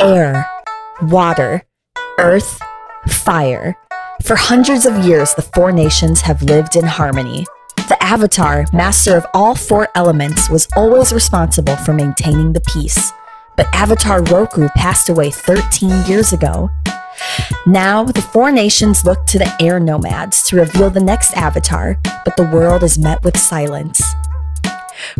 [0.00, 0.46] air,
[1.02, 1.62] water,
[2.18, 2.60] earth,
[3.08, 3.76] fire.
[4.22, 7.46] For hundreds of years, the four nations have lived in harmony.
[7.76, 13.12] The Avatar, master of all four elements, was always responsible for maintaining the peace.
[13.56, 16.70] But Avatar Roku passed away 13 years ago.
[17.66, 22.36] Now, the four nations look to the air nomads to reveal the next Avatar, but
[22.36, 24.02] the world is met with silence.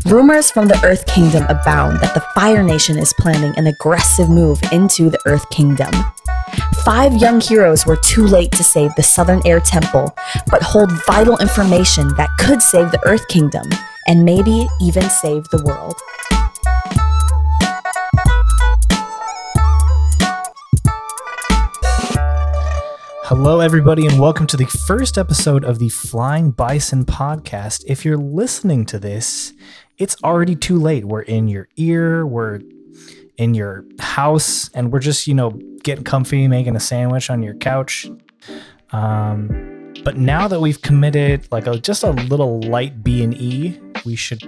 [0.05, 4.61] Rumors from the Earth Kingdom abound that the Fire Nation is planning an aggressive move
[4.73, 5.93] into the Earth Kingdom.
[6.85, 10.17] Five young heroes were too late to save the Southern Air Temple,
[10.51, 13.67] but hold vital information that could save the Earth Kingdom
[14.07, 15.97] and maybe even save the world.
[23.29, 27.83] Hello, everybody, and welcome to the first episode of the Flying Bison podcast.
[27.89, 29.53] If you're listening to this,
[29.99, 31.05] it's already too late.
[31.05, 32.61] We're in your ear, we're
[33.37, 37.55] in your house, and we're just, you know, getting comfy, making a sandwich on your
[37.55, 38.09] couch.
[38.93, 43.77] Um, but now that we've committed like a, just a little light B and E,
[44.05, 44.41] we should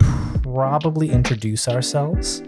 [0.45, 2.45] probably introduce ourselves.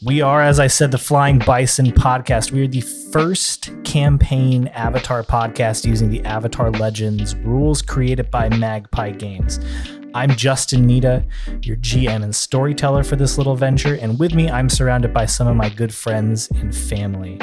[0.00, 2.52] We are, as I said, the Flying Bison podcast.
[2.52, 9.10] We are the first campaign Avatar podcast using the Avatar Legends rules created by Magpie
[9.10, 9.58] Games.
[10.14, 11.26] I'm Justin Nita,
[11.62, 15.48] your GM and storyteller for this little venture, and with me, I'm surrounded by some
[15.48, 17.40] of my good friends and family.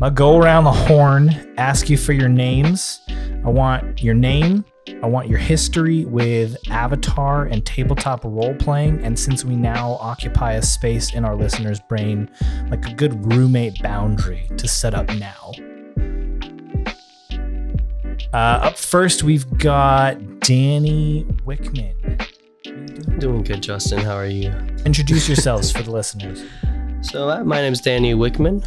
[0.00, 3.00] I'll go around the horn, ask you for your names.
[3.44, 4.64] I want your name,
[5.02, 9.02] I want your history with Avatar and tabletop role playing.
[9.04, 12.30] And since we now occupy a space in our listeners' brain,
[12.70, 15.52] like a good roommate boundary to set up now.
[18.32, 22.22] Uh, up first, we've got Danny Wickman.
[23.18, 24.00] Doing good, Justin.
[24.00, 24.50] How are you?
[24.84, 26.44] Introduce yourselves for the listeners.
[27.00, 28.62] So, uh, my is Danny Wickman.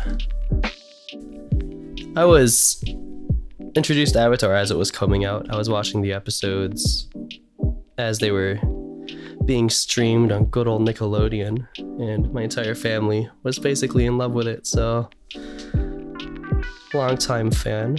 [2.16, 2.84] I was
[3.76, 5.50] introduced Avatar as it was coming out.
[5.50, 7.10] I was watching the episodes
[7.98, 8.60] as they were
[9.46, 14.48] being streamed on good old Nickelodeon, and my entire family was basically in love with
[14.48, 14.68] it.
[14.68, 15.10] So,
[16.94, 17.98] long-time fan.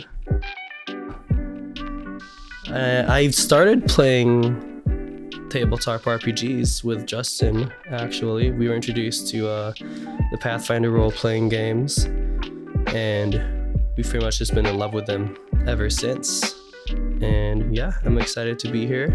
[2.72, 4.68] I, started playing
[5.50, 7.72] tabletop RPGs with Justin.
[7.90, 9.72] Actually, we were introduced to uh,
[10.30, 12.04] the Pathfinder role-playing games,
[12.86, 13.59] and
[13.96, 15.36] we've pretty much just been in love with them
[15.66, 16.54] ever since.
[17.20, 19.08] And yeah, I'm excited to be here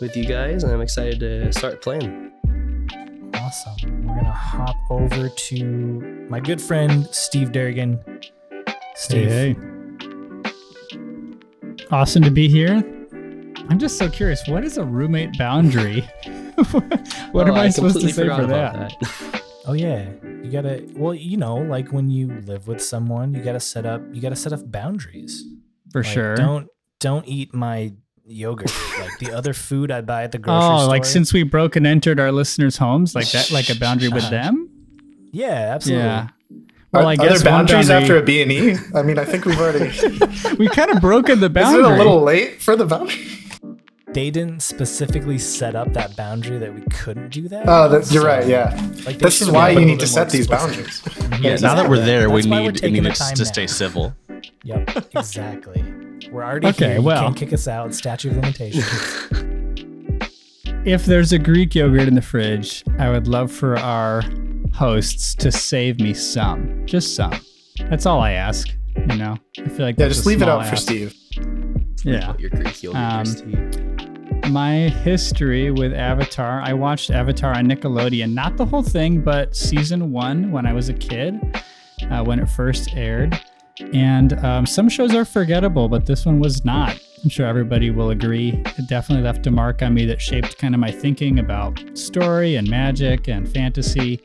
[0.00, 2.30] with you guys, and I'm excited to start playing.
[3.34, 4.06] Awesome.
[4.06, 5.64] We're gonna hop over to
[6.28, 7.98] my good friend Steve Derrigan.
[8.94, 9.28] Steve.
[9.28, 9.56] Hey, hey.
[11.90, 12.82] Awesome to be here.
[13.68, 14.46] I'm just so curious.
[14.46, 16.00] What is a roommate boundary?
[17.32, 19.39] what Oh, am I, supposed to say forgot for about that?
[19.66, 20.08] Oh yeah,
[20.42, 20.84] you gotta.
[20.96, 24.00] Well, you know, like when you live with someone, you gotta set up.
[24.12, 25.44] You gotta set up boundaries.
[25.92, 26.34] For Like, sure.
[26.36, 27.92] Don't don't eat my
[28.26, 28.72] yogurt.
[28.98, 30.88] like the other food I buy at the grocery oh, store.
[30.88, 34.28] like since we broke and entered our listeners' homes, like that, like a boundary with
[34.30, 34.68] them.
[35.32, 36.04] Yeah, absolutely.
[36.04, 36.28] Yeah.
[36.92, 38.76] Are, Well, I are guess there boundaries boundary- after a B and E?
[38.94, 39.90] I mean, I think we've already.
[40.58, 41.80] We kind of broken the boundary.
[41.80, 41.94] it boundary.
[41.94, 43.26] a little late for the boundary?
[44.12, 47.64] They didn't specifically set up that boundary that we couldn't do that.
[47.68, 48.46] Oh, that's, you're So, right.
[48.46, 48.70] Yeah.
[49.06, 51.04] Like This is why you need to set more these explicit.
[51.08, 51.40] boundaries.
[51.44, 53.50] Yeah, now that we're there, we That's we're need we need the time to now.
[53.50, 54.14] stay civil.
[54.64, 55.82] Yep, exactly.
[56.30, 56.96] We're already Okay, here.
[56.96, 57.22] You well.
[57.22, 57.94] can't kick us out.
[57.94, 58.84] Statute of limitations.
[60.84, 64.22] If there's a Greek yogurt in the fridge, I would love for our
[64.72, 67.34] hosts to save me some, just some.
[67.90, 68.66] That's all I ask.
[68.96, 70.76] You know, I feel like Yeah, that's just a leave it small out for.
[70.76, 71.14] Steve.
[72.02, 72.28] Yeah.
[72.28, 73.70] What your Greek yogurt Um, is to you.
[74.48, 80.10] My history with Avatar, I watched Avatar on Nickelodeon, not the whole thing, but season
[80.10, 81.38] one when I was a kid,
[82.10, 83.40] uh, when it first aired.
[83.92, 86.98] And um, some shows are forgettable, but this one was not.
[87.22, 88.62] I'm sure everybody will agree.
[88.78, 92.56] It definitely left a mark on me that shaped kind of my thinking about story
[92.56, 94.20] and magic and fantasy.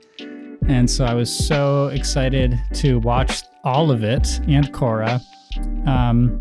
[0.68, 5.22] And so I was so excited to watch all of it and Korra
[5.88, 6.40] um,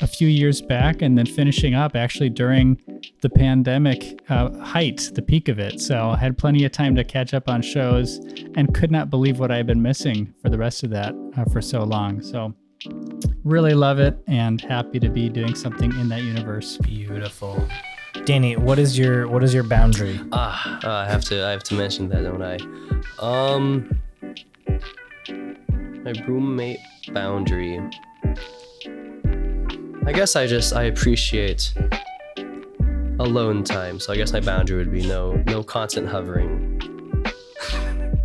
[0.00, 2.80] a few years back, and then finishing up actually during
[3.20, 5.80] the pandemic uh, height, the peak of it.
[5.80, 8.18] So I had plenty of time to catch up on shows
[8.54, 11.44] and could not believe what I had been missing for the rest of that uh,
[11.50, 12.22] for so long.
[12.22, 12.54] So
[13.44, 16.78] really love it and happy to be doing something in that universe.
[16.78, 17.66] Beautiful.
[18.24, 20.20] Danny, what is your what is your boundary?
[20.32, 22.58] Ah, uh, I have to I have to mention that, don't I?
[23.18, 24.00] Um,
[26.04, 26.78] my roommate
[27.12, 27.80] boundary.
[30.04, 31.72] I guess I just I appreciate
[33.22, 36.78] alone time, so I guess my boundary would be no no constant hovering.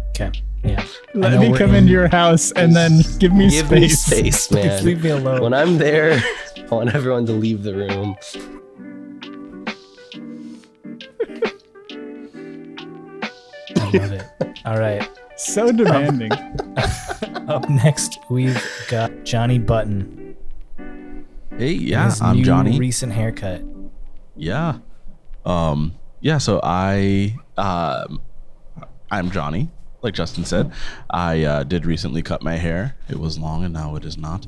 [0.10, 0.32] Okay.
[0.64, 0.84] Yeah.
[1.14, 3.62] Let me come in- into your house and then give me space.
[3.70, 4.40] Give me space.
[4.44, 4.64] space, man.
[4.64, 5.42] Just leave me alone.
[5.42, 6.22] When I'm there,
[6.58, 8.16] I want everyone to leave the room.
[13.76, 14.26] I love it.
[14.66, 15.08] All right.
[15.36, 16.32] So demanding.
[17.48, 20.36] Up next, we've got Johnny Button.
[21.58, 22.78] Hey, yeah, His I'm new Johnny.
[22.80, 23.62] Recent haircut.
[24.36, 24.80] yeah.
[25.48, 28.22] Um, yeah, so I um
[29.10, 29.70] I'm Johnny,
[30.02, 30.74] like Justin said.
[31.10, 32.98] I uh, did recently cut my hair.
[33.10, 34.46] It was long and now it is not.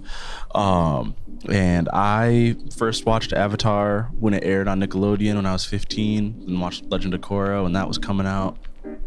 [0.53, 1.15] Um,
[1.49, 6.61] and I first watched Avatar when it aired on Nickelodeon when I was 15, and
[6.61, 8.57] watched Legend of Korra when that was coming out.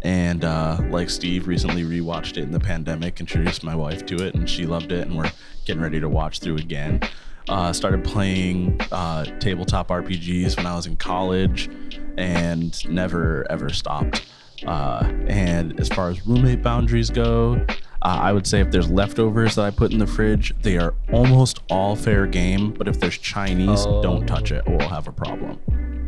[0.00, 4.34] And uh, like Steve, recently rewatched it in the pandemic, introduced my wife to it,
[4.34, 5.30] and she loved it, and we're
[5.66, 7.00] getting ready to watch through again.
[7.48, 11.68] Uh, started playing uh, tabletop RPGs when I was in college,
[12.16, 14.24] and never ever stopped.
[14.66, 19.56] Uh, and as far as roommate boundaries go, uh, I would say if there's leftovers
[19.56, 22.72] that I put in the fridge, they are almost all fair game.
[22.72, 24.00] But if there's Chinese, Oh.
[24.02, 25.58] don't touch it, or we'll have a problem.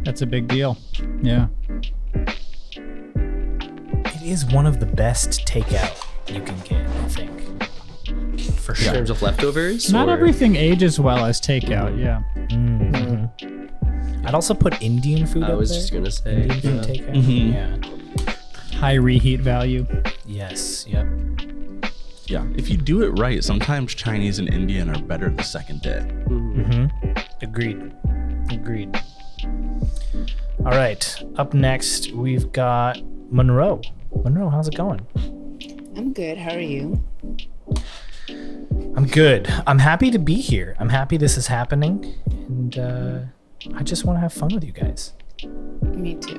[0.04, 0.76] That's a big deal.
[1.20, 1.48] Yeah.
[3.16, 7.33] It is one of the best takeout you can get, I think.
[8.64, 8.94] For In sure.
[8.94, 9.92] terms of leftovers?
[9.92, 11.98] Not or- everything ages well as takeout.
[12.02, 12.22] Yeah.
[12.48, 13.28] Mhm.
[14.26, 15.78] I'd also put Indian food I up was there.
[15.80, 16.42] just gonna say.
[16.42, 17.04] Indian food yeah.
[17.04, 17.14] takeout.
[17.14, 17.52] Mhm.
[18.72, 18.78] Yeah.
[18.78, 19.86] High reheat value.
[20.26, 20.86] Yes.
[20.88, 21.06] Yep.
[22.26, 26.02] Yeah, if you do it right, sometimes Chinese and Indian are better the second day.
[26.28, 26.64] Mhm.
[26.64, 27.18] Mm-hmm.
[27.42, 27.92] Agreed.
[28.50, 28.96] Agreed.
[30.64, 31.22] All right.
[31.36, 32.98] Up next, we've got
[33.30, 33.82] Monroe.
[34.24, 35.00] Monroe, how's it going?
[35.96, 36.38] I'm good.
[36.38, 37.02] How are you?
[38.96, 39.52] I'm good.
[39.66, 40.76] I'm happy to be here.
[40.78, 43.18] I'm happy this is happening, and uh,
[43.74, 45.12] I just want to have fun with you guys.
[45.82, 46.38] Me too.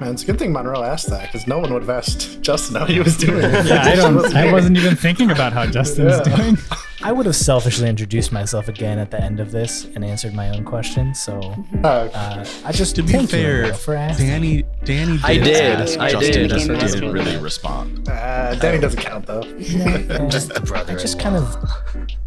[0.00, 2.76] Man, it's a good thing Monroe asked that because no one would have asked Justin
[2.76, 3.42] how he was doing.
[3.66, 4.34] Yeah, I don't.
[4.34, 6.36] I wasn't even thinking about how Justin's Yeah.
[6.36, 6.58] doing.
[7.06, 10.48] I would have selfishly introduced myself again at the end of this and answered my
[10.48, 11.14] own question.
[11.14, 11.38] So
[11.84, 13.94] Uh, uh, I just To be thank fair, for.
[13.94, 18.08] Danny, Danny did I did, ask I Justin did, just didn't what- really respond.
[18.08, 19.42] uh, Danny doesn't count though.
[19.42, 20.94] I'm Just the brother.
[20.94, 21.56] I just kind of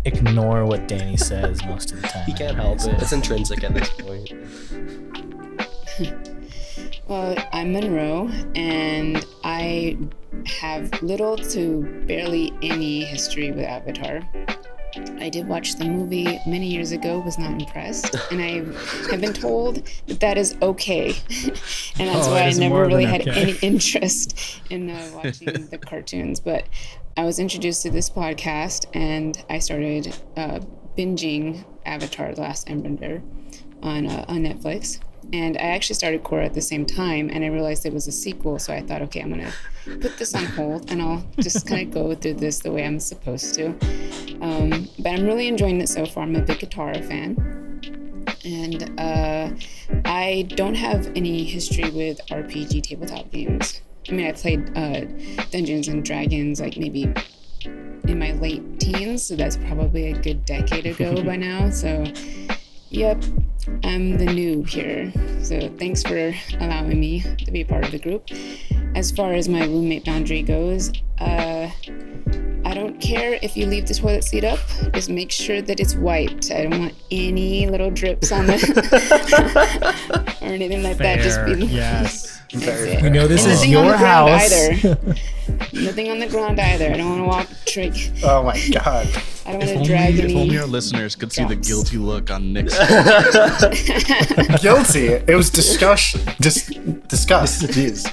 [0.06, 2.26] ignore what Danny says most of the time.
[2.26, 3.02] He can't help it.
[3.02, 4.32] It's intrinsic at this point.
[7.08, 9.98] Well, I'm Monroe, and I
[10.46, 14.22] have little to barely any history with Avatar.
[15.20, 19.32] I did watch the movie many years ago, was not impressed, and I have been
[19.34, 21.08] told that that is okay.
[21.98, 23.42] and that's Oh, why I never really had okay.
[23.42, 26.42] any interest in uh, watching the cartoons.
[26.42, 26.66] But
[27.16, 30.60] I was introduced to this podcast, and I started uh,
[30.98, 33.22] binging Avatar: The Last Airbender
[33.82, 35.00] on uh, on Netflix.
[35.34, 38.12] And I actually started Korra at the same time, and I realized it was a
[38.12, 38.60] sequel.
[38.60, 39.52] So I thought, okay, I'm gonna
[40.00, 43.00] put this on hold, and I'll just kind of go through this the way I'm
[43.00, 43.68] supposed to.
[44.42, 46.24] Um, but I'm really enjoying it so far.
[46.24, 47.36] I'm a big Katara fan,
[48.46, 49.52] and uh,
[50.06, 53.82] I don't have any history with RPG tabletop games.
[54.10, 55.02] I mean, I played uh,
[55.52, 57.12] Dungeons and Dragons like maybe
[58.08, 61.70] in my late teens, so that's probably a good decade ago by now.
[61.70, 62.06] So,
[62.90, 63.24] yep,
[63.84, 65.12] I'm the noob here.
[65.44, 68.30] So, thanks for allowing me to be part of the group.
[68.96, 71.70] As far as my roommate boundary goes, uh,
[72.66, 74.60] I don't care if you leave the toilet seat up.
[74.94, 76.52] Just make sure that it's wiped.
[76.52, 78.58] I don't want any little drips on the
[80.42, 81.20] or anything like that.
[81.22, 82.34] Just be Yes.
[82.52, 83.02] That's Very.
[83.02, 84.54] We know this And is nothing your house.
[84.54, 84.98] either.
[85.74, 86.92] Nothing on the ground either.
[86.92, 87.94] I don't want to walk trick.
[88.24, 89.08] Oh my god.
[89.46, 91.98] I don't If want only, to drag if only our listeners could see the guilty
[91.98, 94.62] look on Nick's face.
[94.62, 95.08] Guilty.
[95.08, 96.18] It was disgust.
[96.40, 96.68] Dis-
[97.08, 97.64] disgust.
[97.64, 98.06] Jeez.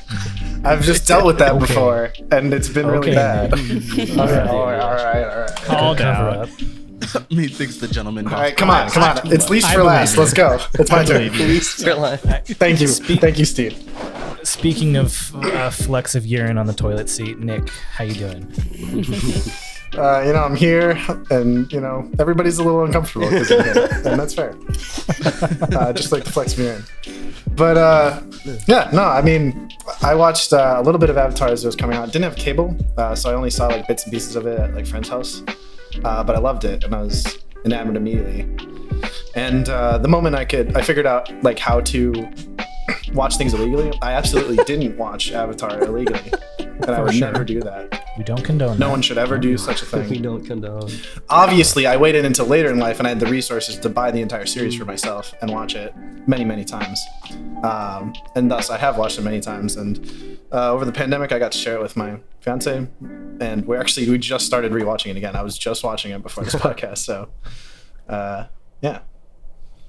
[0.64, 3.52] I've just dealt with that before, and it's been really bad.
[4.18, 5.56] All right, all right, all right, all right.
[5.56, 6.36] Called Cover out.
[6.36, 6.48] up.
[7.30, 8.26] Methinks the gentleman.
[8.28, 9.32] All right, come on, come on.
[9.32, 10.16] It's least for last.
[10.16, 10.58] Let's go.
[10.74, 11.30] It's my turn.
[11.30, 12.18] Caroline.
[12.44, 12.88] Thank you.
[12.88, 13.78] Thank you, Steve.
[14.42, 18.52] Speaking of uh, flecks of urine on the toilet seat, Nick, how you doing?
[19.96, 20.98] Uh, you know, I'm here,
[21.30, 24.56] and you know, everybody's a little uncomfortable I'm here, and that's fair.
[25.78, 26.82] uh, just like the flex mirror.
[27.56, 28.20] But uh,
[28.66, 29.70] yeah, no, I mean,
[30.02, 32.06] I watched uh, a little bit of Avatar as it was coming out.
[32.06, 34.74] Didn't have cable, uh, so I only saw like bits and pieces of it at
[34.74, 35.42] like friend's house.
[36.04, 38.42] Uh, but I loved it, and I was enamored immediately.
[39.36, 42.28] And uh, the moment I could, I figured out like how to
[43.12, 43.92] watch things illegally.
[44.02, 46.32] I absolutely didn't watch Avatar illegally.
[46.82, 47.30] And I would sure.
[47.30, 48.04] never do that.
[48.18, 48.90] We don't condone No that.
[48.90, 50.08] one should ever do such a thing.
[50.08, 50.90] we don't condone.
[51.28, 54.20] Obviously, I waited until later in life, and I had the resources to buy the
[54.20, 55.94] entire series for myself and watch it
[56.26, 57.00] many, many times.
[57.62, 59.76] Um, and thus, I have watched it many times.
[59.76, 62.86] And uh, over the pandemic, I got to share it with my fiance,
[63.40, 65.34] and we actually we just started rewatching it again.
[65.34, 67.28] I was just watching it before this podcast, so
[68.08, 68.46] uh,
[68.80, 69.00] yeah,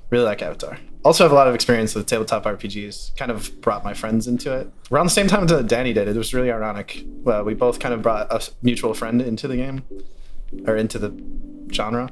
[0.10, 0.78] really like Avatar.
[1.06, 3.16] Also, have a lot of experience with tabletop RPGs.
[3.16, 6.08] Kind of brought my friends into it around the same time that Danny did.
[6.08, 7.06] It was really ironic.
[7.24, 9.84] Well, we both kind of brought a mutual friend into the game
[10.66, 11.14] or into the
[11.72, 12.10] genre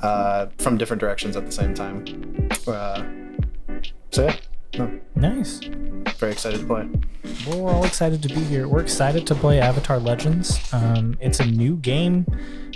[0.00, 2.48] uh, from different directions at the same time.
[2.66, 3.04] Uh,
[4.10, 4.36] so yeah,
[4.78, 5.60] no, Nice.
[6.18, 6.88] very excited to play.
[7.46, 8.66] Well, we're all excited to be here.
[8.68, 10.58] We're excited to play Avatar Legends.
[10.72, 12.26] Um, it's a new game.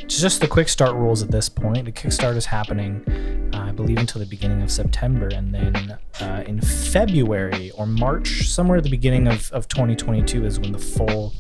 [0.07, 1.85] Just the quick start rules at this point.
[1.85, 6.45] The kickstart is happening, uh, I believe, until the beginning of September, and then uh,
[6.47, 11.33] in February or March, somewhere at the beginning of, of 2022, is when the full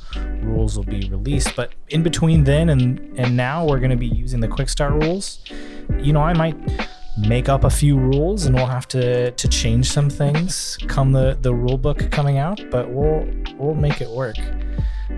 [0.42, 1.56] rules will be released.
[1.56, 4.92] But in between then and and now, we're going to be using the quick start
[4.92, 5.44] rules.
[5.98, 6.56] You know, I might
[7.18, 11.36] make up a few rules and we'll have to to change some things come the
[11.42, 13.28] the rule book coming out but we'll
[13.58, 14.36] we'll make it work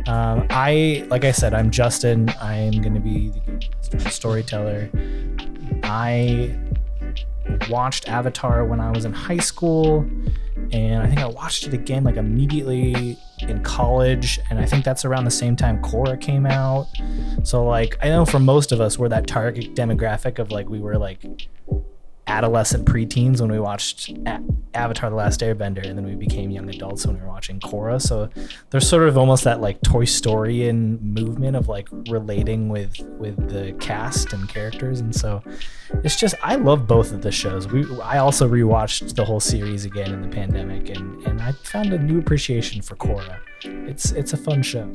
[0.06, 2.28] um, i like i said i'm justin.
[2.40, 3.32] I'm going to be
[3.90, 4.90] the storyteller.
[5.82, 6.56] I
[7.68, 10.00] watched avatar when i was in high school
[10.72, 15.04] and i think i watched it again like immediately in college and i think that's
[15.04, 16.86] around the same time Korra came out.
[17.42, 20.80] So like i know for most of us we're that target demographic of like we
[20.80, 21.20] were like
[22.26, 24.42] adolescent preteens when we watched A-
[24.74, 28.00] Avatar: The Last Airbender, and then we became young adults when we were watching Korra.
[28.00, 28.28] So
[28.70, 33.48] there's sort of almost that like Toy Story in movement of like relating with with
[33.48, 35.42] the cast and characters, and so
[36.02, 37.68] it's just I love both of the shows.
[37.68, 41.92] We I also rewatched the whole series again in the pandemic, and and I found
[41.92, 43.38] a new appreciation for Korra.
[43.62, 44.92] It's it's a fun show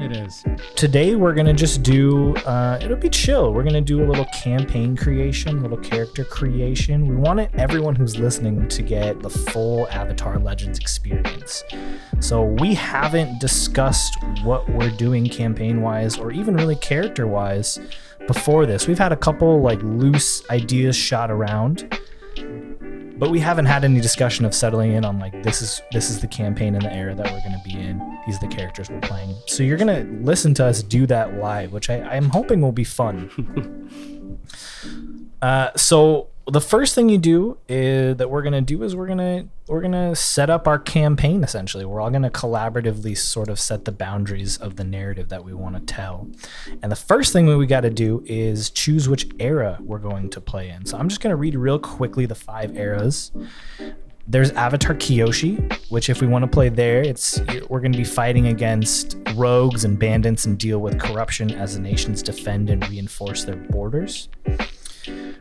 [0.00, 0.42] It is.
[0.76, 3.52] today we're gonna just do uh, it'll be chill.
[3.52, 7.06] We're gonna do a little campaign creation little character creation.
[7.06, 11.64] We want everyone who's listening to get the full avatar legends experience.
[12.20, 17.78] So we haven't discussed what we're doing campaign wise or even really character wise
[18.26, 18.88] before this.
[18.88, 21.98] We've had a couple like loose ideas shot around
[23.18, 26.20] but we haven't had any discussion of settling in on like this is this is
[26.20, 27.98] the campaign and the era that we're going to be in.
[28.26, 29.34] These are the characters we're playing.
[29.46, 32.72] So you're going to listen to us do that live which I, i'm hoping will
[32.72, 33.30] be fun.
[35.42, 39.48] Uh, so the first thing you do is that we're to do is we're to
[39.68, 41.84] we're to set up our campaign essentially.
[41.84, 45.76] We're all to collaboratively sort of set the boundaries of the narrative that we want
[45.76, 46.28] to tell.
[46.82, 50.40] And the first thing we got to do is choose which era we're going to
[50.40, 50.86] play in.
[50.86, 53.30] So i'm just to read real quickly the five eras.
[54.26, 58.04] There's Avatar Kyoshi, which if we want to play there, it's we're going to be
[58.04, 63.44] fighting against rogues and bandits and deal with corruption as the nations defend and reinforce
[63.44, 64.28] their borders.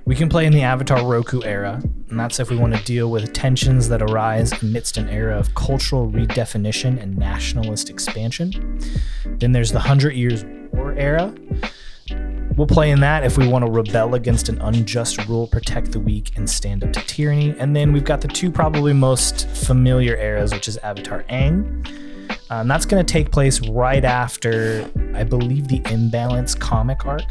[0.09, 3.11] We can play in the Avatar Roku era, and that's if we want to deal
[3.11, 8.79] with tensions that arise amidst an era of cultural redefinition and nationalist expansion.
[9.37, 11.31] Then there's the Hundred Years War era.
[12.55, 15.99] We'll play in that if we want to rebel against an unjust rule, protect the
[15.99, 17.55] weak, and stand up to tyranny.
[17.59, 21.87] And then we've got the two probably most familiar eras, which is Avatar Aang.
[22.49, 27.21] Um, that's going to take place right after, I believe, the Imbalance comic arc.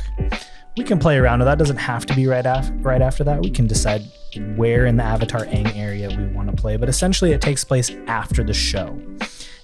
[0.78, 1.58] We can play around with that.
[1.58, 2.73] Doesn't have to be right after.
[2.75, 4.04] Right after that, we can decide
[4.54, 6.76] where in the Avatar Aang area we want to play.
[6.76, 8.97] But essentially, it takes place after the show,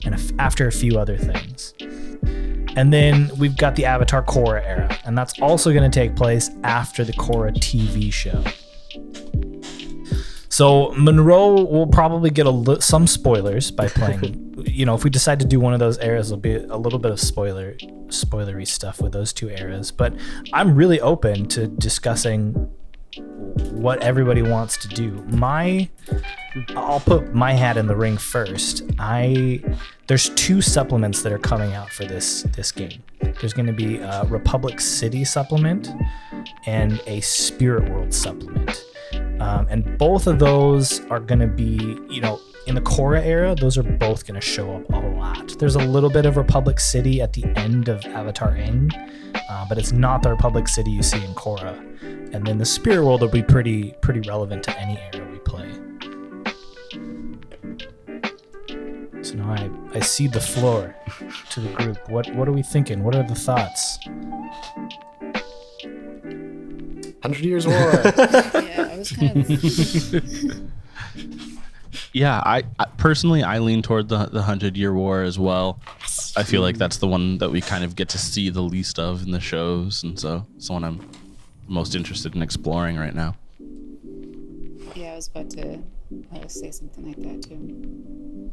[0.04, 1.72] and af- after a few other things.
[2.76, 6.50] And then we've got the Avatar Korra era, and that's also going to take place
[6.64, 8.42] after the Korra TV show.
[10.54, 14.54] So Monroe will probably get a li- some spoilers by playing.
[14.64, 17.00] you know, if we decide to do one of those eras, there'll be a little
[17.00, 17.74] bit of spoiler,
[18.06, 19.90] spoilery stuff with those two eras.
[19.90, 20.14] But
[20.52, 22.70] I'm really open to discussing
[23.72, 25.24] what everybody wants to do.
[25.26, 25.88] My,
[26.76, 28.84] I'll put my hat in the ring first.
[29.00, 29.60] I
[30.06, 33.02] there's two supplements that are coming out for this this game.
[33.40, 35.90] There's going to be a Republic City supplement
[36.64, 38.84] and a Spirit World supplement.
[39.40, 43.54] Um, and both of those are going to be, you know, in the Korra era,
[43.54, 45.58] those are both going to show up a lot.
[45.58, 48.90] There's a little bit of Republic City at the end of Avatar Aang,
[49.50, 51.78] uh, but it's not the Republic City you see in Korra.
[52.34, 55.70] And then the Spirit World will be pretty pretty relevant to any era we play.
[59.22, 60.94] So now I, I cede the floor
[61.50, 62.10] to the group.
[62.10, 63.04] What what are we thinking?
[63.04, 63.98] What are the thoughts?
[67.22, 67.76] Hundred Years War.
[68.14, 70.70] Yeah, I was kind of.
[72.12, 75.80] Yeah, I, I personally, I lean toward the the Hundred Year War as well.
[76.36, 78.98] I feel like that's the one that we kind of get to see the least
[78.98, 81.08] of in the shows, and so it's the one I'm
[81.68, 83.36] most interested in exploring right now.
[84.94, 85.78] Yeah, I was about to
[86.34, 88.50] uh, say something like that too.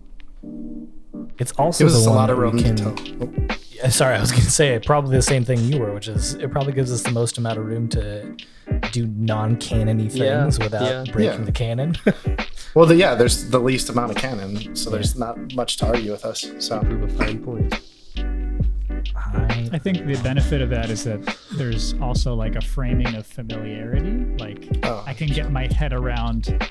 [1.39, 3.57] It's also Gives us the a one lot of that we room to can- tell.
[3.71, 6.35] Yeah, Sorry, I was going to say probably the same thing you were, which is
[6.35, 8.35] it probably gives us the most amount of room to
[8.91, 11.11] do non-canony Yeah, things without yeah.
[11.11, 11.45] breaking Yeah.
[11.45, 11.95] the canon.
[12.73, 16.11] Well, the, yeah, there's the least amount of canon, so there's not much to argue
[16.13, 16.49] with us.
[16.59, 17.81] So Prove a fine point.
[19.13, 23.25] I, I think the benefit of that is that there's also like a framing of
[23.27, 24.25] familiarity.
[24.37, 25.03] Like Oh.
[25.05, 26.65] I can get my head around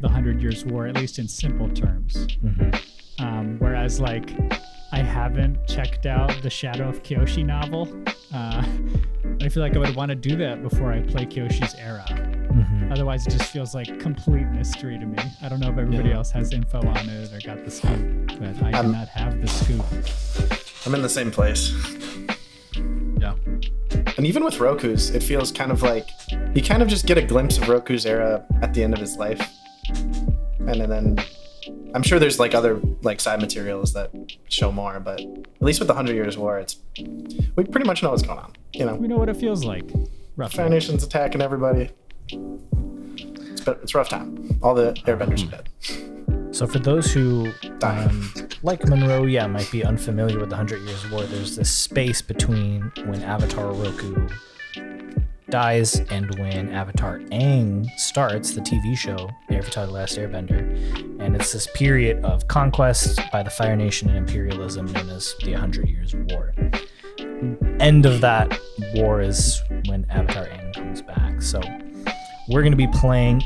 [0.00, 2.26] the Hundred Years' War, at least in simple terms.
[2.42, 2.80] Mhm.
[3.20, 4.30] Um, whereas like
[4.92, 7.88] I haven't checked out the Shadow of Kyoshi novel.
[8.32, 8.64] Uh,
[9.42, 12.04] I feel like I would want to do that before I play Kyoshi's era.
[12.08, 12.90] Mhm.
[12.90, 15.18] Otherwise, it just feels like complete mystery to me.
[15.42, 16.16] I don't know if everybody Yeah.
[16.16, 19.40] else has info on it or got the scoop, but I do I'm- not have
[19.40, 19.84] the scoop.
[20.86, 21.72] I'm in the same place.
[23.20, 23.34] Yeah.
[24.16, 26.08] And even with Roku's, it feels kind of like
[26.54, 29.16] you kind of just get a glimpse of Roku's era at the end of his
[29.16, 29.46] life.
[30.58, 31.18] And then
[31.94, 34.10] I'm sure there's like other like side materials that
[34.48, 36.76] show more, but at least with the Hundred Years War, it's
[37.56, 38.52] we pretty much know what's going on.
[38.72, 39.84] You know, We know what it feels like,
[40.36, 40.56] roughly.
[40.56, 41.90] Fire Nation's attacking everybody.
[42.30, 44.58] It's, it's a rough time.
[44.62, 46.54] All the airbenders are dead.
[46.54, 47.52] So for those who,
[47.82, 52.22] um, like Monroe, yeah, might be unfamiliar with the Hundred Years' War, there's this space
[52.22, 54.28] between when Avatar Roku
[55.50, 60.60] dies and when Avatar Aang starts, the TV show, Avatar: The Last Airbender,
[61.20, 65.52] and it's this period of conquest by the Fire Nation and imperialism known as the
[65.52, 66.54] Hundred Years' War.
[67.80, 68.58] End of that
[68.94, 71.40] war is when Avatar Aang comes back.
[71.40, 71.60] So
[72.48, 73.42] we're going to be playing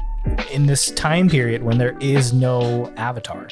[0.53, 3.49] in this time period when there is no Avatar.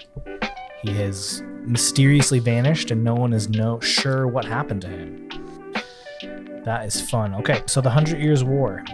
[0.82, 5.28] He has mysteriously vanished, and no one is no sure what happened to him.
[6.64, 7.34] That is fun.
[7.36, 8.84] Okay, so the Hundred Years' War.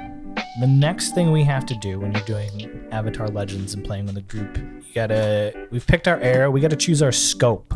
[0.60, 4.16] The next thing we have to do when you're doing Avatar Legends and playing with
[4.16, 5.66] a group, you gotta.
[5.70, 6.50] We've picked our era.
[6.50, 7.74] We gotta choose our scope,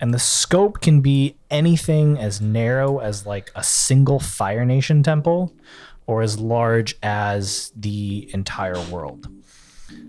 [0.00, 5.52] and the scope can be anything as narrow as like a single Fire Nation temple,
[6.06, 9.26] or as large as the entire world.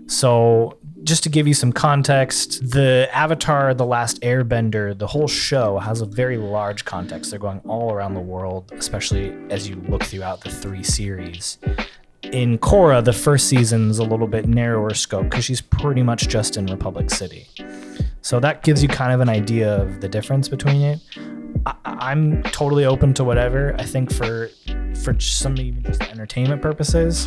[0.06, 5.78] So, just to give you some context, the Avatar The Last Airbender, the whole show
[5.78, 7.30] has a very large context.
[7.30, 11.58] They're going all around the world, especially as you look throughout the three series.
[12.22, 16.56] In Korra, the first season's a little bit narrower scope because she's pretty much just
[16.56, 17.46] in Republic City.
[18.22, 21.00] So that gives you kind of an idea of the difference between it.
[21.66, 23.74] I, I'm totally open to whatever.
[23.78, 24.48] I think for
[25.02, 27.26] for some even just entertainment purposes,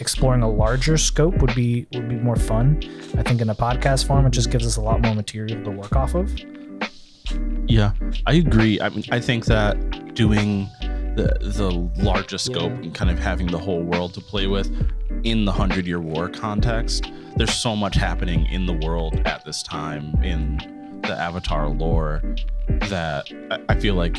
[0.00, 2.82] exploring a larger scope would be would be more fun.
[3.18, 5.70] I think in a podcast form, it just gives us a lot more material to
[5.70, 6.32] work off of.
[7.66, 7.92] Yeah,
[8.26, 8.80] I agree.
[8.80, 10.68] I mean, I think that doing
[11.16, 11.70] the the
[12.02, 12.82] largest scope Yeah.
[12.82, 14.70] and kind of having the whole world to play with
[15.24, 19.62] in the Hundred Year War context, there's so much happening in the world at this
[19.62, 20.58] time in
[21.02, 22.22] the Avatar lore
[22.88, 24.16] that I, I feel like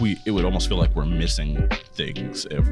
[0.00, 2.66] we it would almost feel like we're missing things if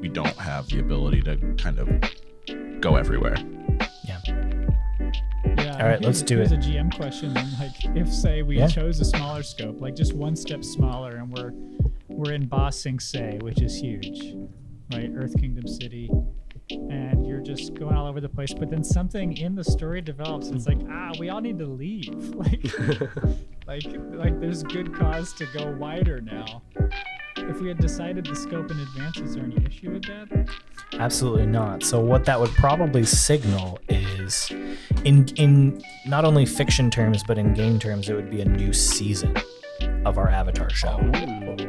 [0.00, 3.36] we don't have the ability to kind of go everywhere.
[4.04, 4.18] Yeah.
[5.58, 5.76] Yeah.
[5.80, 6.56] All right, let's do here's it.
[6.56, 7.48] a GM question then.
[7.58, 8.66] Like, if say we Yeah.
[8.66, 11.52] chose a smaller scope, like just one step smaller, and we're
[12.08, 14.34] we're in Ba Sing Se, which is huge,
[14.92, 15.10] right?
[15.14, 16.10] Earth Kingdom City,
[16.70, 18.52] and you're just going all over the place.
[18.52, 21.66] But then something in the story develops, and it's like, ah, we all need to
[21.66, 22.34] leave.
[22.46, 22.64] Like,
[23.66, 26.62] like, like, there's good cause to go wider now.
[27.36, 30.48] If we had decided the scope in advance, is there any issue with that?
[30.94, 31.82] Absolutely not.
[31.82, 34.50] So what that would probably signal is
[35.04, 38.72] in in not only fiction terms but in game terms it would be a new
[38.72, 39.36] season
[40.04, 40.98] of our Avatar show.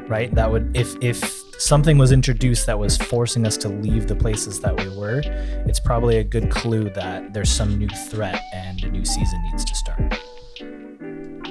[0.07, 0.33] Right?
[0.33, 4.59] That would if if something was introduced that was forcing us to leave the places
[4.61, 5.21] that we were,
[5.65, 9.65] it's probably a good clue that there's some new threat and a new season needs
[9.65, 10.19] to start.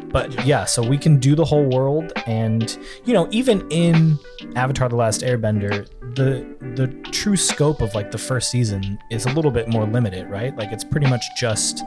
[0.08, 4.18] But yeah, so we can do the whole world and you know, even in
[4.54, 9.30] Avatar the Last Airbender, the the true scope of like the first season is a
[9.32, 10.56] little bit more limited, right?
[10.56, 11.84] Like it's pretty much just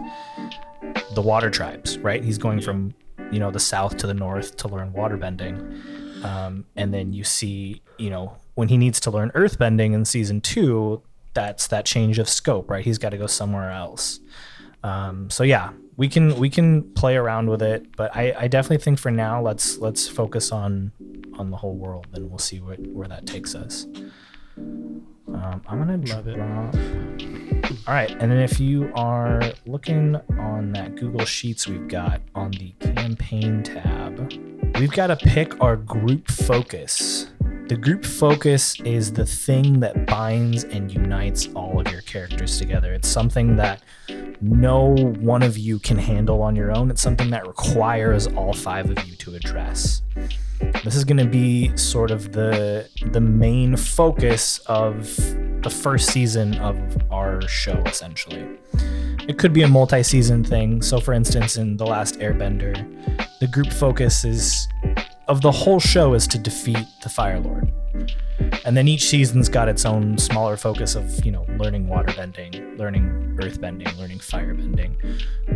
[1.15, 2.23] the water tribes, right?
[2.23, 2.93] He's going from,
[3.32, 5.58] you know, the south to the north to learn waterbending.
[6.23, 10.41] Um, and then you see, you know, when he needs to learn earthbending in season
[10.41, 11.01] two,
[11.34, 12.84] that's that change of scope, right?
[12.84, 14.19] He's got to go somewhere else.
[14.84, 18.84] Um, so yeah, we can we can play around with it, but I, I definitely
[18.84, 20.91] think for now let's let's focus on
[21.38, 23.86] on the whole world, and we'll see what where that takes us.
[24.58, 26.39] Um, I'm gonna Love it.
[27.88, 32.51] All right, and then if you are looking on that Google Sheets we've got on
[32.51, 34.17] the campaign tab,
[34.80, 37.28] we've got to pick our group focus.
[37.68, 42.94] The group focus is the thing that binds and unites all of your characters together.
[42.94, 43.84] It's something that
[44.42, 46.89] no one of you can handle on your own.
[46.89, 50.02] It's something that requires all five of you to address.
[50.86, 55.15] This is going to be sort of the the main focus of
[55.62, 56.78] the first season of
[57.12, 58.48] our show essentially.
[59.30, 60.82] It could be a multi-season thing.
[60.82, 62.74] So for instance in The Last Airbender,
[63.39, 64.68] the group focus is
[65.28, 67.72] of the whole show is to defeat the Fire Lord.
[68.65, 72.76] And then each season's got its own smaller focus of, you know, learning water bending,
[72.76, 74.98] learning earth bending, learning fire bending.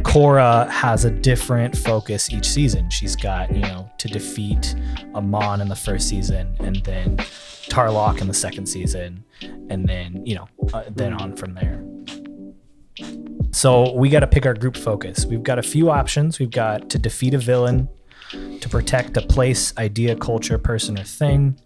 [0.03, 2.91] Korra has a different focus each season.
[2.91, 4.75] She's got, you know, to defeat
[5.15, 7.17] Amon in the first season and then
[7.69, 11.83] Tarlok in the second season and then, you know, uh, then on from there.
[13.51, 15.25] So we got to pick our group focus.
[15.25, 16.39] We've got a few options.
[16.39, 17.87] We've got to defeat a villain,
[18.31, 21.59] to protect a place, idea, culture, person, or thing,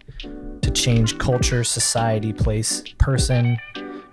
[0.62, 3.58] to change culture, society, place, person,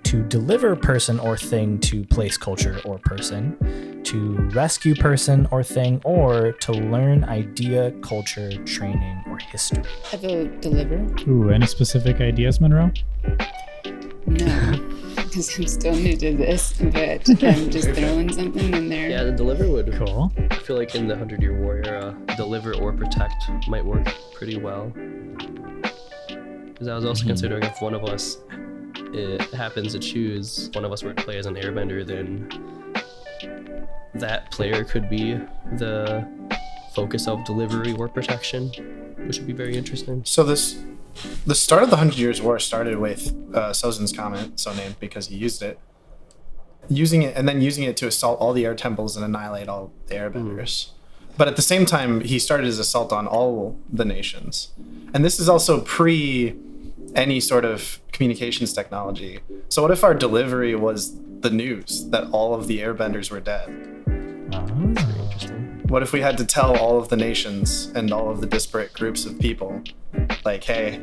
[0.04, 6.00] to deliver person or thing to place, culture, or person, to rescue person or thing,
[6.04, 9.82] or to learn idea, culture, training, or history.
[10.12, 11.06] I vote deliver.
[11.28, 12.92] Ooh, any specific ideas, Monroe?
[14.26, 14.72] No,
[15.16, 19.10] because I'm still new to this, but I'm just throwing something in there.
[19.10, 19.92] Yeah, the deliver would.
[19.94, 20.32] Cool.
[20.50, 24.56] I feel like in the Hundred Year War era, deliver or protect might work pretty
[24.56, 24.92] well.
[26.68, 27.28] Because I was also mm-hmm.
[27.28, 28.38] considering if one of us
[29.12, 32.48] it happens to choose one of us were to play as an airbender, then
[34.14, 35.34] that player could be
[35.76, 36.26] the
[36.94, 38.68] focus of delivery or protection,
[39.26, 40.22] which would be very interesting.
[40.24, 40.78] So this,
[41.46, 45.28] the start of the Hundred Years' War started with uh, Sozin's comet, so named because
[45.28, 45.78] he used it,
[46.88, 49.92] using it and then using it to assault all the air temples and annihilate all
[50.06, 50.90] the airbenders.
[51.36, 54.72] But at the same time, he started his assault on all the nations,
[55.12, 56.56] and this is also pre
[57.14, 59.40] any sort of communications technology.
[59.68, 63.68] So what if our delivery was the news that all of the airbenders were dead?
[65.88, 68.92] What if we had to tell all of the nations and all of the disparate
[68.92, 69.82] groups of people,
[70.44, 71.00] like, hey,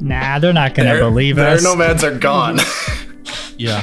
[0.00, 1.62] Nah, they're not gonna their, believe their us.
[1.64, 2.58] nomads are gone.
[3.56, 3.82] Yeah.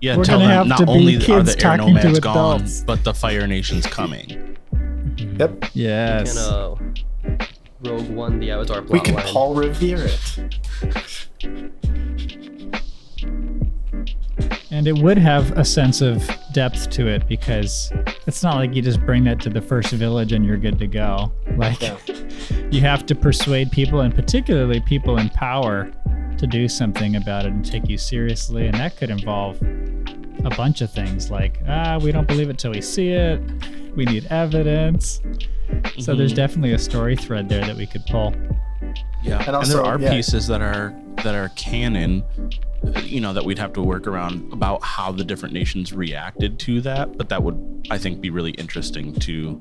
[0.00, 1.94] Yeah, We're tell gonna them have not to be only are kids the air talking
[1.96, 2.80] to nomads gone, adults.
[2.80, 4.56] but the Fire Nation's coming.
[5.38, 6.34] yep, yes.
[6.36, 6.76] And uh,
[7.84, 8.90] Rogue One, the Avatar plotline.
[8.90, 11.21] we can Paul Revere it.
[14.72, 17.92] And it would have a sense of depth to it because
[18.26, 20.86] it's not like you just bring that to the first village and you're good to
[20.86, 21.30] go.
[21.56, 21.98] Like Yeah.
[22.70, 25.92] you have to persuade people and particularly people in power
[26.38, 30.80] to do something about it and take you seriously and that could involve a bunch
[30.80, 33.40] of things like ah we don't believe it till we see it.
[33.94, 35.20] We need evidence.
[35.98, 38.34] So there's definitely a story thread there that we could pull.
[39.22, 40.10] Yeah, And and, there are yeah.
[40.10, 42.24] pieces that are that are canon,
[43.04, 46.80] you know, that we'd have to work around about how the different nations reacted to
[46.82, 47.16] that.
[47.16, 49.60] But that would, I think, be really interesting to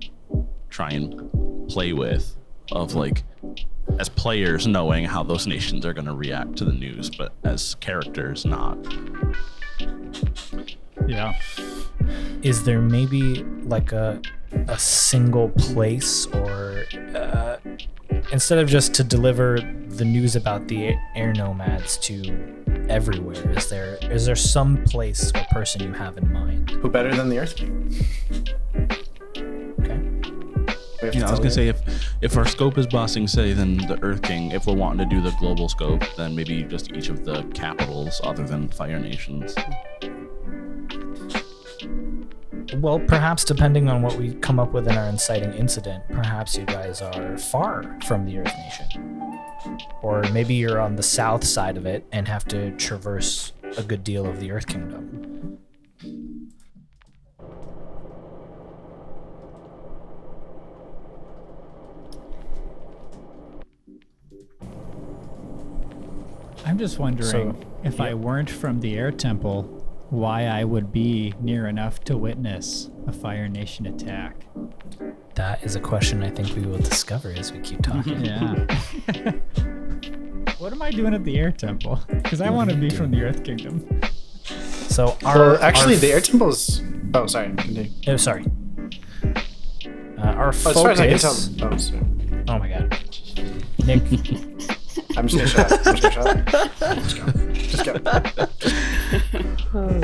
[0.69, 2.35] try and play with,
[2.71, 3.23] of like,
[3.99, 7.75] as players knowing how those nations are going to react to the news, but as
[7.75, 8.77] characters not.
[11.07, 11.33] Yeah.
[12.43, 14.21] is there maybe like a
[14.67, 16.85] a single place or
[17.15, 17.57] uh,
[18.31, 22.23] instead of just to deliver the news about the air nomads to
[22.89, 27.13] everywhere is there is there some place or person you have in mind Who better
[27.15, 27.93] than the Earth King?
[29.79, 29.97] okay
[31.01, 31.81] We have You to know, I was gonna say if
[32.21, 34.51] if our scope is Ba Sing Se then the Earth King.
[34.51, 38.21] If we're wanting to do the global scope, then maybe just each of the capitals
[38.23, 39.55] other than Fire Nations.
[42.75, 46.65] Well perhaps depending on what we come up with in our inciting incident perhaps you
[46.65, 49.39] guys are far from the earth nation.
[50.01, 54.03] Or maybe you're on the south side of it and have to traverse a good
[54.03, 55.59] deal of the earth kingdom.
[66.65, 69.80] I'm just wondering So, if I weren't from the air temple,
[70.11, 74.35] why I would be near enough to witness a Fire Nation attack.
[75.35, 78.23] That is a question I think we will discover as we keep talking.
[78.25, 78.53] Yeah.
[80.59, 81.99] what am I doing at the air temple?
[82.09, 84.01] Because I want to be from the Earth Kingdom.
[84.43, 86.81] So our Well, actually, our the air temples.
[87.13, 87.47] Oh, sorry.
[87.55, 87.89] Continue.
[88.07, 88.45] Oh, sorry.
[89.23, 91.33] Uh, our Oh, as far as I can tell.
[91.33, 91.61] focus.
[91.61, 92.01] Oh, sorry.
[92.49, 92.99] Oh my god,
[93.85, 94.01] Nick.
[95.17, 95.87] I'm just gonna shut up.
[95.87, 96.99] I'm just gonna shut up.
[97.71, 97.95] Just go.
[98.01, 99.55] Just go.
[99.71, 100.01] Hmm.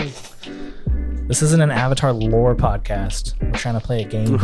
[1.28, 3.34] This isn't an Avatar lore podcast.
[3.42, 4.40] We're trying to play a game.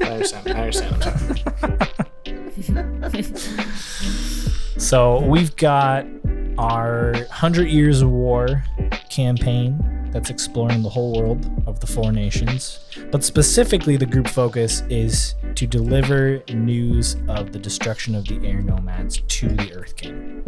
[0.00, 0.48] I understand.
[0.48, 1.44] I understand.
[4.76, 6.06] So we've got
[6.56, 8.62] our Hundred Years of War
[9.10, 9.76] campaign
[10.12, 12.78] that's exploring the whole world of the four nations.
[13.10, 18.62] But specifically, the group focus is to deliver news of the destruction of the air
[18.62, 20.44] nomads to the Earth King.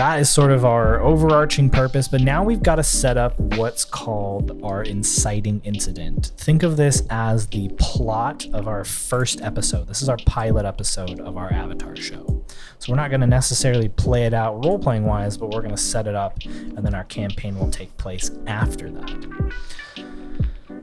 [0.00, 3.84] That is sort of our overarching purpose, but now we've got to set up what's
[3.84, 6.32] called our inciting incident.
[6.38, 9.88] Think of this as the plot of our first episode.
[9.88, 12.42] This is our pilot episode of our Avatar show.
[12.78, 15.76] So we're not going to necessarily play it out role playing wise, but we're going
[15.76, 19.52] to set it up, and then our campaign will take place after that.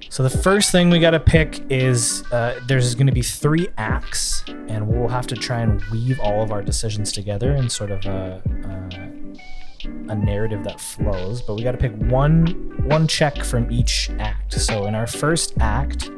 [0.09, 3.67] So the first thing we got to pick is uh, there's going to be three
[3.77, 7.91] acts, and we'll have to try and weave all of our decisions together in sort
[7.91, 11.41] of a, a, a narrative that flows.
[11.41, 12.47] But we got to pick one
[12.85, 14.53] one check from each act.
[14.53, 16.09] So in our first act,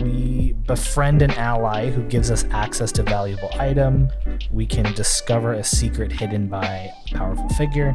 [0.00, 4.08] we befriend an ally who gives us access to valuable item.
[4.50, 7.94] We can discover a secret hidden by a powerful figure.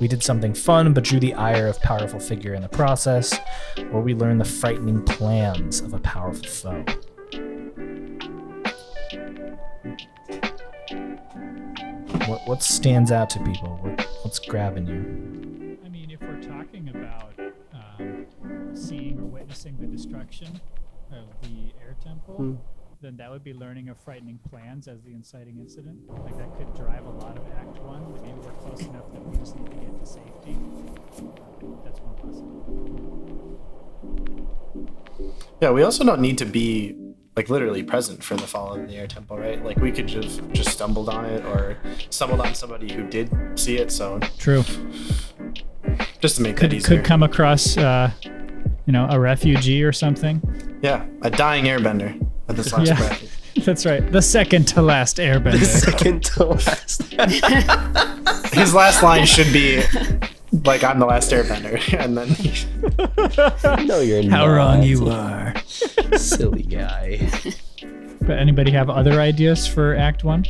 [0.00, 3.38] We did something fun but drew the ire of powerful figure in the process,
[3.92, 6.84] or we learn the frightening plans of a powerful foe.
[12.26, 13.78] What what stands out to people?
[13.82, 15.78] What, what's grabbing you?
[15.84, 17.32] I mean, if we're talking about
[17.72, 18.26] um,
[18.74, 20.60] seeing or witnessing the destruction
[21.12, 22.54] of the air temple, Hmm.
[23.00, 25.98] then that would be learning of frightening plans as the inciting incident.
[26.24, 28.12] Like that could drive a lot of Act One.
[28.12, 30.56] Like maybe we're close enough that we just need to get to safety.
[31.84, 33.58] That's one possibility.
[35.60, 36.94] Yeah, we also don't need to be
[37.36, 39.64] like literally present for the fall of the air temple, right?
[39.64, 41.76] Like we could just just stumbled on it or
[42.10, 43.90] stumbled on somebody who did see it.
[43.92, 44.64] So True.
[46.20, 46.96] just to make Could that easier.
[46.96, 48.10] could come across, uh,
[48.88, 50.40] you know, a refugee or something.
[50.80, 52.96] Yeah, a dying airbender at this last Yeah.
[52.96, 53.34] breath.
[53.66, 54.10] That's right.
[54.10, 55.58] The second to last airbender.
[55.58, 57.02] The Second to last.
[58.54, 59.82] His last line should be
[60.64, 64.54] like I'm the last airbender, and then no, you're How not.
[64.56, 65.54] wrong you are.
[66.16, 67.28] silly guy.
[68.22, 70.46] But anybody have other ideas for Act One?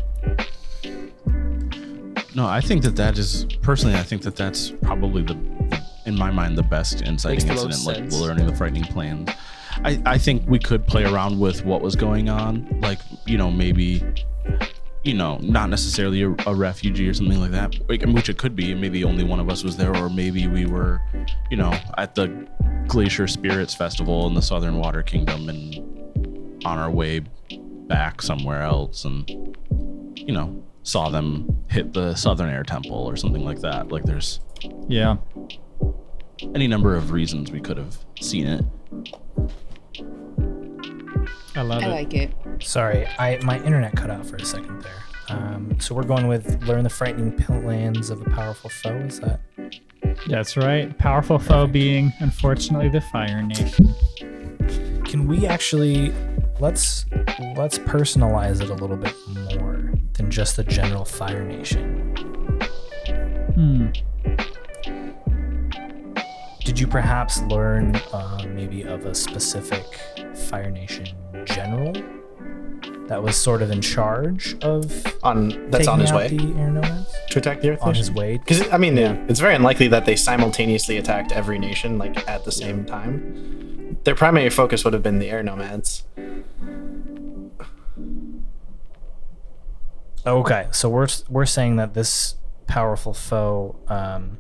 [2.37, 3.97] No, I think that that is personally.
[3.97, 7.87] I think that that's probably the, the in my mind, the best inciting Makes incident.
[7.87, 8.21] Like sense.
[8.21, 9.31] learning the frightening plans.
[9.85, 12.81] I I think we could play around with what was going on.
[12.81, 14.03] Like you know maybe.
[15.05, 18.55] You know, not necessarily a, a refugee or something like that, like, which it could
[18.57, 18.75] be.
[18.75, 21.01] Maybe only one of us was there, or maybe we were,
[21.51, 22.47] you know, at the
[22.89, 25.77] Glacier Spirits Festival in the Southern Water Kingdom and
[26.67, 27.21] on our way
[27.89, 29.57] back somewhere else and
[30.17, 34.41] you know saw them hit the southern air temple or something like that like there's
[34.89, 35.17] Yeah.
[36.55, 38.65] Any number of reasons we could have seen it
[41.59, 41.87] I love it.
[41.87, 41.93] I it.
[41.93, 42.31] like it.
[42.61, 44.93] Sorry, I my internet cut out for a second there.
[45.29, 48.97] Um, so we're going with learn the frightening plans of a powerful foe.
[48.99, 49.41] Is that
[50.29, 50.97] That's right.
[50.99, 53.95] Powerful foe being, unfortunately, the Fire Nation.
[55.05, 56.13] Can we actually
[56.61, 57.07] let's
[57.57, 59.15] let's personalize it a little bit
[59.51, 62.15] more than just the general Fire Nation?
[63.55, 63.89] Hmm.
[66.79, 69.99] Did you perhaps learn uh, maybe of a specific
[70.49, 71.09] Fire Nation
[71.45, 71.93] general
[73.09, 77.13] that was sort of in charge of on that's on his way the air nomads?
[77.31, 77.99] to attack the Earth On Nation.
[77.99, 82.17] his way, Because I mean, it's very unlikely that they simultaneously attacked every nation like
[82.29, 83.99] at the same time.
[84.05, 86.05] Their primary focus would have been the air nomads.
[90.25, 92.37] Okay, so we're we're saying that this
[92.69, 94.39] powerful foe um,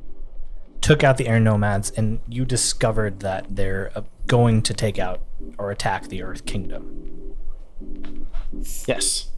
[0.89, 5.21] took out the air nomads, and you discovered that they're uh, going to take out
[5.59, 7.35] or attack the Earth Kingdom.
[8.87, 9.31] Yes,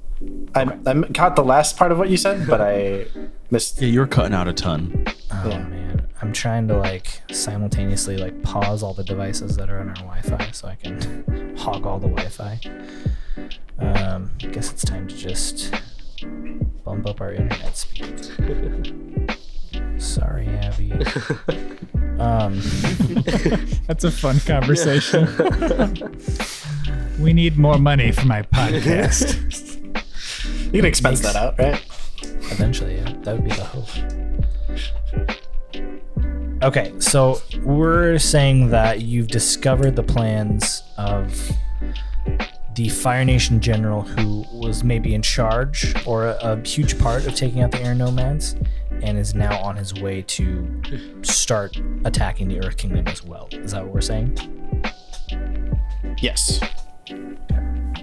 [0.54, 3.06] I, I caught the last part of what you said, but I
[3.50, 3.80] missed.
[3.82, 5.58] yeah you're cutting out a ton Oh Yeah.
[5.64, 9.94] man, I'm trying to like simultaneously like pause all the devices that are on our
[9.96, 12.60] Wi-Fi so I can hog all the Wi-Fi.
[13.78, 15.74] Um, I guess it's time to just
[16.84, 18.20] bump up our internet speed.
[20.00, 20.92] Sorry, Abby.
[22.20, 22.60] Um.
[23.86, 25.26] That's a fun conversation.
[27.18, 29.38] we need more money for my podcast.
[30.66, 31.82] You can expense that out, right?
[32.22, 33.12] Eventually, yeah.
[33.22, 33.88] That would be the hope.
[36.62, 41.50] Okay, so we're saying that you've discovered the plans of
[42.76, 47.34] the Fire Nation general who was maybe in charge or a, a huge part of
[47.34, 48.54] taking out the air nomads
[49.02, 50.82] and is now on his way to
[51.22, 53.48] start attacking the Earth Kingdom as well.
[53.52, 54.36] Is that what we're saying?
[56.18, 56.60] Yes.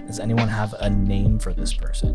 [0.06, 2.14] Does anyone have a name for this person?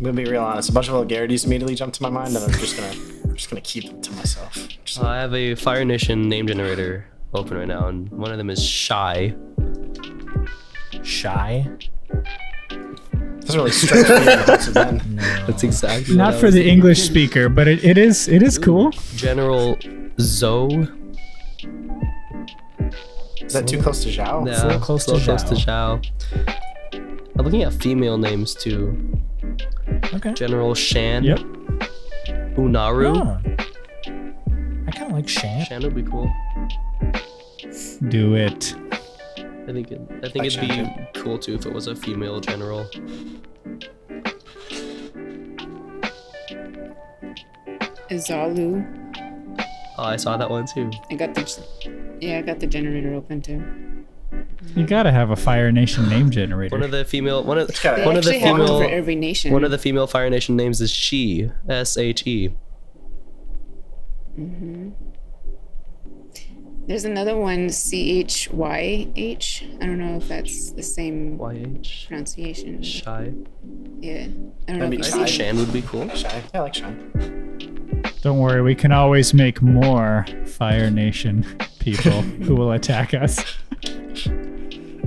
[0.00, 0.70] I'm gonna be real honest.
[0.70, 3.50] A bunch of vulgarities immediately jumped to my mind, and I'm just gonna, I'm just
[3.50, 4.54] gonna keep them to myself.
[4.84, 8.48] Just, I have a Fire Nation name generator open right now, and one of them
[8.48, 9.34] is Shy.
[11.02, 11.68] Shy?
[13.50, 15.16] Doesn't really strike me as a of men.
[15.46, 18.90] That's exactly Not for the English speaker, but it, it is it is cool.
[19.16, 19.76] General
[20.20, 20.88] Zoe.
[23.42, 24.46] Is that too close to Zhao?
[24.46, 26.00] Yeah, little close to close to Zhao.
[26.00, 27.28] Zhao.
[27.36, 28.96] I'm looking at female names too.
[30.14, 30.32] Okay.
[30.34, 31.24] General Shan.
[31.24, 31.38] Yep.
[32.56, 33.16] Unaru.
[34.86, 35.64] I kind of like Shan.
[35.64, 36.32] Shan would be cool.
[38.08, 38.74] Do it.
[39.70, 42.90] I think it, I think it'd be cool too if it was a female general.
[48.10, 48.84] Izalu.
[49.96, 50.90] Oh, I saw that one too.
[51.08, 53.62] I got the yeah, I got the generator open too.
[54.74, 56.74] You gotta have a Fire Nation name generator.
[56.74, 59.14] One of the female one of They one of the actually have for female every
[59.14, 59.52] nation.
[59.52, 61.48] one of the female Fire Nation names is She.
[61.68, 62.50] S H E.
[64.36, 65.09] Mm-hmm.
[66.90, 69.64] There's another one, C H Y H.
[69.80, 72.06] I don't know if that's the same Y H.
[72.08, 72.82] pronunciation.
[72.82, 73.32] Shy.
[74.00, 76.08] Yeah, I don't know That'd if I think Shan would be cool.
[76.08, 76.42] Shy.
[76.52, 78.02] Yeah, I like Shan.
[78.22, 81.46] Don't worry, we can always make more Fire Nation
[81.78, 83.38] people who will attack us.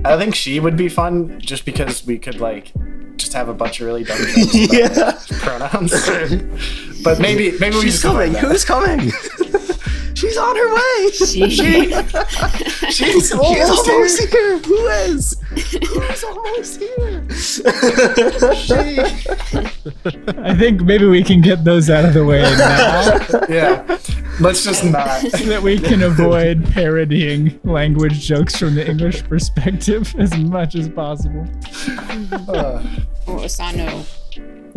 [0.06, 2.72] I think she would be fun just because we could like
[3.18, 5.28] just have a bunch of really dumb jokes about
[5.70, 5.92] pronouns.
[7.04, 8.50] but maybe maybe we She's just combine coming.
[8.50, 9.12] Who's coming?
[10.14, 11.10] She's on her way.
[11.10, 11.50] She,
[12.90, 14.26] She's almost here.
[14.28, 14.58] here.
[14.58, 15.36] Who is?
[15.50, 17.26] Who's almost here?
[20.38, 23.98] I think maybe we can get those out of the way now Yeah.
[24.40, 25.20] Let's just not.
[25.20, 30.88] so that we can avoid parodying language jokes from the English perspective as much as
[30.88, 31.46] possible.
[32.48, 32.82] Uh,
[33.26, 34.04] or Asano,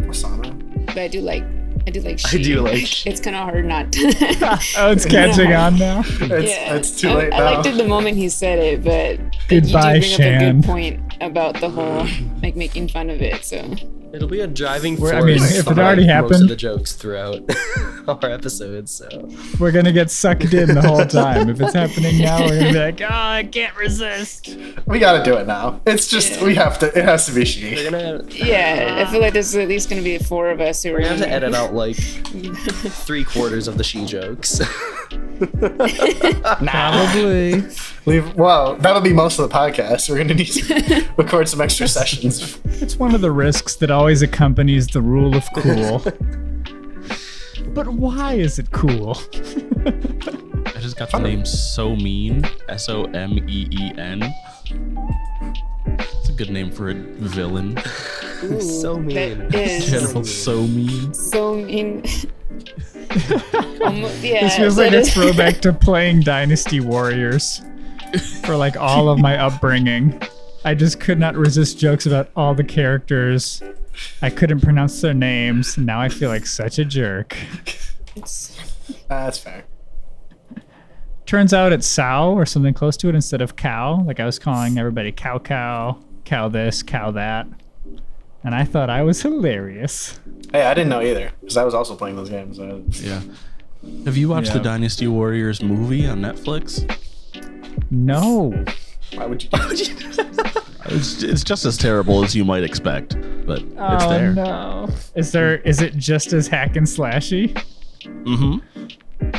[0.01, 0.85] Asana.
[0.87, 1.43] but I do like
[1.85, 2.41] I do like she.
[2.43, 3.05] do like.
[3.05, 3.91] It's kind of hard not.
[3.93, 4.59] to...
[4.77, 6.01] Oh, it's catching on now.
[6.05, 7.45] It's, yeah, it's too I, late I now.
[7.55, 10.63] liked it the moment he said it, but Goodbye, you do bring up a good
[10.65, 12.05] point about the whole
[12.41, 13.43] like making fun of it.
[13.45, 13.75] So
[14.13, 15.11] It'll be a driving force.
[15.11, 17.41] I mean, if it behind already most happened- of the jokes throughout
[18.07, 18.91] our episodes.
[18.91, 19.07] So
[19.59, 21.49] We're gonna get sucked in the whole time.
[21.49, 24.55] If it's happening now, we're gonna be like, oh, I can't resist.
[24.85, 25.81] we gotta do it now.
[25.85, 26.97] It's just we have to.
[26.97, 27.83] It has to be she.
[27.83, 30.93] gonna yeah, I feel like there's at least gonna be four of us who are
[30.93, 31.95] we're gonna have to gonna- edit out like
[33.05, 34.59] three quarters of the she jokes.
[36.59, 37.63] Probably.
[38.05, 38.35] Leave.
[38.35, 40.09] Well, that'll be most of the podcast.
[40.09, 42.59] We're gonna need to record some extra sessions.
[42.65, 45.99] It's one of the risks that always accompanies the rule of cool.
[47.73, 49.17] but why is it cool?
[49.85, 52.43] I just got the name So Mean.
[52.69, 54.23] S O M E E N.
[56.37, 57.79] It's a good name for a villain.
[58.43, 59.49] Ooh, So mean.
[59.49, 61.11] General So Mean.
[61.11, 62.03] so mean.
[63.83, 67.61] Almo- yeah, This feels like a throwback to playing Dynasty Warriors
[68.43, 70.21] for like all of my upbringing.
[70.63, 73.63] I just could not resist jokes about all the characters.
[74.21, 75.75] I couldn't pronounce their names.
[75.75, 77.35] Now I feel like such a jerk.
[78.15, 78.21] Uh,
[79.09, 79.65] that's fair.
[81.25, 84.01] Turns out it's sow or something close to it instead of cow.
[84.03, 87.47] Like I was calling everybody cow cow, cow this, cow that.
[88.43, 90.19] And I thought I was hilarious.
[90.51, 92.59] Hey, I didn't know either because I was also playing those games.
[92.59, 93.21] Uh, Yeah.
[94.05, 96.83] Have you watched the Dynasty Warriors movie on Netflix?
[97.89, 98.65] No.
[99.13, 99.49] why would you?
[100.89, 104.31] It's, it's just as terrible as you might expect, but it's oh there.
[104.33, 104.87] no.
[105.15, 107.53] Is there is it just as hack and slashy?
[108.05, 108.85] Mm-hmm.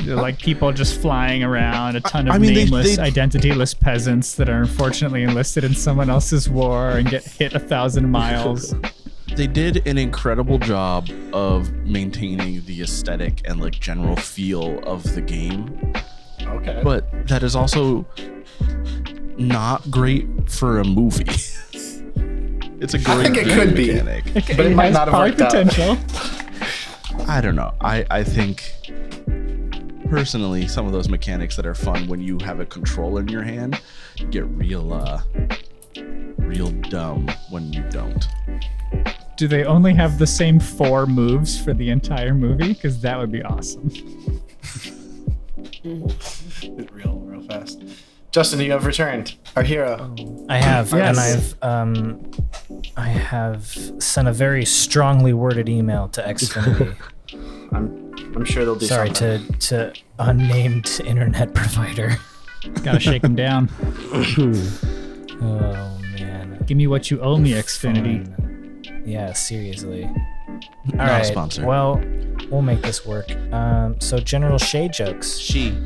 [0.06, 4.48] Like people just flying around, a ton of I mean, nameless, they- identityless peasants that
[4.48, 8.74] are unfortunately enlisted in someone else's war and get hit a thousand miles.
[9.36, 15.20] They did an incredible job of maintaining the aesthetic and like general feel of the
[15.20, 15.92] game,
[16.42, 16.80] Okay.
[16.82, 18.04] but that is also
[19.36, 21.24] not great for a movie.
[22.80, 23.92] it's a great I think it game could be.
[23.92, 24.24] mechanic.
[24.56, 25.52] But it might not have probably worked out.
[25.52, 27.26] potential.
[27.28, 27.74] I don't know.
[27.80, 28.72] I I think
[30.08, 33.42] personally some of those mechanics that are fun when you have a controller in your
[33.42, 33.80] hand
[34.30, 35.20] get real uh
[36.38, 38.26] real dumb when you don't.
[39.36, 42.72] Do they only have the same four moves for the entire movie?
[42.72, 43.88] Because that would be awesome.
[45.84, 47.80] real, real fast.
[47.82, 48.04] fast.
[48.32, 49.36] Justin, you have returned.
[49.56, 50.14] Our hero.
[50.48, 51.08] I have, Yes.
[51.08, 52.30] and I've um,
[52.96, 53.66] I have
[53.98, 56.96] sent a very strongly worded email to Xfinity.
[57.72, 58.07] I'm
[58.38, 59.52] I'm sure they'll do Sorry something.
[59.58, 62.16] to to unnamed internet provider.
[62.84, 63.68] Gotta shake him down.
[65.40, 66.60] Oh man.
[66.66, 68.26] Give me what you owe me, Xfinity.
[68.26, 69.04] Fine.
[69.06, 70.04] Yeah, seriously.
[70.04, 71.64] All Not a sponsor.
[71.64, 72.02] Well,
[72.50, 73.30] we'll make this work.
[73.52, 75.38] Um, so General Shea jokes.
[75.38, 75.78] She.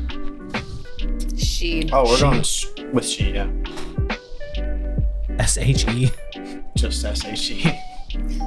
[1.37, 1.87] She.
[1.93, 2.43] Oh, we're going
[2.93, 3.47] with she, yeah.
[5.37, 6.09] S H E.
[6.75, 7.79] Just S H E.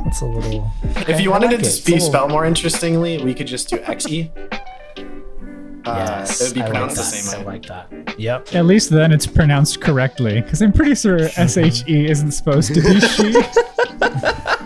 [0.04, 0.70] That's a little.
[1.08, 1.64] If you I wanted like it it.
[1.64, 4.30] to It's be little- spelled more interestingly, we could just do X E.
[4.36, 7.08] Uh, Yes, it would be I like pronounced the that.
[7.08, 7.44] same I way.
[7.44, 8.18] like that.
[8.18, 8.54] Yep.
[8.54, 13.00] At least then it's pronounced correctly, because I'm pretty sure SHE isn't supposed to be
[13.00, 13.26] she.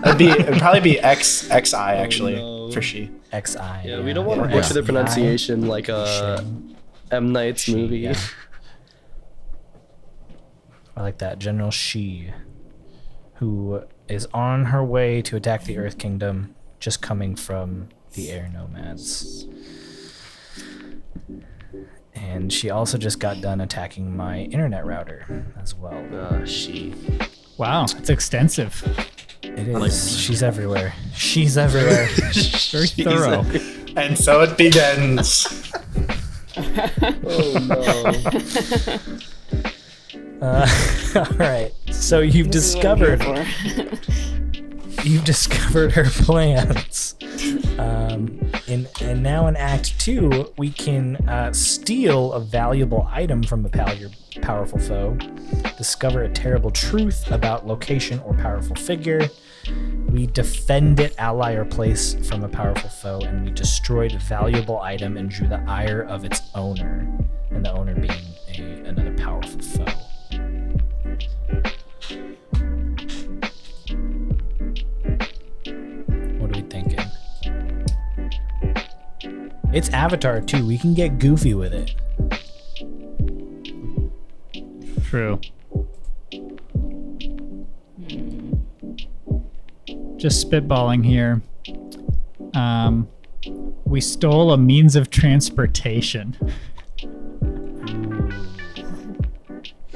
[0.06, 2.70] It'd be it'd probably be X X I actually no.
[2.72, 3.10] for she.
[3.32, 3.82] X I.
[3.84, 6.42] Yeah, we don't want to Or butcher the pronunciation like a
[7.10, 7.98] M Night's She, movie.
[7.98, 8.16] yeah.
[10.96, 11.38] I like that.
[11.38, 12.32] General Shi,
[13.40, 18.50] who is on her way to attack the Earth Kingdom, just coming from the air
[18.52, 19.46] nomads.
[22.14, 26.06] And she also just got done attacking my internet router as well.
[26.14, 26.94] Uh, she.
[27.56, 28.84] Wow, it's extensive.
[29.42, 30.18] It is.
[30.18, 30.92] She's everywhere.
[31.14, 32.08] She's everywhere.
[32.70, 33.46] Very thorough.
[33.96, 35.72] And so it begins.
[36.56, 39.16] Oh no.
[40.40, 40.66] Uh,
[41.16, 41.72] all right.
[41.90, 43.98] So you've This is what I'm here discovered
[45.04, 47.16] you've discovered her plans.
[47.78, 53.64] Um, in, and now in Act Two, we can uh, steal a valuable item from
[53.64, 54.10] a pal- your
[54.42, 55.16] powerful foe,
[55.76, 59.28] discover a terrible truth about location or powerful figure.
[60.08, 64.80] We defend it, ally, or place from a powerful foe, and we destroyed a valuable
[64.80, 67.06] item and drew the ire of its owner,
[67.50, 68.10] and the owner being
[68.58, 70.09] a, another powerful foe.
[76.38, 77.00] What are we thinking?
[79.72, 80.66] It's Avatar too.
[80.66, 81.94] We can get goofy with it.
[85.04, 85.40] True.
[90.16, 91.42] Just spitballing here.
[92.54, 93.08] Um,
[93.84, 96.36] we stole a means of transportation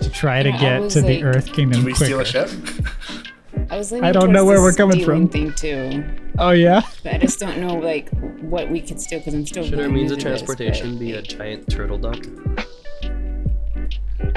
[0.04, 2.24] to try to Yeah, I get was to the Earth Kingdom Did we quicker.
[2.24, 2.50] steal a ship?
[3.70, 5.28] I was leaning I don't know where we're coming from.
[5.28, 6.04] Thing too,
[6.38, 6.82] Oh yeah.
[7.02, 8.08] but I just don't know like
[8.40, 9.64] what we could steal because I'm still.
[9.64, 12.18] Should our means new of to this, transportation but- be a giant turtle duck?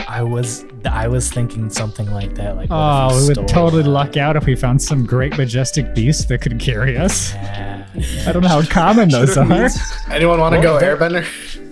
[0.07, 2.55] I was I was thinking something like that.
[2.55, 5.93] Like, Oh, we we would totally uh, luck out if we found some great majestic
[5.95, 7.33] beast that could carry us.
[7.33, 7.85] Yeah,
[8.27, 9.69] I don't know how common those are.
[10.11, 11.25] Anyone want to go airbender?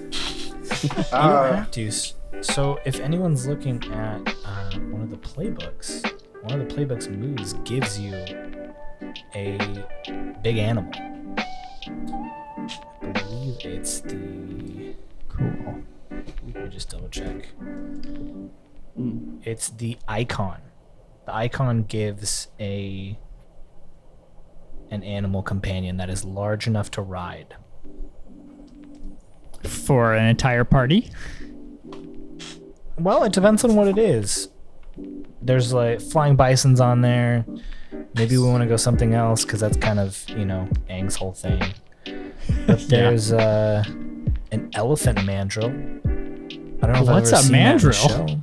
[0.84, 1.92] You don't Uh, have to.
[2.46, 6.06] So if anyone's looking at uh, one of the playbooks,
[6.44, 8.14] one of the playbooks moves gives you
[9.34, 9.84] a
[10.44, 10.92] big animal.
[13.02, 14.94] I believe it's the.
[15.28, 15.84] Cool.
[16.12, 17.48] Let me just double check.
[19.44, 20.62] It's the icon.
[21.26, 23.18] The icon gives a
[24.92, 27.56] an animal companion that is large enough to ride.
[29.64, 31.12] For an entire party.
[32.98, 34.50] Well, it depends on what it is.
[35.42, 37.46] There's like flying bisons on there.
[38.16, 41.34] Maybe we want to go something else because that's kind of you know Aang's whole
[41.34, 41.62] thing.
[42.66, 42.88] But Yeah.
[42.88, 43.84] there's uh,
[44.52, 45.66] an elephant mandrill.
[45.68, 48.42] I don't know if What's I've ever a seen that in the mandrill?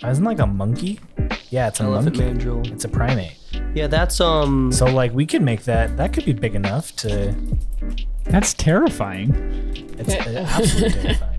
[0.00, 0.08] show.
[0.08, 1.00] Isn't like a monkey?
[1.50, 2.32] Yeah, it's a Elephant monkey.
[2.32, 2.72] mandrill.
[2.72, 3.34] It's a primate.
[3.74, 4.70] Yeah, that's um.
[4.72, 5.96] So like we could make that.
[5.96, 7.34] That could be big enough to.
[8.24, 9.34] That's terrifying.
[9.98, 11.34] It's uh, absolutely terrifying.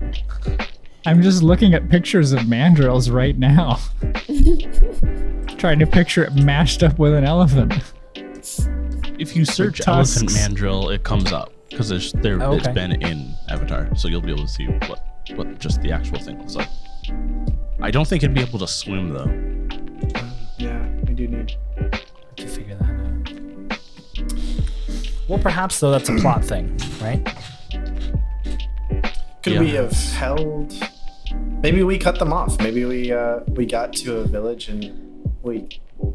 [1.06, 3.78] I'm just looking at pictures of mandrills right now.
[5.58, 7.74] Trying to picture it mashed up with an elephant.
[9.18, 12.74] If you search elephant mandrill, it comes up because there's there Oh, it's okay.
[12.74, 15.00] been in Avatar, so you'll be able to see what
[15.34, 16.68] what just the actual thing looks like.
[17.82, 19.30] I don't think it'd be able to swim though.
[20.58, 21.56] yeah, we do need.
[22.36, 23.78] to figure that out.
[25.28, 27.26] Well, perhaps though that's a plot thing, right?
[29.42, 29.60] Could Yeah.
[29.60, 30.74] we have held?
[31.62, 32.58] Maybe we cut them off.
[32.60, 35.68] Maybe we uh, we got to a village and we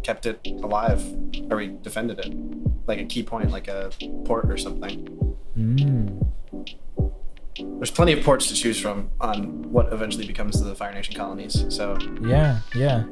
[0.03, 1.01] kept it alive,
[1.49, 2.33] or we defended it,
[2.87, 3.91] like a key point, like a
[4.25, 5.07] port or something.
[5.57, 6.27] Mm.
[7.77, 11.65] There's plenty of ports to choose from on what eventually becomes the Fire Nation colonies.
[11.69, 13.05] So Yeah, yeah.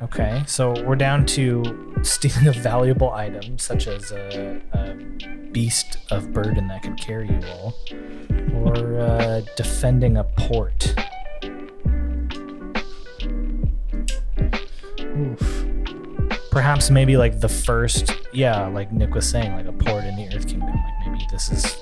[0.00, 1.62] Okay, so we're down to
[2.02, 4.94] stealing a valuable item such as a, a
[5.50, 7.74] beast of burden that could carry you all,
[8.54, 10.94] or uh, defending a port.
[15.00, 15.66] Oof.
[16.50, 20.26] Perhaps maybe like the first, yeah, like Nick was saying, like a port in the
[20.34, 20.74] Earth Kingdom.
[20.74, 21.76] Like maybe this is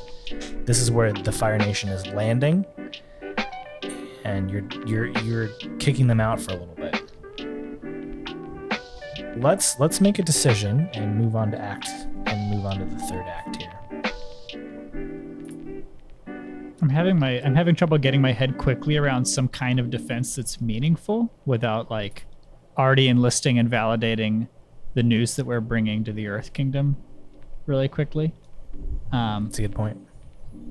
[0.64, 2.64] this is where the Fire Nation is landing,
[4.24, 5.48] and you're you're you're
[5.78, 7.05] kicking them out for a little bit.
[9.38, 11.88] Let's let's make a decision and move on to act
[12.26, 13.72] and move on to the third act here.
[16.80, 20.36] I'm having my I'm having trouble getting my head quickly around some kind of defense
[20.36, 22.24] that's meaningful without like
[22.78, 24.48] already enlisting and validating
[24.94, 26.96] the news that we're bringing to the Earth Kingdom
[27.66, 28.32] really quickly.
[29.12, 29.98] Um, That's a good point.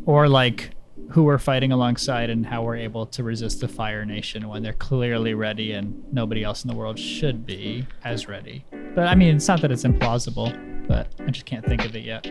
[0.06, 0.72] or like
[1.12, 4.74] who we're fighting alongside and how we're able to resist the Fire Nation when they're
[4.74, 8.66] clearly ready and nobody else in the world should be as ready.
[8.96, 12.04] But I mean, it's not that it's implausible, but I just can't think of it
[12.04, 12.28] yet.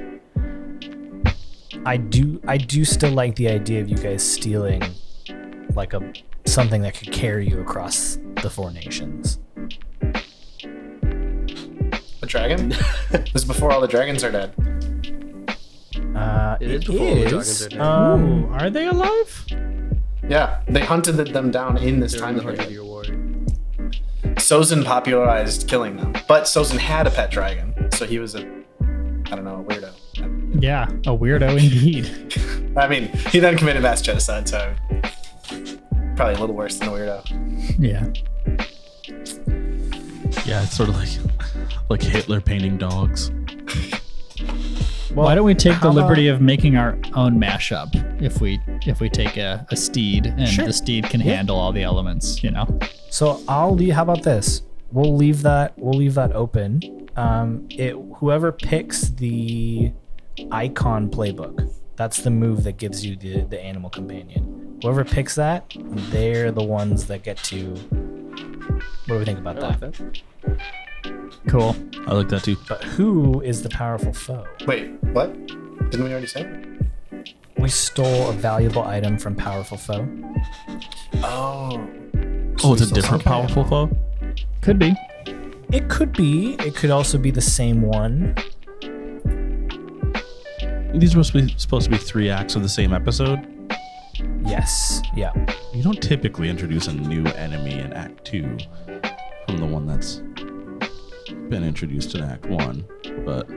[1.86, 4.82] I do I do still like the idea of you guys stealing
[5.74, 6.12] like a
[6.46, 9.38] something that could carry you across the four nations.
[12.22, 12.68] A dragon?
[13.10, 14.54] this is before all the dragons are dead.
[16.54, 18.12] Uh, It is it before all the is, dragons are.
[18.14, 19.46] Um, Ooh, are they alive?
[20.28, 22.58] Yeah, they hunted them down in this They're time period.
[22.60, 23.04] Hundred Year War.
[24.36, 28.40] Sozin popularized killing them, but Sozin had a pet dragon, so he was a,
[29.26, 30.62] I don't know, a weirdo.
[30.62, 32.72] Yeah, a weirdo indeed.
[32.76, 34.74] I mean, he then committed mass genocide, so
[36.16, 37.76] probably a little worse than a weirdo.
[37.78, 38.06] yeah.
[40.46, 41.08] Yeah, it's sort of like
[41.88, 43.30] like Hitler painting dogs.
[45.14, 47.88] Why don't we take the how liberty of making our own mashup
[48.20, 50.66] if we if we take a, a steed and Sure.
[50.66, 51.34] the steed can Yeah.
[51.36, 52.66] handle all the elements, you know?
[53.10, 53.94] So I'll leave.
[53.94, 54.62] How about this?
[54.90, 55.72] We'll leave that.
[55.76, 56.80] We'll leave that open.
[57.16, 59.92] Um, it whoever picks the
[60.50, 64.78] icon playbook, that's the move that gives you the the animal companion.
[64.82, 65.72] Whoever picks that,
[66.10, 67.74] they're the ones that get to.
[69.06, 69.94] What do we think about I like that?
[71.04, 71.30] That.
[71.48, 71.76] Cool.
[72.06, 72.56] I like that too.
[72.68, 74.46] But who is the powerful foe?
[74.66, 75.32] Wait, what?
[75.90, 76.64] Didn't we already say?
[77.58, 80.08] We stole a valuable item from powerful foe.
[81.22, 81.88] Oh.
[82.62, 83.90] Oh, it's a different powerful foe.
[84.60, 84.94] Could be.
[85.72, 86.54] It could be.
[86.60, 88.34] It could also be the same one.
[90.94, 93.46] These were be, supposed to be three acts of the same episode.
[94.46, 95.02] Yes.
[95.16, 95.32] Yeah.
[95.72, 98.58] You don't typically introduce a new enemy in Act Two
[99.46, 100.22] from the one that's
[101.48, 102.84] been introduced in Act One,
[103.24, 103.48] but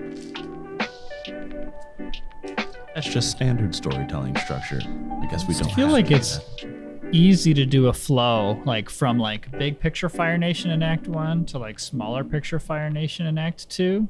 [2.94, 4.80] that's just standard storytelling structure.
[5.22, 7.10] I guess we don't I feel have like to it's that.
[7.12, 11.46] easy to do a flow like from like big picture Fire Nation in Act 1
[11.46, 14.08] to like smaller picture Fire Nation in Act 2.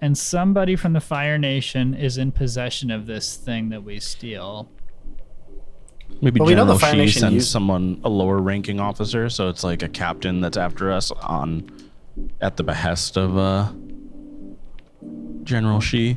[0.00, 4.68] And somebody from the Fire Nation is in possession of this thing that we steal.
[6.20, 9.28] maybe Well, we know the Fire Shi Nation sends used- someone a lower ranking officer,
[9.30, 11.70] so it's like a captain that's after us on
[12.40, 13.70] at the behest of uh
[15.44, 16.16] General Shi.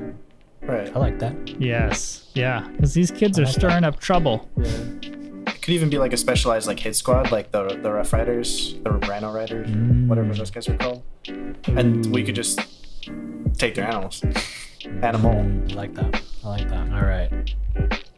[0.61, 0.93] Right.
[0.95, 1.35] I like that.
[1.61, 2.29] Yes.
[2.33, 2.67] Yeah.
[2.71, 4.49] Because these kids are stirring up trouble.
[4.57, 4.65] Yeah.
[5.47, 8.75] It could even be like a specialized like hit squad, like the the Rough Riders,
[8.83, 9.69] the Rhino Riders,
[10.07, 11.03] whatever those guys are called.
[11.67, 12.59] And we could just
[13.57, 14.23] take their animals.
[15.03, 15.33] Animal.
[15.33, 16.21] Mm, I like that.
[16.43, 16.91] I like that.
[16.93, 17.55] All right.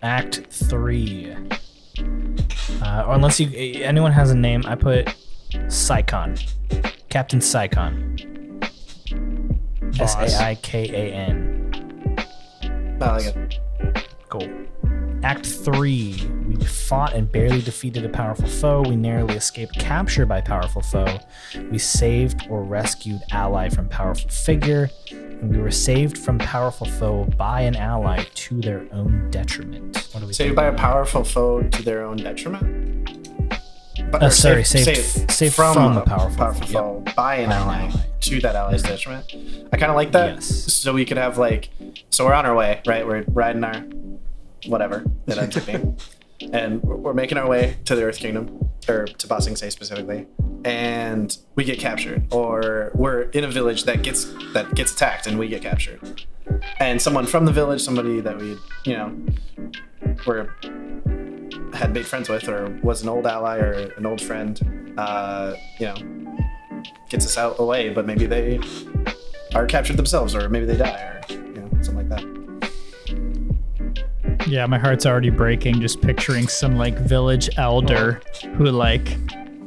[0.01, 1.35] Act three.
[2.81, 3.49] Uh, or unless you
[3.83, 5.07] anyone has a name, I put
[5.67, 6.39] Saikan.
[7.09, 8.19] Captain Saikan.
[9.99, 12.17] S A I K A N.
[13.01, 13.59] I like it.
[14.29, 14.47] Cool.
[15.23, 16.15] Act 3.
[16.47, 18.81] We fought and barely defeated a powerful foe.
[18.83, 21.19] We narrowly escaped capture by powerful foe.
[21.71, 24.89] We saved or rescued ally from powerful figure.
[25.11, 30.07] And we were saved from powerful foe by an ally to their own detriment.
[30.11, 33.18] What do we Saved by a powerful foe to their own detriment.
[34.11, 37.61] But, Uh, or sorry, saved- saved from a powerful foe, foe by an By an
[37.61, 37.91] ally ally.
[38.21, 39.25] to that ally's detriment.
[39.71, 40.35] I kind of like that.
[40.35, 40.45] Yes.
[40.73, 41.69] So we could have like,
[42.09, 43.05] so we're on our way, right?
[43.05, 43.83] We're riding our
[44.65, 45.97] whatever that ends up being,
[46.51, 50.25] and we're making our way to the Earth Kingdom or to Ba Sing Se specifically,
[50.65, 55.37] and we get captured, or we're in a village that gets that gets attacked and
[55.37, 56.25] we get captured,
[56.79, 59.15] and someone from the village, somebody that we you know
[60.25, 60.49] were
[61.79, 65.85] had made friends with or was an old ally or an old friend, uh, you
[65.85, 65.95] know,
[67.09, 68.59] gets us out away, but maybe they
[69.55, 72.25] are captured themselves or maybe they die or you know something like that.
[74.47, 78.21] Yeah, my heart's already breaking just picturing some like village elder
[78.55, 79.17] who like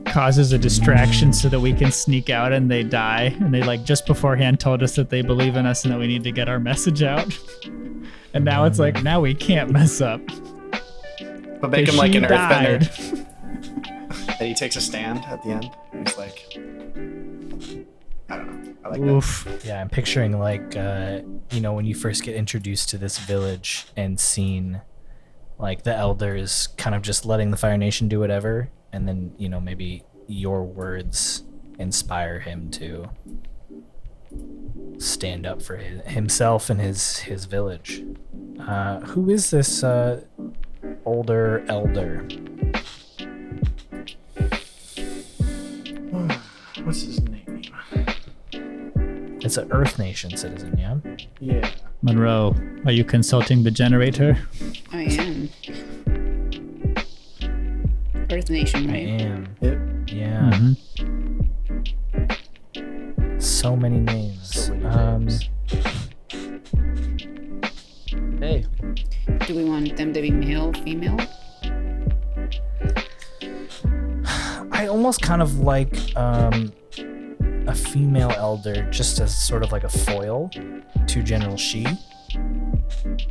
[0.07, 3.35] causes a distraction so that we can sneak out and they die.
[3.41, 6.07] And they like just beforehand told us that they believe in us and that we
[6.07, 7.39] need to get our message out.
[8.35, 10.23] And now it's like now we can't mess up.
[11.63, 12.83] But make him like an died.
[12.83, 13.29] earthbender.
[14.39, 15.71] And he takes a stand at the end.
[15.97, 16.53] He's like,
[18.29, 18.75] I don't know.
[18.85, 19.61] I like that.
[19.65, 23.87] Yeah, I'm picturing like uh, you know when you first get introduced to this village
[23.97, 24.81] and seen
[25.59, 29.49] like the elders kind of just letting the Fire Nation do whatever, and then you
[29.49, 31.45] know maybe your words
[31.79, 33.09] inspire him to
[34.99, 38.03] stand up for his, himself and his his village.
[38.59, 40.21] Uh, who is this uh,
[41.05, 42.26] older elder?
[46.85, 47.62] What's his name?
[49.45, 50.97] It's an Earth Nation citizen, yeah.
[51.41, 51.70] Yeah.
[52.03, 52.55] Monroe,
[52.85, 54.37] are you consulting the generator?
[54.93, 55.49] I am.
[58.30, 59.09] Earth Nation, I right?
[59.20, 59.49] am.
[59.61, 59.78] Yep.
[60.09, 60.51] Yeah.
[60.55, 60.76] Mhm.
[63.43, 64.66] So many names.
[64.66, 65.49] So many um, names.
[68.41, 68.64] Hey,
[69.47, 71.18] Do we want them to be male, female?
[74.73, 76.73] I almost kind of like um,
[77.66, 80.51] a female elder just as sort of like a foil
[81.07, 81.87] to General Shi.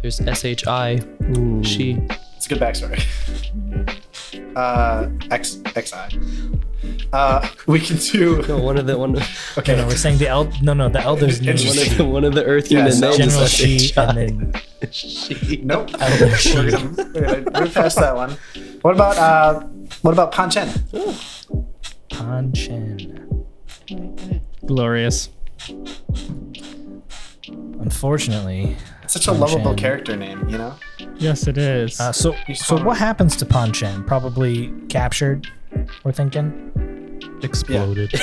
[0.02, 1.02] there's SHI.
[1.64, 1.98] She.
[2.38, 3.04] It's a good backstory.
[4.56, 6.20] Uh, X XI.
[7.14, 8.42] Uh, we can do.
[8.48, 9.16] No, one of the one.
[9.58, 12.24] Okay, no, we're saying the el- no, no, the elder's name One of the one
[12.24, 14.02] of the Earth Yeah, human General Shi, SHI.
[14.04, 14.62] and then
[14.92, 15.62] She.
[15.64, 15.90] Nope.
[16.00, 16.56] Elder Shi.
[16.58, 18.36] We're gonna, we're gonna move past that one.
[18.82, 19.60] What about uh?
[20.02, 20.70] What about Panchen?
[22.10, 23.28] Pan Chen.
[24.66, 25.30] Glorious.
[27.80, 28.78] Unfortunately,
[29.08, 29.78] Such a lovable Panchen.
[29.78, 30.76] character name, you know.
[31.18, 32.00] Yes, it is.
[32.00, 34.04] uh, so so what happens to Pan Chen?
[34.04, 35.48] Probably captured.
[36.04, 37.20] We're thinking.
[37.44, 38.12] Exploded.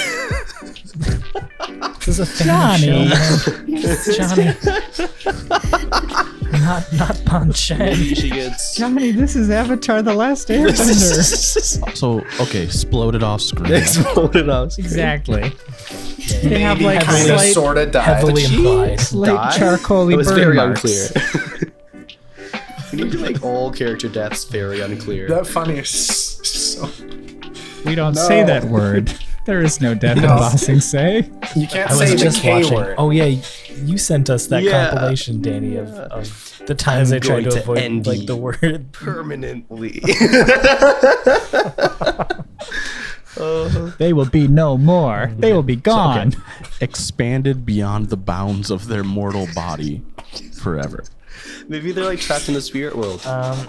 [2.06, 3.10] This is a Johnny.
[3.10, 3.82] family
[4.14, 4.56] show, man.
[4.64, 6.60] Johnny.
[6.62, 7.94] not not Pan Chen.
[7.96, 8.76] She gets.
[8.76, 11.94] Johnny, this is Avatar: The Last Airbender.
[11.96, 13.74] so okay, exploded off screen.
[13.74, 14.78] Exploded out.
[14.78, 15.52] exactly.
[16.42, 18.04] They have like kind of slight, sorta died.
[18.04, 19.00] Heavily implied.
[19.00, 19.58] slight die?
[19.58, 21.10] charcoaly It was very marks.
[21.10, 21.70] unclear.
[22.92, 25.28] we need to make all character deaths very unclear.
[25.28, 26.88] That funny is so.
[27.88, 29.12] We don't say that word.
[29.48, 31.26] There is no death in Ba Sing Se.
[31.56, 32.74] You can't I say was the just K watching.
[32.76, 32.94] word.
[32.98, 33.34] Oh yeah,
[33.82, 34.90] you sent us that Yeah.
[34.90, 38.36] compilation, Danny, of, of the times I'm I tried to, to avoid end like the
[38.36, 38.88] word.
[38.92, 40.02] Permanently.
[43.98, 45.32] They will be no more.
[45.38, 46.34] They will be gone.
[46.80, 50.02] Expanded beyond the bounds of their mortal body
[50.60, 51.04] forever.
[51.68, 53.68] Maybe they're like trapped in the spirit world Um,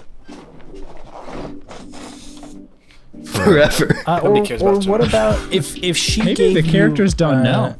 [3.30, 3.96] forever.
[4.06, 7.14] uh, or cares or about what about if if she Maybe gave the you, characters
[7.14, 7.76] don't uh, know.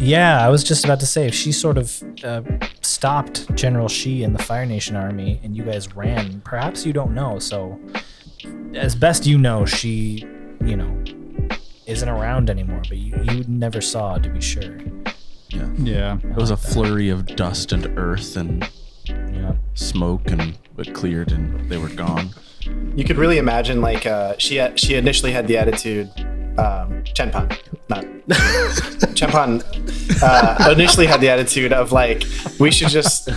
[0.00, 2.42] Yeah, I was just about to say if she sort of uh,
[2.82, 7.14] stopped General Shi and the Fire Nation army, and you guys ran, perhaps you don't
[7.14, 7.40] know.
[7.40, 7.80] So,
[8.74, 10.24] as best you know, she,
[10.64, 11.02] you know,
[11.86, 12.82] isn't around anymore.
[12.88, 14.78] But you, you never saw, to be sure.
[15.48, 15.68] Yeah.
[15.78, 16.18] Yeah.
[16.22, 18.68] It was a flurry of dust and earth and
[19.08, 19.54] Yeah.
[19.74, 22.30] smoke, and it cleared, and they were gone.
[22.96, 26.10] You could really imagine like uh, she had, she initially had the attitude.
[26.58, 27.56] Um, Chenpan,
[27.88, 28.04] not
[29.14, 29.62] Chenpan,
[30.22, 32.24] uh, initially had the attitude of like
[32.58, 33.28] we should just.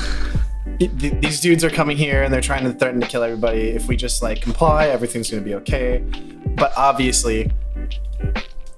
[0.80, 3.70] th- These dudes are coming here and they're trying to threaten to kill everybody.
[3.70, 6.04] If we just like comply, everything's gonna be okay.
[6.56, 7.52] But obviously,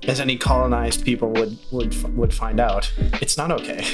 [0.09, 2.91] as any colonized people would would would find out,
[3.21, 3.85] it's not okay.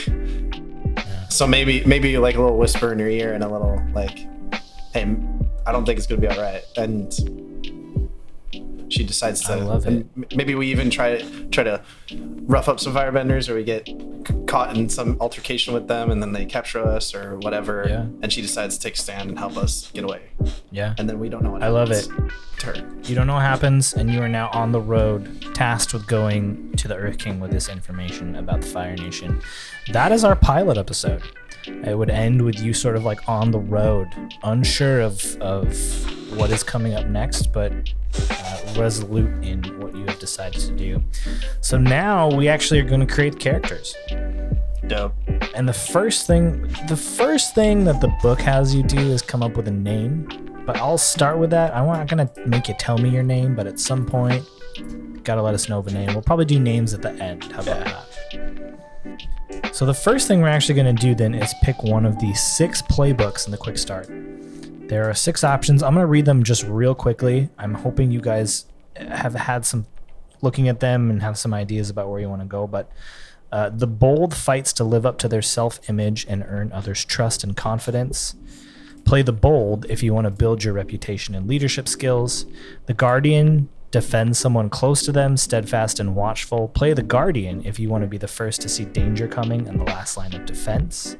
[1.30, 4.18] So maybe maybe like a little whisper in your ear and a little like,
[4.94, 5.16] "Hey,
[5.66, 7.14] I don't think it's gonna be all right." And
[8.92, 9.54] she decides to.
[9.54, 11.82] I love m- Maybe we even try try to
[12.48, 13.88] rough up some firebenders, or we get
[14.48, 17.86] caught in some altercation with them, and then they capture us or whatever.
[17.88, 18.06] Yeah.
[18.24, 20.22] And she decides to take a stand and help us get away,
[20.72, 20.96] Yeah.
[20.98, 21.62] and then we don't know what.
[21.64, 22.08] I love it.
[22.60, 22.76] to her.
[23.04, 26.74] You don't know what happens, and you are now on the road, tasked with going
[26.78, 29.40] to the Earth King with this information about the Fire Nation.
[29.94, 31.22] That is our pilot episode.
[31.86, 34.10] It would end with you sort of like on the road,
[34.44, 35.68] unsure of of
[36.38, 37.72] what is coming up next, but
[38.30, 41.04] uh, resolute in what you have decided to do.
[41.62, 43.96] So now we actually are going to create characters.
[44.88, 45.14] Dope.
[45.56, 49.44] And the first thing, the first thing that the book has you do is come
[49.44, 50.28] up with a name.
[50.66, 51.76] But I'll start with that.
[51.76, 54.46] I'm not gonna make you tell me your name, but at some point,
[55.24, 56.08] gotta let us know the name.
[56.14, 57.46] We'll probably do names at the end.
[57.46, 58.89] How about that?
[59.72, 62.82] So the first thing we're actually gonna do then is pick one of the six
[62.82, 64.08] playbooks in the quick start.
[64.90, 65.84] There are six options.
[65.84, 67.50] I'm gonna read them just real quickly.
[67.58, 68.66] I'm hoping you guys
[68.98, 69.86] have had some
[70.42, 72.68] looking at them and have some ideas about where you want to go.
[72.68, 72.92] But
[73.52, 77.44] uh, the bold fights to live up to their self image and earn others' trust
[77.44, 78.36] and confidence.
[79.06, 82.46] Play the bold if you want to build your reputation and leadership skills.
[82.86, 86.68] The guardian defends someone close to them, steadfast and watchful.
[86.70, 89.80] Play the guardian if you want to be the first to see danger coming and
[89.80, 91.16] the last line of defense.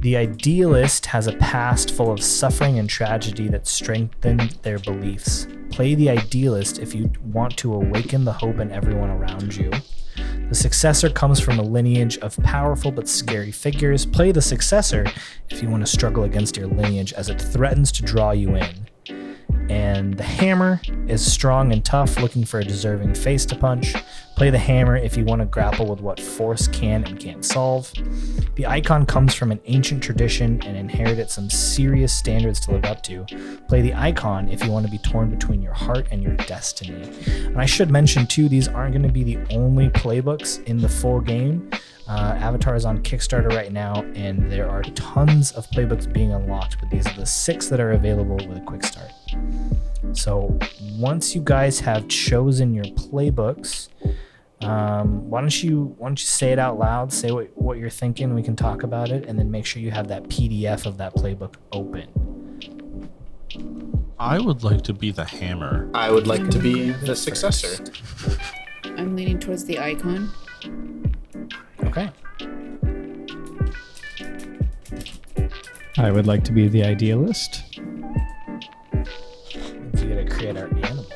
[0.00, 5.46] The idealist has a past full of suffering and tragedy that strengthened their beliefs.
[5.70, 9.70] Play the idealist if you want to awaken the hope in everyone around you.
[10.48, 14.04] The successor comes from a lineage of powerful but scary figures.
[14.04, 15.06] Play the successor
[15.50, 18.88] if you want to struggle against your lineage as it threatens to draw you in.
[19.68, 23.94] And the hammer is strong and tough, looking for a deserving face to punch.
[24.36, 27.92] Play the hammer if you want to grapple with what force can and can't solve.
[28.56, 33.02] The icon comes from an ancient tradition and inherited some serious standards to live up
[33.04, 33.24] to.
[33.68, 37.10] Play the icon if you want to be torn between your heart and your destiny.
[37.46, 40.88] And I should mention too, these aren't going to be the only playbooks in the
[40.88, 41.70] full game.
[42.08, 46.78] Uh, Avatar is on Kickstarter right now, and there are tons of playbooks being unlocked,
[46.80, 49.10] but these are the six that are available with a quick start.
[50.14, 50.58] So
[50.98, 53.88] once you guys have chosen your playbooks,
[54.62, 57.12] um, why don't you why don't you say it out loud?
[57.12, 58.34] Say what, what you're thinking.
[58.34, 61.14] We can talk about it, and then make sure you have that PDF of that
[61.14, 62.08] playbook open.
[64.18, 65.90] I would like to be the hammer.
[65.94, 67.84] I would like to be the successor.
[68.84, 70.32] I'm leaning towards the icon.
[71.84, 72.08] Okay.
[75.98, 77.80] I would like to be the idealist.
[79.94, 81.06] So you gotta create our animal.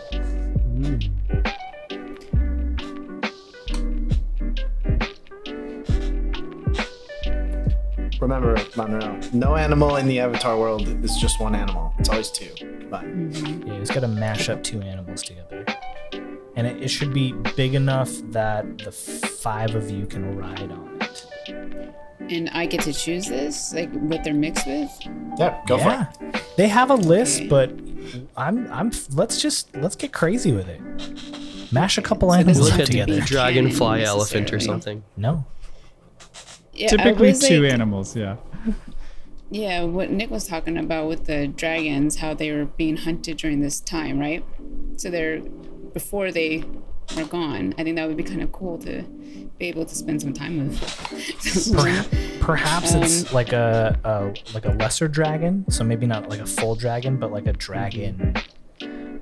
[8.21, 11.93] Remember, Monroe, no animal in the Avatar world is just one animal.
[11.99, 12.51] It's always two.
[12.91, 13.67] But Mm-hmm.
[13.67, 15.65] Yeah, you just gotta mash up two animals together.
[16.57, 20.99] And it, it should be big enough that the five of you can ride on
[21.01, 21.27] it.
[22.19, 24.91] And I get to choose this, like what they're mixed with.
[25.39, 26.43] Yeah, go for it.
[26.57, 27.49] They have a list, Okay.
[27.49, 27.71] but
[28.37, 30.81] I'm I'm let's just let's get crazy with it.
[31.73, 33.15] Mash a couple So animals up Look together.
[33.17, 35.03] the dragonfly elephant or something.
[35.17, 35.45] No.
[36.73, 38.37] Yeah, Typically was, two like- animals, yeah.
[39.49, 43.61] Yeah, what Nick was talking about with the dragons, how they were being hunted during
[43.61, 44.45] this time, right?
[44.97, 46.65] So they're before they
[47.17, 47.75] are gone.
[47.79, 49.03] I think that would be kind of cool to
[49.59, 50.81] be able to spend some time with.
[50.81, 56.41] Perha- perhaps it's Um, like a, a like a lesser dragon, so maybe not like
[56.41, 58.35] a full dragon, but like a dragon.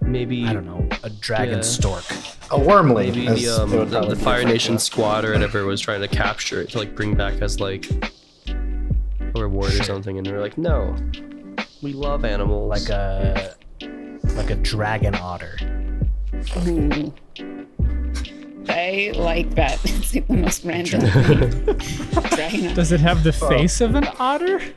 [0.01, 1.61] Maybe I don't know, a dragon Yeah.
[1.63, 2.05] stork.
[2.51, 3.07] A wormling.
[3.15, 4.81] maybe as the, um, the, the Fire Nation it.
[4.81, 7.87] squad or whatever was trying to capture it to like bring back as like
[8.49, 10.95] a reward or something, and they're like, no,
[11.83, 12.69] we love animals.
[12.69, 13.55] Like a
[14.37, 15.57] like a dragon otter.
[16.67, 17.13] Ooh.
[18.69, 19.79] I like that.
[19.85, 21.01] It's like the most random
[22.31, 22.75] thing.
[22.75, 23.49] Does it have the oh.
[23.49, 24.61] face of an otter?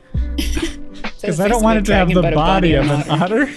[1.18, 3.48] Because Because I don't want it to have the body of an otter.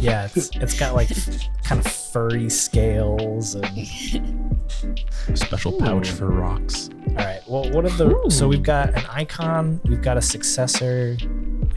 [0.00, 1.08] Yeah, it's it's got like
[1.62, 4.56] kind of furry scales and
[5.34, 6.90] Special pouch for rocks.
[7.08, 7.40] all right.
[7.46, 11.16] Well, what are the so we've got an icon, we've got a successor.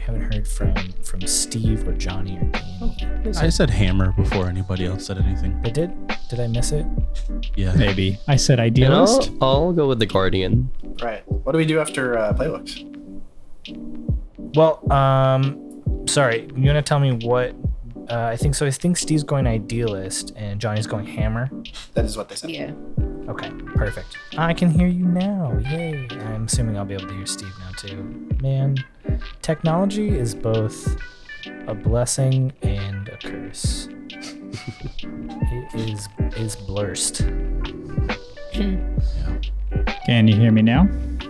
[0.00, 3.36] We haven't heard from from Steve or Johnny or Danny.
[3.36, 5.60] I said hammer before anybody else said anything.
[5.60, 5.92] They did?
[6.30, 6.86] Did I miss it?
[7.54, 7.74] Yeah.
[7.74, 8.18] Maybe.
[8.26, 9.30] I said idealist.
[9.42, 10.70] I'll, I'll go with the Guardian.
[11.02, 11.22] Right.
[11.30, 12.86] What do we do after uh, playbooks?
[14.56, 16.48] Well, um, sorry.
[16.56, 17.54] You want to tell me what?
[18.08, 18.64] Uh, I think so.
[18.64, 21.50] I think Steve's going idealist and Johnny's going hammer.
[21.92, 22.50] That is what they said.
[22.50, 22.72] Yeah.
[23.28, 24.16] Okay, perfect.
[24.36, 25.56] I can hear you now.
[25.70, 26.08] Yay.
[26.10, 28.28] I'm assuming I'll be able to hear Steve now too.
[28.42, 28.76] Man,
[29.42, 30.96] technology is both
[31.66, 33.88] a blessing and a curse.
[33.90, 37.22] it is is blurst.
[38.54, 38.96] Hmm.
[40.06, 40.88] Can you hear me now?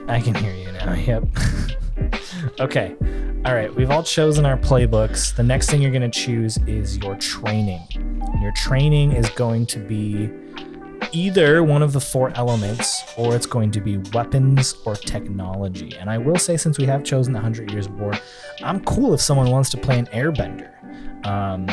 [0.08, 0.94] I can hear you now.
[0.94, 1.24] Yep.
[2.60, 2.96] okay.
[3.44, 3.74] All right.
[3.74, 5.34] We've all chosen our playbooks.
[5.34, 7.80] The next thing you're going to choose is your training.
[8.40, 10.30] Your training is going to be
[11.12, 15.94] either one of the four elements or it's going to be weapons or technology.
[15.96, 18.12] And I will say, since we have chosen the 100 Years of War,
[18.62, 20.70] I'm cool if someone wants to play an airbender.
[21.26, 21.68] Um,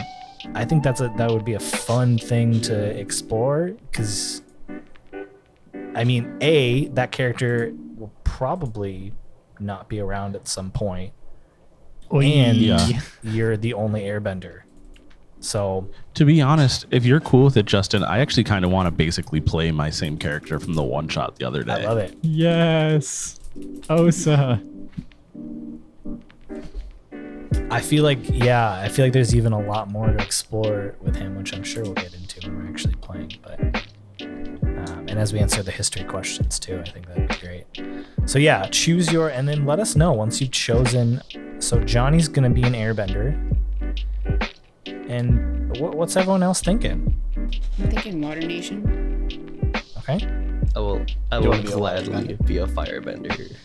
[0.55, 4.41] I think that's a that would be a fun thing to explore because
[5.95, 9.13] I mean, A, that character will probably
[9.59, 11.13] not be around at some point.
[12.11, 13.01] And Yeah.
[13.23, 14.61] you're the only airbender.
[15.47, 18.87] So, To be honest, if you're cool with it, Justin, I actually kind of want
[18.87, 21.71] to basically play my same character from the one shot the other day.
[21.71, 22.17] I love it.
[22.21, 23.39] Yes.
[23.89, 24.61] Osa.
[27.71, 31.15] I feel like yeah, I feel like there's even a lot more to explore with
[31.15, 33.31] him, which I'm sure we'll get into when we're actually playing.
[33.41, 33.59] But
[34.21, 37.65] um, and as we answer the history questions too, I think that'd be great.
[38.25, 41.21] So yeah, choose your and then let us know once you've chosen.
[41.59, 43.53] So Johnny's gonna be an airbender.
[44.87, 47.15] And what, what's everyone else thinking?
[47.35, 47.51] I'm
[47.89, 49.73] thinking Water Nation.
[49.99, 50.27] Okay.
[50.75, 51.05] I will.
[51.31, 53.55] I will wanna be a gladly be a firebender.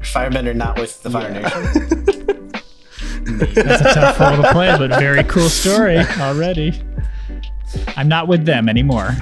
[0.00, 2.46] Firebender, not with the Fire Nation.
[3.54, 6.82] That's a tough role to play, but very cool story already.
[7.96, 9.16] I'm not with them anymore,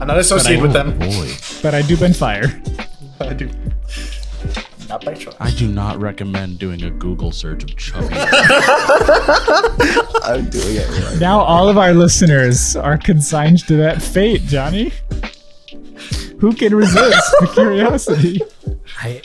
[0.00, 0.98] I'm not associated with them.
[0.98, 1.32] Boy,
[1.62, 2.62] but I do bend fire.
[3.20, 3.50] I do.
[4.88, 5.34] Not by choice.
[5.38, 8.08] I do not recommend doing a Google search of chubby.
[8.14, 8.24] I'm
[10.48, 11.18] doing it right.
[11.20, 14.92] Now all of our listeners are consigned to that fate, Johnny.
[16.40, 18.40] Who can resist the curiosity?
[19.00, 19.20] I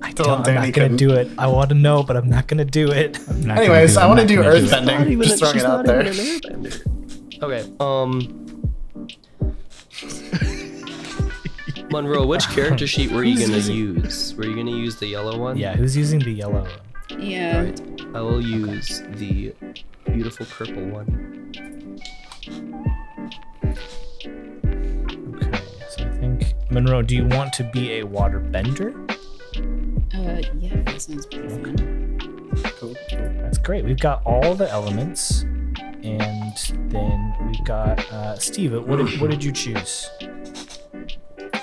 [0.00, 0.96] I Still don't, I'm Danny not gonna couldn't.
[0.96, 1.28] do it.
[1.36, 3.18] I want to know, but I'm not gonna do it.
[3.28, 4.00] I'm not gonna Anyways, do it.
[4.00, 4.64] I I'm want to not do gonna it.
[4.64, 5.22] earthbending.
[5.24, 6.06] Just throwing she's it out not there.
[6.06, 7.42] even an airbender.
[7.42, 7.62] Okay.
[7.80, 8.32] Um.
[11.96, 14.34] Monroe, which character sheet were you gonna use?
[14.34, 15.56] Were you gonna use the yellow one?
[15.56, 16.68] Yeah, who's using the yellow?
[17.08, 17.22] One?
[17.22, 17.62] Yeah.
[17.62, 17.80] Right.
[18.14, 19.54] I will use the
[20.04, 21.52] beautiful purple one.
[25.36, 28.90] Okay, so I think Monroe, do you want to be a water bender?
[30.14, 32.52] Uh, yeah, that sounds pretty fun.
[32.78, 32.94] Cool.
[33.10, 33.86] That's great.
[33.86, 35.44] We've got all the elements,
[36.02, 36.54] and
[36.90, 38.74] then we've got uh, Steve.
[38.86, 40.10] What did, what did you choose?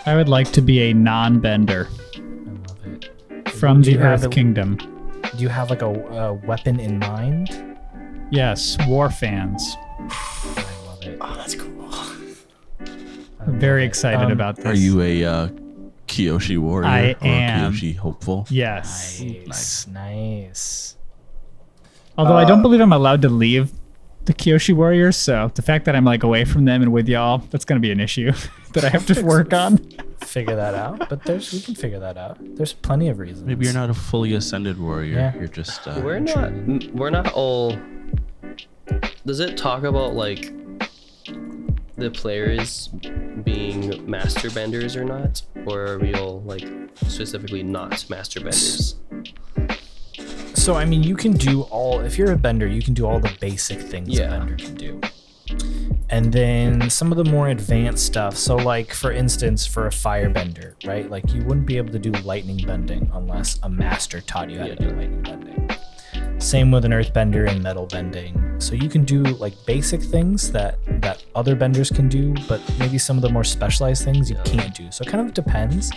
[0.06, 2.20] I would like to be a non-bender I
[2.68, 3.50] love it.
[3.52, 4.76] from Do the you have Earth a- Kingdom.
[4.78, 7.78] Do you have like a, a weapon in mind?
[8.32, 9.76] Yes, war fans.
[10.00, 11.18] I love it.
[11.22, 11.72] Oh, that's cool.
[11.92, 12.16] I
[13.46, 13.88] I'm very it.
[13.88, 14.66] excited Um, about this.
[14.66, 15.48] Are you a uh,
[16.08, 17.72] Kyoshi warrior I or am.
[17.74, 18.46] Kyoshi hopeful?
[18.50, 19.22] Yes.
[19.22, 20.98] Nice, nice.
[22.18, 23.72] Although I Uh, don't believe I'm allowed to leave
[24.26, 27.40] the Kyoshi Warriors, so the fact that I'm like away from them and with y'all,
[27.50, 28.32] that's gonna be an issue
[28.74, 29.78] that I have to work on.
[30.22, 32.38] Figure that out, but there's we can figure that out.
[32.40, 33.44] There's plenty of reasons.
[33.46, 35.14] Maybe you're not a fully ascended warrior.
[35.16, 35.36] Yeah.
[35.36, 35.86] You're just.
[35.88, 36.46] Uh, We're not.
[36.46, 37.78] m- We're not all.
[39.26, 40.54] Does it talk about like
[41.98, 42.88] the players
[43.44, 46.66] being master benders or not, or are we all like
[46.96, 48.96] specifically not master benders?
[50.64, 52.00] So I mean, you can do all.
[52.00, 54.28] If you're a bender, you can do all the basic things Yeah.
[54.34, 55.02] a bender can do.
[56.10, 58.38] And then some of the more advanced stuff.
[58.38, 61.12] So like for instance, for a firebender, right?
[61.12, 64.68] Like you wouldn't be able to do lightning bending unless a master taught you how
[64.68, 65.70] to do lightning bending.
[66.40, 68.56] Same with an earthbender and metal bending.
[68.60, 72.98] So you can do like basic things that that other benders can do, but maybe
[72.98, 74.90] some of the more specialized things you can't do.
[74.92, 75.92] So it kind of depends.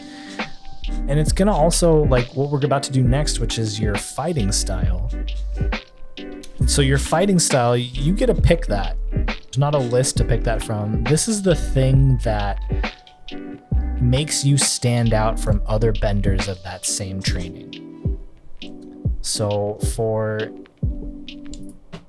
[0.89, 4.53] And it's gonna also like what we're about to do next, which is your fighting
[4.53, 5.11] style.
[6.67, 8.97] So your fighting style, you get to pick that.
[9.11, 11.05] There's not a list to pick that from.
[11.05, 12.59] This is the thing that
[14.01, 18.19] makes you stand out from other benders of that same training.
[19.21, 20.51] So for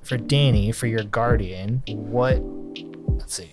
[0.02, 2.40] for Danny, for your guardian, what
[3.08, 3.52] let's see.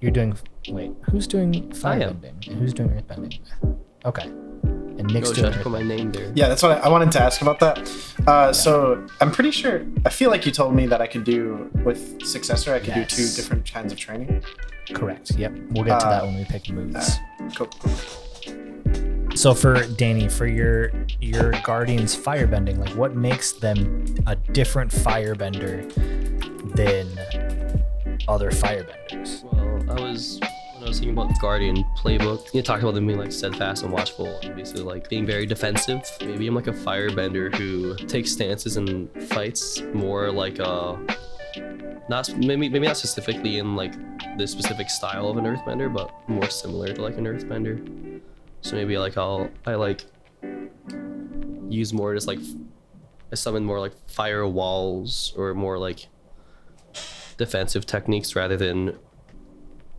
[0.00, 0.36] You're doing
[0.68, 2.44] wait, who's doing firebending?
[2.58, 3.38] Who's doing earthbending?
[4.04, 4.22] Okay.
[4.22, 6.30] And Nick's Oh, doing should I put my name there?
[6.34, 7.78] Yeah, that's what I, I wanted to ask about that.
[8.26, 9.82] Uh, So I'm pretty sure.
[10.04, 12.74] I feel like you told me that I could do with successor.
[12.74, 14.42] I could do two different kinds of training.
[14.92, 15.30] Correct.
[15.32, 15.52] Yep.
[15.70, 17.16] We'll get to Uh, that when we pick moves.
[17.54, 17.70] Cool.
[19.36, 20.90] So for Danny, for your
[21.20, 25.88] your guardian's firebending, like what makes them a different firebender
[26.74, 27.06] than
[28.28, 29.44] other firebenders?
[29.44, 30.40] Well, I was
[30.80, 32.54] when I was thinking about Guardian playbook.
[32.54, 36.02] You talked about them being like steadfast and watchful, and basically like being very defensive.
[36.22, 40.98] Maybe I'm like a firebender who takes stances and fights more like a
[42.08, 43.92] not maybe maybe not specifically in like
[44.38, 48.20] the specific style of an earthbender, but more similar to like an earthbender.
[48.62, 50.06] So maybe like I'll I like
[51.68, 52.38] use more just like
[53.30, 56.06] I summon more like fire walls or more like
[57.36, 58.98] defensive techniques rather than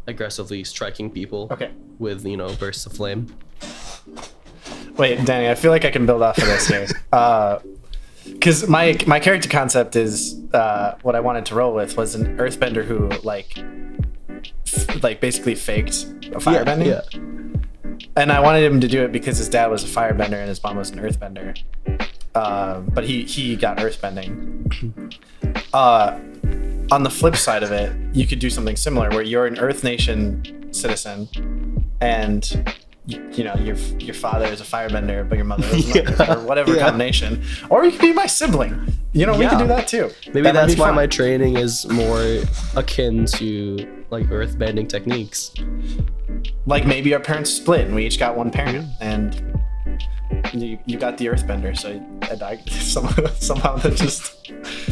[0.08, 1.72] aggressively striking people Okay.
[2.00, 3.28] with you know bursts of flame.
[4.98, 6.88] Wait, Danny, I feel like I can build off of this here.
[8.24, 12.38] Because my my character concept is uh, what I wanted to roll with was an
[12.38, 13.58] earthbender who like
[14.68, 16.86] f- like basically faked a firebending.
[16.86, 18.08] Yeah.
[18.16, 20.62] and I wanted him to do it because his dad was a firebender and his
[20.64, 21.58] mom was an earthbender.
[22.36, 25.18] Um, but he he got earthbending.
[25.74, 26.20] Uh,
[26.92, 29.84] on the flip side of it, you could do something similar where you're an Earth
[29.84, 31.28] Nation citizen,
[32.02, 32.74] and
[33.06, 36.76] you, know your your father is a firebender, but your mother is not, or whatever
[36.78, 37.44] combination.
[37.70, 38.94] Or you could be my sibling.
[39.14, 40.12] You know, we could do that too.
[40.28, 40.96] Maybe That that's why fun.
[40.96, 42.42] my training is more
[42.76, 45.54] akin to like earth bending techniques.
[46.66, 49.42] like maybe our parents split and we each got one parent and
[50.54, 51.90] you, you got the earthbender so
[52.24, 54.41] I, I, somehow, somehow that just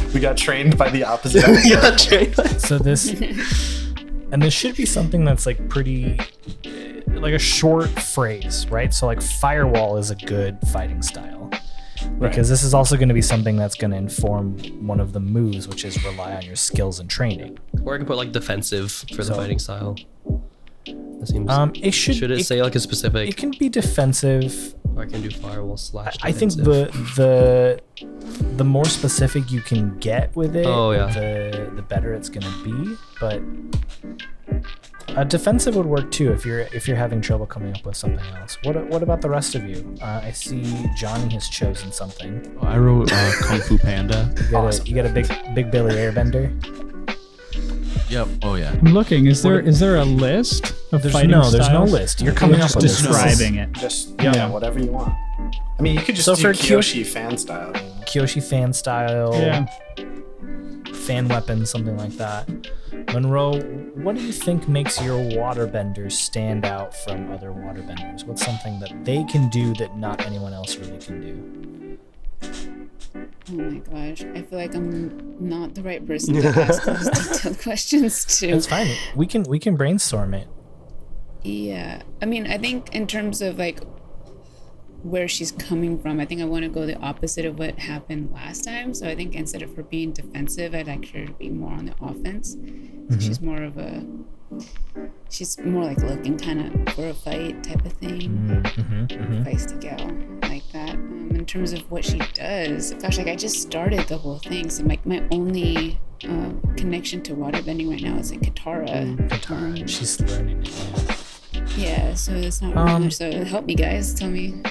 [0.14, 1.60] we got trained by the opposite end.
[1.66, 2.34] yeah, train.
[2.60, 3.10] So this,
[4.32, 6.20] and this should be something that's like pretty,
[6.66, 8.94] uh, like a short phrase, right?
[8.94, 11.52] So like firewall is a good fighting style.
[12.18, 15.20] Because this is also going to be something that's going to inform one of the
[15.20, 17.60] moves, which is rely on your skills and training.
[17.84, 19.98] Or I can put like defensive for the fighting style.
[20.86, 21.50] That seems.
[21.50, 23.28] Um, it should should it, it, say like a specific?
[23.30, 24.74] it can be defensive.
[24.96, 26.16] or I can do firewall slash.
[26.24, 27.82] I think the the
[28.56, 31.08] the more specific you can get with it, Oh, yeah.
[31.08, 32.96] the the better it's going to be.
[33.20, 33.42] But
[35.18, 38.26] a defensive would work too if you're if you're having trouble coming up with something
[38.38, 38.58] else.
[38.64, 39.96] What what about the rest of you?
[40.02, 40.64] Uh, I see
[40.98, 42.56] Johnny has chosen something.
[42.62, 44.34] I wrote uh, Kung Fu Panda.
[44.46, 46.48] You got a, you got a big big Billy Airbender.
[48.10, 48.28] Yep.
[48.42, 48.72] Oh yeah.
[48.72, 49.28] I'm looking.
[49.28, 52.22] Is there is there a list of There's fighting no there's no list.
[52.22, 53.02] You're coming You're up just with this.
[53.02, 53.72] describing it.
[53.74, 54.34] just Yeah.
[54.36, 54.50] yeah.
[54.50, 55.14] whatever you want
[55.78, 57.82] i mean you could just So do for kyoshi fan style you?
[58.06, 59.34] Kyoshi fan style.
[59.36, 59.66] Yeah.
[60.94, 62.50] fan weapon, something like that.
[63.14, 63.60] Monroe,
[63.96, 68.26] what do you think makes your waterbenders stand out from other waterbenders?
[68.26, 71.98] What's something that they can do that not anyone else really can do?
[73.16, 77.60] Oh my gosh, I feel like I'm not the right person to ask those detailed
[77.60, 78.50] questions to.
[78.50, 78.96] It's fine.
[79.16, 80.48] We can we can brainstorm it.
[81.44, 82.04] Yeah.
[82.22, 83.80] I mean, I think in terms of like
[85.04, 88.32] where she's coming from, I think I want to go the opposite of what happened
[88.34, 88.94] last time.
[88.94, 91.86] So I think instead of her being defensive, I'd like her to be more on
[91.86, 92.52] the offense.
[92.52, 93.20] So mm-hmm.
[93.20, 94.06] she's more of a
[95.30, 98.22] she's more like looking kind of for a fight type of thing.
[98.22, 99.44] Mm-hmm, mm-hmm.
[99.44, 100.96] Feisty gal like that.
[100.96, 104.70] Um, in terms of what she does, gosh, like I just started the whole thing,
[104.70, 109.16] so like my only uh, connection to waterbending right now is like Katara.
[109.30, 109.88] Katara.
[109.88, 110.66] She's learning.
[110.66, 111.16] Yeah.
[111.78, 113.14] Yeah, so it's not Um, really much.
[113.14, 114.14] So help me, guys.
[114.14, 114.62] Tell me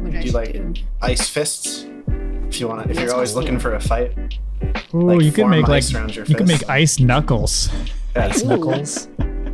[0.00, 0.74] what I you should like- do.
[1.02, 1.86] ice fists
[2.48, 3.42] if you want to if That's you're always cool.
[3.42, 4.12] looking for a fight
[4.94, 6.62] Ooh, Like you could make like ice around your you could fist.
[6.62, 7.68] make ice knuckles.
[8.16, 8.48] Yeah, Ice Ooh.
[8.48, 9.08] knuckles.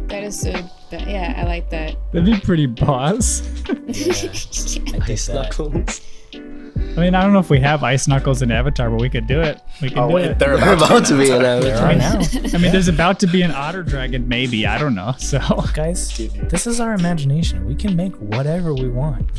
[0.09, 0.53] That is so.
[0.91, 1.97] That, yeah, I like that.
[2.13, 3.43] That'd be pretty boss.
[3.69, 6.01] I Ice knuckles.
[6.35, 9.27] I mean, I don't know if we have ice knuckles in Avatar, but we could
[9.27, 9.61] do it.
[9.81, 10.39] We could oh do wait it.
[10.39, 11.39] they're They're about, about to be now.
[11.39, 11.83] an avatar.
[11.87, 12.19] Right now,
[12.55, 14.67] I mean, there's about to be an otter dragon, maybe.
[14.67, 15.15] I don't know.
[15.19, 15.39] So
[15.73, 16.15] guys,
[16.51, 17.65] this is our imagination.
[17.67, 19.31] We can make whatever we want.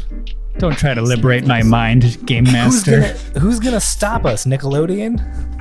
[0.57, 3.01] don't try to liberate my mind, game Who's master.
[3.01, 4.45] gonna Who's gonna stop us?
[4.45, 5.52] Nickelodeon?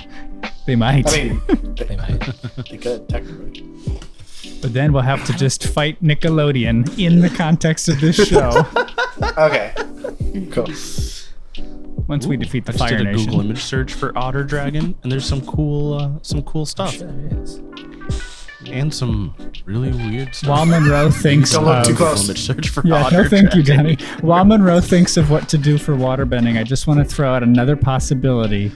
[0.67, 1.09] They might.
[1.13, 1.43] i mean
[1.77, 2.33] They might.
[2.71, 3.65] they could technically
[4.61, 8.65] but then we'll have to just fight Nickelodeon in the context of this show
[9.39, 9.73] okay
[10.51, 10.67] cool
[12.09, 13.27] once we defeat the I Fire did a Nation.
[13.27, 17.07] Google image search for otter dragon, and there's some cool, uh, some cool stuff, Sure
[17.11, 17.61] there is.
[18.67, 19.35] and some
[19.65, 20.51] really weird stuff.
[20.51, 22.25] While Monroe thinks Don't look of, too Google close.
[22.29, 23.97] image search for Yeah, otter no, thank you, dragon.
[23.97, 24.19] Johnny.
[24.21, 27.43] While Monroe thinks of what to do for waterbending, I just want to throw out
[27.45, 28.73] another possibility,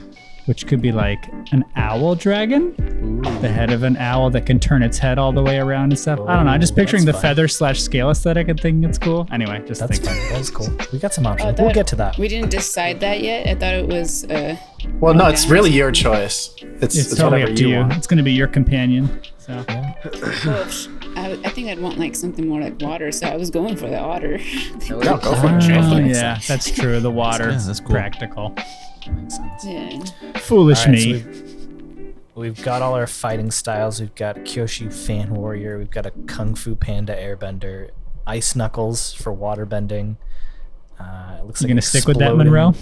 [0.47, 2.73] which could be like an owl dragon,
[3.41, 5.99] the head of an owl that can turn its head all the way around and
[5.99, 6.19] stuff.
[6.21, 6.51] I don't know.
[6.51, 7.21] I'm just Oh, picturing the fun.
[7.21, 9.27] feather slash scale aesthetic and thinking it's cool.
[9.31, 10.19] Anyway, just That's thinking.
[10.23, 10.33] fun.
[10.33, 10.69] That's cool.
[10.91, 11.59] We got some Oh, I options.
[11.61, 12.17] we'll get to that.
[12.17, 13.45] We didn't decide that yet.
[13.47, 14.23] I thought it was.
[14.25, 14.55] Uh,
[15.01, 17.87] well no it's really your choice it's, It's, it's, totally up to you, you.
[17.91, 19.21] It's going to be your companion.
[19.37, 19.95] So well,
[21.15, 23.11] I, I think I'd want like something more like water.
[23.11, 24.37] So I was going for the otter.
[24.89, 26.99] no, go for it Oh, yeah, that's true.
[26.99, 27.89] The water, Yeah, that's cool.
[27.89, 28.55] practical.
[29.11, 29.65] Makes sense.
[29.65, 30.03] yeah.
[30.39, 31.13] Foolish All right, so me.
[31.13, 33.99] we've, we've got all our fighting styles.
[33.99, 35.77] We've got Kyoshi Fan Warrior.
[35.77, 37.89] We've got a Kung Fu Panda Airbender.
[38.25, 40.17] Ice Knuckles for waterbending.
[40.99, 42.73] Uh, it looks like you like gonna stick with that, exploding- Monroe?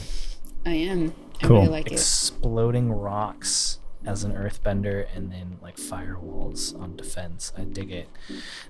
[0.65, 1.13] I am.
[1.43, 1.57] I Cool.
[1.57, 1.93] really like it.
[1.93, 7.51] Exploding rocks as an earthbender, and then like firewalls on defense.
[7.57, 8.07] I dig it.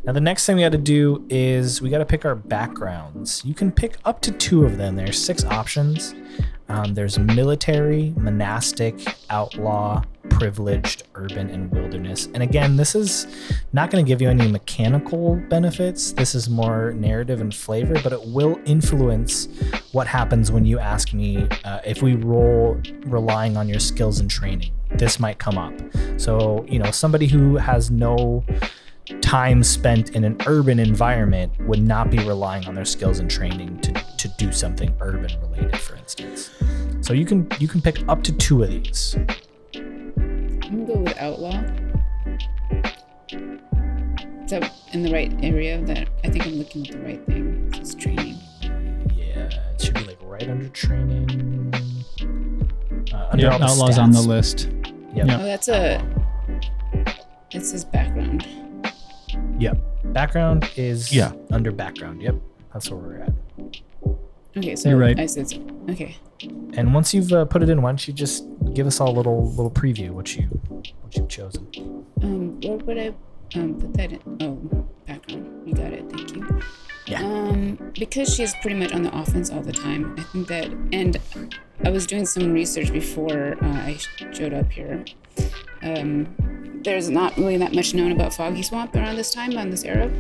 [0.04, 3.44] Now the next thing we got to do is we got to pick our backgrounds.
[3.46, 4.96] You can pick up to two of them.
[4.96, 6.16] There's six options.
[6.68, 8.96] Um, there's military, monastic,
[9.30, 12.28] outlaw, privileged, urban, and wilderness.
[12.34, 13.28] And again, this is
[13.72, 16.12] not going to give you any mechanical benefits.
[16.12, 19.48] This is more narrative and flavor, but it will influence
[19.92, 24.30] what happens when you ask me uh, if we roll relying on your skills and
[24.30, 24.74] training.
[24.96, 25.74] This might come up.
[26.18, 28.44] So, you know, somebody who has no
[29.22, 33.80] time spent in an urban environment would not be relying on their skills and training
[33.82, 36.50] to, to do something urban related, for instance.
[37.02, 39.16] So you can you can pick up to two of these.
[39.76, 41.62] I'm gonna go with outlaw.
[44.44, 45.82] Is that in the right area?
[45.86, 47.70] That I think I'm looking at the right thing.
[47.76, 48.38] It's training.
[49.16, 51.74] Yeah, it should be like right under training.
[53.14, 54.28] Uh, under Yeah, all the outlaws on the stats.
[54.28, 54.70] list.
[55.14, 55.28] Yep.
[55.28, 55.40] Yeah.
[55.40, 56.04] Oh, that's a.
[57.52, 58.48] It says background.
[59.60, 59.78] Yep.
[60.14, 61.32] Background is Yeah.
[61.52, 62.22] under background.
[62.22, 62.36] Yep.
[62.74, 63.34] That's where we're at.
[64.58, 65.20] Okay, so You're right.
[65.20, 65.58] I said so.
[65.90, 66.16] Okay.
[66.74, 69.16] And once you've uh, put it in, why don't you just give us all a
[69.16, 70.44] little little preview what you
[71.02, 71.68] what you've chosen?
[72.22, 73.14] Um, where would I
[73.58, 74.22] um put that in?
[74.42, 74.56] Oh,
[75.06, 75.68] background.
[75.68, 76.10] You got it.
[76.10, 76.62] Thank you.
[77.08, 77.22] Yeah.
[77.24, 80.16] Um, because she's pretty much on the offense all the time.
[80.18, 81.20] I think that, and
[81.84, 83.98] I was doing some research before uh, I
[84.32, 85.04] showed up here.
[85.82, 89.84] Um, there's not really that much known about Foggy Swamp around this time, on this
[89.84, 90.12] era.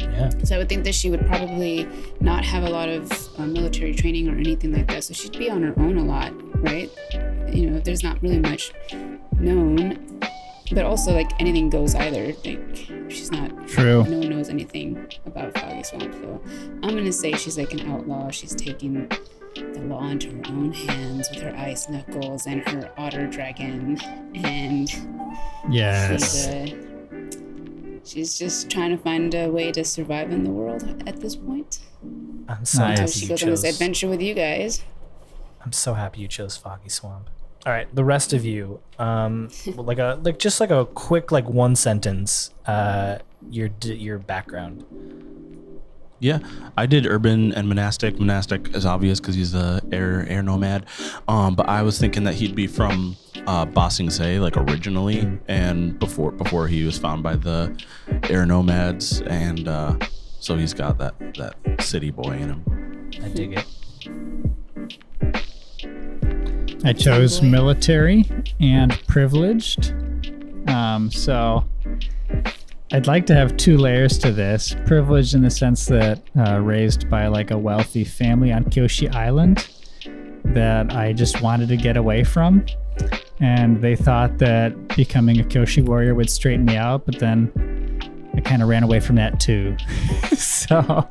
[0.00, 0.30] Yeah.
[0.44, 1.88] So I would think that she would probably
[2.20, 5.04] not have a lot of uh, military training or anything like that.
[5.04, 6.32] So she'd be on her own a lot,
[6.62, 6.90] right?
[7.52, 8.72] You know, there's not really much
[9.38, 10.20] known.
[10.72, 12.34] But also, like anything goes either.
[12.44, 12.76] Like
[13.08, 13.68] she's not.
[13.68, 14.02] True.
[14.04, 16.12] No one knows anything about Foggy Swamp.
[16.14, 16.42] So
[16.82, 18.30] I'm gonna say she's like an outlaw.
[18.30, 19.08] She's taking
[19.60, 23.98] the law into her own hands with her ice knuckles and her otter dragon,
[24.34, 24.88] and
[25.70, 26.46] Yes.
[26.46, 31.20] she's uh, she's just trying to find a way to survive in the world at
[31.20, 31.80] this point.
[32.48, 34.84] I'm so happy she goes on this adventure with you guys.
[35.64, 37.28] I'm so happy you chose Foggy Swamp.
[37.64, 41.48] All right, the rest of you, um, like a like just like a quick like
[41.48, 43.18] one sentence, uh,
[43.50, 44.84] your your background.
[46.18, 46.38] Yeah,
[46.76, 48.18] I did urban and monastic.
[48.18, 50.86] Monastic is obvious because he's a air air nomad.
[51.28, 55.38] Um, but I was thinking that he'd be from uh, Ba Sing Se, like originally,
[55.46, 57.78] and before before he was found by the
[58.30, 59.96] air nomads, and uh,
[60.40, 63.10] so he's got that that city boy in him.
[63.22, 63.66] I dig it.
[66.84, 68.24] I chose military
[68.60, 69.92] and privileged.
[70.68, 71.64] Um, so
[72.92, 74.76] I'd like to have two layers to this.
[74.86, 79.68] Privileged in the sense that uh, raised by like a wealthy family on Kyoshi Island
[80.44, 82.64] that I just wanted to get away from.
[83.40, 87.50] And they thought that becoming a Kyoshi warrior would straighten me out, but then
[88.36, 89.76] I kind of ran away from that too.
[90.36, 91.06] so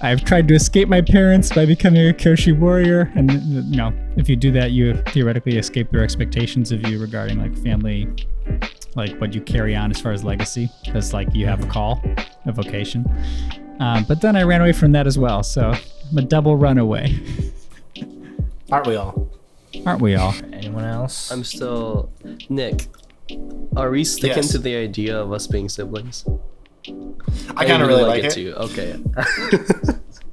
[0.00, 4.28] I've tried to escape my parents by becoming a Kyoshi warrior, and you know, if
[4.28, 8.06] you do that, you theoretically escape their expectations of you regarding like family,
[8.94, 12.00] like what you carry on as far as legacy, because like you have a call,
[12.46, 13.04] a vocation.
[13.80, 15.72] Um, but then I ran away from that as well, so
[16.10, 17.18] I'm a double runaway,
[18.70, 19.28] Aren't we all?
[19.84, 20.34] aren't we all?
[20.52, 21.30] Anyone else?
[21.30, 22.10] I'm still
[22.48, 22.86] Nick.
[23.76, 24.52] Are we sticking Yes.
[24.52, 26.24] to the idea of us being siblings?
[27.56, 28.32] I kind of really like, it.
[28.32, 28.54] too.
[28.56, 28.98] Okay.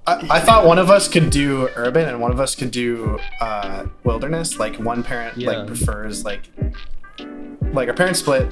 [0.08, 3.20] I, I thought one of us could do urban and one of us could do
[3.42, 4.60] uh, wilderness.
[4.60, 5.50] Like one parent Yeah.
[5.52, 6.42] like prefers like
[7.74, 8.52] like our parents split,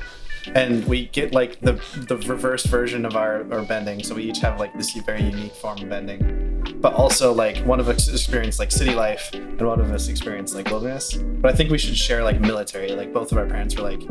[0.55, 1.73] and we get like the
[2.07, 4.03] the reversed version of our, our bending.
[4.03, 6.49] So we each have like this very unique form of bending.
[6.81, 10.55] But also like one of us experienced like city life and one of us experienced
[10.55, 11.13] like wilderness.
[11.13, 12.93] But I think we should share like military.
[12.93, 14.01] Like both of our parents were like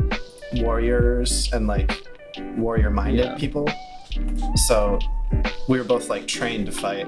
[0.53, 2.05] warriors and like
[2.57, 3.35] warrior minded Yeah.
[3.37, 3.67] people.
[4.67, 4.99] So
[5.67, 7.07] we were both like trained to fight,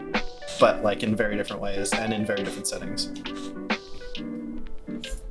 [0.59, 3.09] but like in very different ways and in very different settings.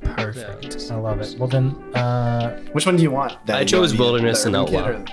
[0.01, 0.87] Perfect.
[0.91, 1.35] I love it.
[1.37, 3.33] Well then, uh, Which one do you want?
[3.45, 3.61] Danny?
[3.61, 4.89] I chose want the- wilderness and urban kid outlaw.
[4.89, 5.05] or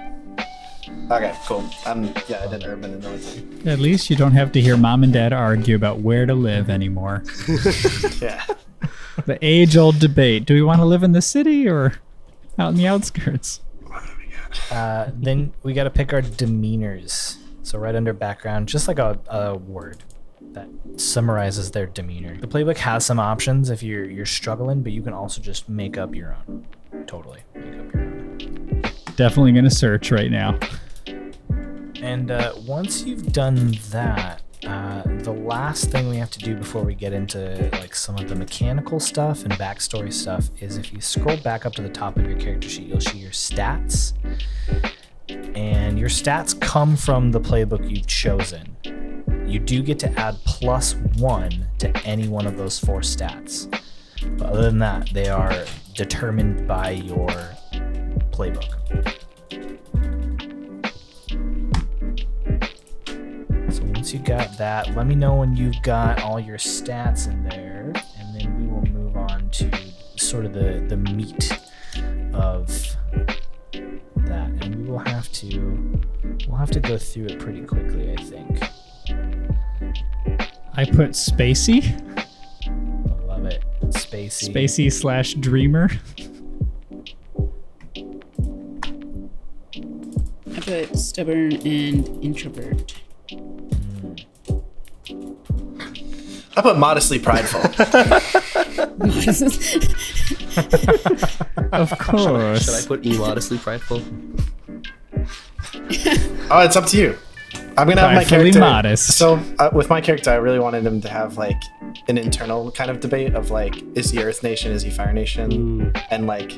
[1.11, 1.65] Okay, cool.
[1.85, 3.45] Um, yeah, I did urban and military.
[3.67, 6.71] At least you don't have to hear mom and dad argue about where to live
[6.71, 7.25] anymore.
[8.21, 8.43] Yeah.
[9.27, 11.95] the age-old debate: Do we want to live in the city or
[12.59, 13.61] out in the outskirts?
[14.71, 17.37] Uh, then we got to pick our demeanors.
[17.63, 20.03] So right under background, just like a, a word
[20.53, 22.37] that summarizes their demeanor.
[22.37, 25.97] The playbook has some options if you're you're struggling, but you can also just make
[25.97, 26.67] up your own.
[27.07, 28.83] Totally make up your own.
[29.17, 30.59] Definitely gonna search right now.
[32.03, 36.83] And uh, once you've done that, uh, the last thing we have to do before
[36.83, 41.01] we get into like some of the mechanical stuff and backstory stuff is if you
[41.01, 44.13] scroll back up to the top of your character sheet, you'll see your stats.
[45.57, 48.77] And your stats come from the playbook you've chosen.
[49.47, 53.69] You do get to add plus one to any one of those four stats.
[54.39, 55.65] But other than that, they are
[55.95, 57.29] determined by your
[58.31, 58.79] playbook.
[64.03, 67.93] Once you got that, let me know when you've got all your stats in there,
[68.19, 69.71] and then we will move on to
[70.17, 71.57] sort of the the meat
[72.35, 72.97] of
[74.17, 76.03] that, and we will have to
[76.49, 78.61] we'll have to go through it pretty quickly, I think.
[80.75, 81.85] I put Spacey,
[82.67, 84.53] I love it, spacey.
[84.53, 85.91] Spacey slash Dreamer.
[90.57, 93.01] I put stubborn and introvert.
[96.57, 97.61] I put modestly prideful.
[101.73, 102.65] Of course.
[102.65, 104.03] Should I put immodestly prideful?
[106.51, 107.17] oh, it's up to you.
[107.77, 108.61] I'm gonna have my Pridefully character.
[108.61, 109.17] modest.
[109.17, 111.61] So uh, with my character, I really wanted him to have like
[112.09, 114.73] an internal kind of debate of like, is he Earth Nation?
[114.73, 115.93] Is he Fire Nation?
[116.11, 116.53] And like,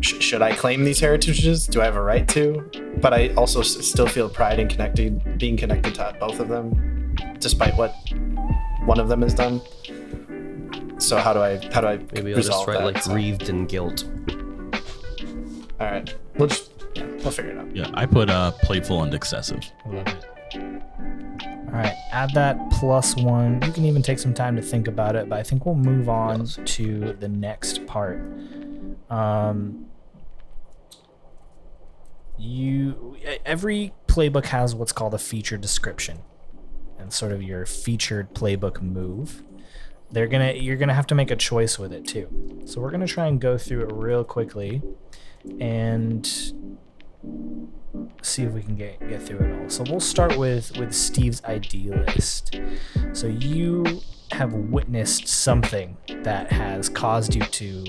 [0.00, 1.66] sh- should I claim these heritages?
[1.66, 2.68] Do I have a right to?
[3.00, 7.14] But I also s- still feel pride in connected, being connected to both of them,
[7.38, 7.94] despite what
[8.90, 9.60] one of them is done.
[10.98, 12.84] So how do I how do I Maybe I'll just resolve write that?
[12.84, 14.04] like So- grieved in guilt.
[15.80, 17.74] All right, we'll just yeah, we'll figure it out.
[17.74, 19.62] Yeah, I put uh, playful and excessive.
[19.86, 20.24] Love it.
[20.56, 23.62] All right, add that plus one.
[23.64, 26.08] You can even take some time to think about it, but I think we'll move
[26.08, 26.58] on Yes.
[26.76, 28.18] to the next part.
[29.08, 29.86] Um,
[32.38, 36.18] you e- every playbook has what's called a feature description,
[37.00, 39.42] and sort of your featured playbook move.
[40.10, 42.62] They're gonna you're gonna have to make a choice with it too.
[42.66, 44.82] So we're gonna try and go through it real quickly,
[45.60, 46.26] and
[48.22, 49.68] see if we can get get through it all.
[49.68, 52.60] So we'll start with with Steve's Idealist.
[53.12, 54.02] So you
[54.32, 57.84] have witnessed something that has caused you to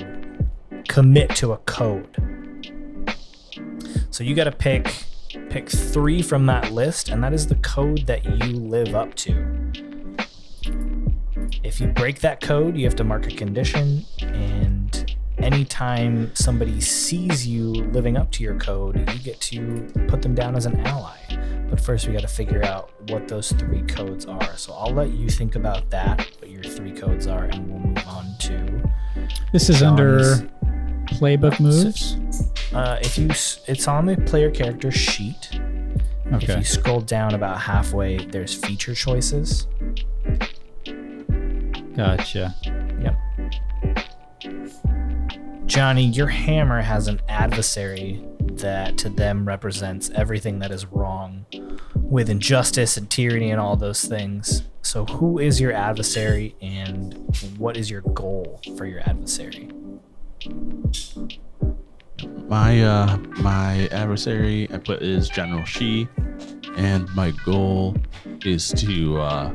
[0.87, 2.17] commit to a code.
[4.09, 5.05] So you got to pick
[5.49, 9.71] pick 3 from that list and that is the code that you live up to.
[11.63, 17.47] If you break that code, you have to mark a condition and anytime somebody sees
[17.47, 21.17] you living up to your code, you get to put them down as an ally.
[21.69, 24.57] But first, we got to figure out what those three codes are.
[24.57, 28.07] So I'll let you think about that, what your three codes are, and we'll move
[28.07, 28.91] on to.
[29.53, 30.19] This is under
[31.07, 32.17] playbook moves.
[32.73, 35.49] Uh, if you, s- it's on the player character sheet.
[36.25, 36.57] If Okay.
[36.59, 39.67] you scroll down about halfway, there's feature choices.
[41.95, 42.55] Gotcha.
[43.01, 43.15] Yep.
[45.65, 51.45] Johnny, your hammer has an adversary that to them represents everything that is wrong
[51.95, 54.63] with injustice and tyranny and all those things.
[54.81, 57.13] So, who is your adversary and
[57.57, 59.69] what is your goal for your adversary?
[62.47, 66.07] My uh my adversary I put is General Shi,
[66.75, 67.95] and my goal
[68.43, 69.53] is to uh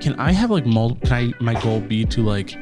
[0.00, 2.56] can I have like mul can I my goal be to like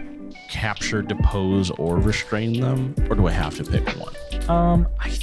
[0.48, 2.94] capture, depose, or restrain them?
[3.10, 4.14] Or do I have to pick one?
[4.48, 5.16] Um, I,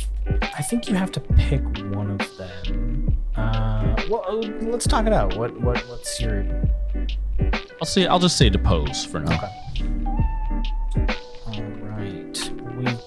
[0.58, 1.62] I think you have to pick
[1.96, 3.18] one of them.
[3.36, 4.36] Uh, well, uh,
[4.70, 5.38] let's talk it out.
[5.38, 6.46] What, what, what's your
[7.80, 9.36] I'll say I'll just say depose for now.
[9.36, 9.61] Okay.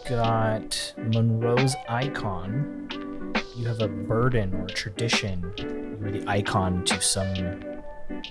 [0.08, 3.32] Got Monroe's icon.
[3.56, 5.52] You have a burden or tradition.
[5.56, 7.62] You're the icon to some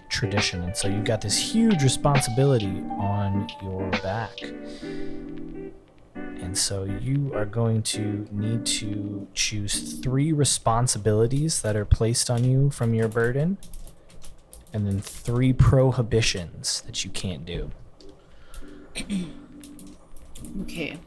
[0.10, 0.64] tradition.
[0.64, 4.40] And so you've got this huge responsibility on your back.
[6.16, 12.44] And so you are going to need to choose three responsibilities that are placed on
[12.44, 13.58] you from your burden,
[14.72, 17.72] and then three prohibitions that you can't do.
[20.62, 20.98] Okay.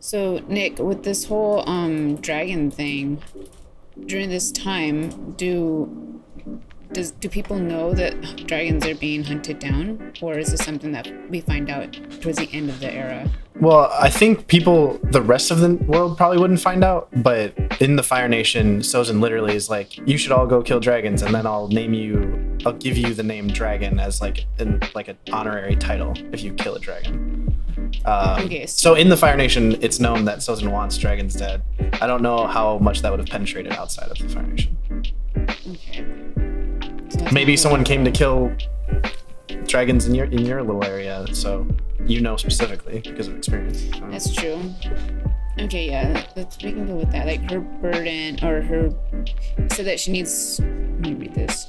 [0.00, 3.22] So Nick, with this whole um dragon thing,
[4.06, 6.20] during this time, do
[6.94, 11.12] does do people know that dragons are being hunted down, or is this something that
[11.28, 13.28] we find out towards the end of the era?
[13.60, 17.96] Well, I think people, the rest of the world probably wouldn't find out, but in
[17.96, 21.46] the Fire Nation, Sozin literally is like, you should all go kill dragons, and then
[21.46, 25.76] I'll name you, I'll give you the name dragon as like an like an honorary
[25.76, 27.56] title if you kill a dragon.
[28.04, 31.62] Um, Okay, so in the Fire Nation, it's known that Sozin wants dragons dead.
[32.00, 34.76] I don't know how much that would have penetrated outside of the Fire Nation.
[35.68, 36.04] Okay.
[37.24, 38.52] So that's Maybe someone came to kill
[39.66, 41.66] dragons in your in your little area, so
[42.06, 43.86] you know specifically because of experience.
[43.94, 44.10] I.
[44.10, 44.60] That's true.
[45.60, 47.26] Okay, yeah, let's we can go with that.
[47.26, 48.90] Like her burden or her
[49.72, 50.60] so that she needs.
[50.60, 51.66] Let me read this.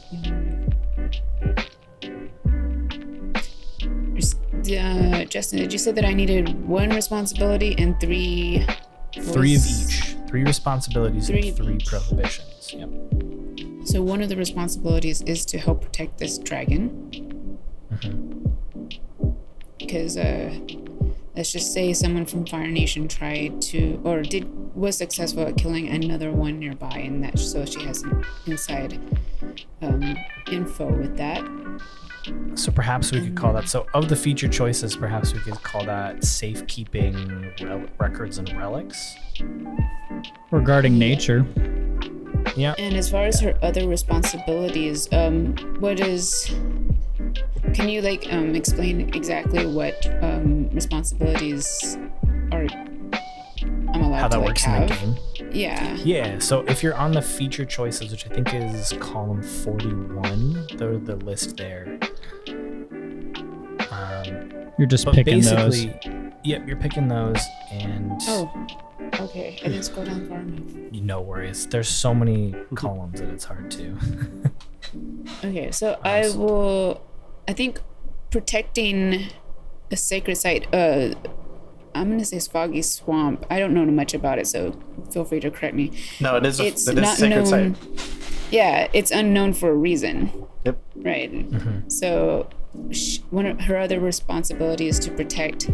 [4.66, 8.66] Uh, Justin, did you say that I needed one responsibility and three?
[9.14, 10.16] what Three of each.
[10.28, 11.86] Three responsibilities Three and three each.
[11.86, 12.74] prohibitions.
[12.74, 12.90] Yep.
[13.86, 17.60] So one of the responsibilities is to help protect this dragon.
[19.78, 20.60] Because uh,
[21.36, 25.88] let's just say someone from Fire Nation tried to, or did, was successful at killing
[25.88, 29.00] another one nearby, and that so she has some inside
[29.84, 30.18] um,
[30.52, 31.44] info with that.
[32.56, 33.70] So perhaps we could call that.
[33.70, 39.16] So of the feature choices, perhaps we could call that safekeeping rel- records and relics.
[40.50, 41.46] Regarding nature,
[42.56, 42.76] Yeah.
[42.78, 46.54] And as far as her other responsibilities, um, what is
[47.74, 51.98] can you like um, explain exactly what um, responsibilities
[52.52, 52.68] are
[53.94, 54.84] I'm allowed How to that like works have?
[54.84, 55.52] in the game.
[55.52, 55.96] Yeah.
[56.04, 61.00] Yeah, so if you're on the feature choices, which I think is column 41, the
[61.04, 61.98] the list there.
[63.92, 65.86] Um, You're just but picking those.
[66.46, 67.40] Basically, yep, you're picking those,
[67.72, 68.68] and Oh.
[69.20, 69.60] Okay.
[69.64, 70.92] I didn't scroll down far enough.
[70.94, 71.68] no worries.
[71.68, 73.98] There's so many columns that it's hard to.
[75.44, 77.02] Okay, so I will.
[77.48, 77.80] I think
[78.32, 79.28] protecting
[79.92, 80.74] a sacred site.
[80.74, 81.16] Uh,
[81.94, 83.46] I'm gonna say it's Foggy Swamp.
[83.50, 84.78] I don't know much about it, so
[85.12, 85.92] feel free to correct me.
[86.20, 87.76] No, it is a, It's it is a not sacred known.
[87.76, 88.10] site.
[88.52, 90.32] Yeah, it's unknown for a reason.
[90.66, 90.82] Yep.
[90.96, 91.46] Right.
[91.92, 92.50] So,
[92.92, 95.70] sh- one of her other responsibilities is to protect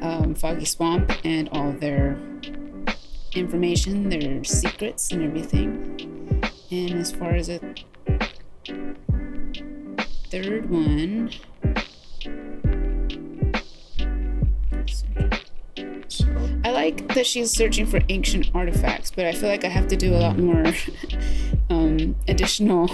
[0.00, 2.18] um, Foggy Swamp and all their
[3.34, 6.42] information, their secrets, and everything.
[6.70, 7.60] And as far as a
[10.30, 11.30] third one.
[16.64, 19.96] I like that she's searching for ancient artifacts, but I feel like I have to
[19.96, 20.64] do a lot more
[21.70, 22.90] um, additional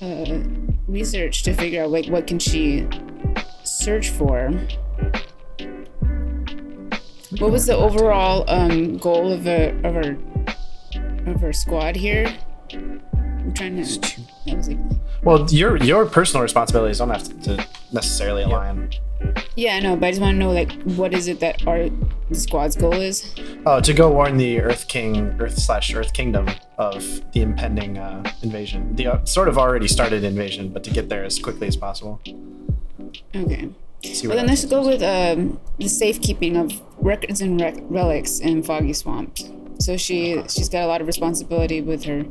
[0.00, 0.40] uh,
[0.88, 2.86] research to figure out like what can she
[3.64, 4.52] search for.
[7.38, 10.16] What was the overall um, goal of a of our
[11.30, 12.34] of our squad here?
[12.72, 14.20] I'm trying to.
[14.46, 14.78] That was like.
[15.22, 18.90] Well, your your personal responsibilities don't have to, to necessarily align.
[19.54, 21.90] Yeah, no, but I just want to know like what is it that our
[22.30, 23.34] the squad's goal is?
[23.66, 26.48] Oh, to go warn the Earth King, Earth slash Earth Kingdom
[26.78, 28.96] of the impending uh, invasion.
[28.96, 32.20] The uh, sort of already started invasion, but to get there as quickly as possible.
[33.34, 33.70] Okay.
[34.04, 38.38] See Well, then that let's go with um, the safekeeping of records and rec- relics
[38.40, 39.38] in Foggy Swamp.
[39.78, 42.24] So she she's got a lot of responsibility with her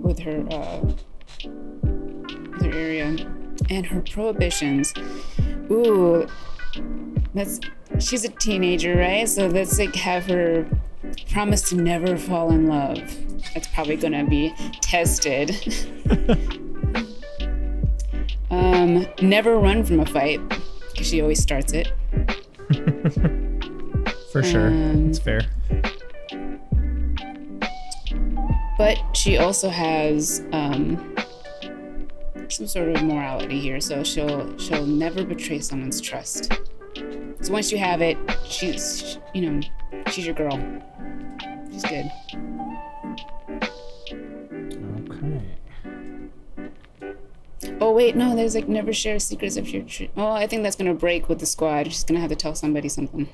[0.00, 0.92] with her uh,
[2.60, 3.16] her area
[3.70, 4.92] and her prohibitions.
[5.70, 6.26] Ooh,
[7.34, 7.60] that's
[7.98, 9.28] she's a teenager, right?
[9.28, 10.68] So let's like have her
[11.30, 12.98] promise to never fall in love.
[13.54, 15.50] That's probably gonna be tested.
[18.50, 20.40] um, never run from a fight
[20.90, 21.92] because she always starts it.
[24.32, 24.68] For sure.
[24.68, 25.40] Um, That's fair.
[28.78, 31.16] but she also has um,
[32.48, 36.52] some sort of morality here, so she'll she'll never betray someone's trust.
[37.40, 39.60] So once you have it, she's you know
[40.10, 40.58] she's your girl.
[41.72, 42.10] She's good.
[47.80, 49.82] Oh wait, no, there's like never share secrets of your.
[49.82, 51.86] Tr- oh, I think that's gonna break with the squad.
[51.86, 53.28] She's gonna have to tell somebody something.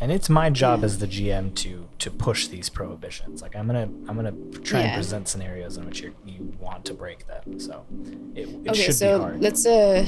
[0.00, 3.42] And it's my job as the GM to to push these prohibitions.
[3.42, 6.94] Like I'm gonna I'm gonna try and present scenarios in which you you want to
[6.94, 7.58] break them.
[7.58, 7.84] So
[8.36, 9.40] it, it okay, should so be hard.
[9.40, 10.06] let's uh.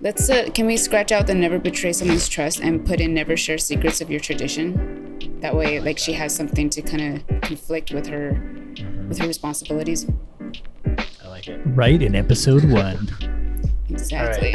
[0.00, 3.36] Let's uh, can we scratch out the never betray someone's trust and put in never
[3.36, 5.40] share secrets of your tradition?
[5.40, 8.32] That way, like she has something to kind of conflict with her
[9.08, 10.06] with her responsibilities.
[11.22, 11.60] I like it.
[11.66, 13.08] Right in episode one.
[13.88, 14.54] Exactly.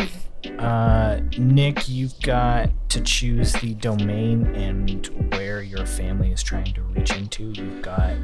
[0.59, 6.81] Uh, Nick, you've got to choose the domain and where your family is trying to
[6.81, 7.51] reach into.
[7.51, 8.15] You've got,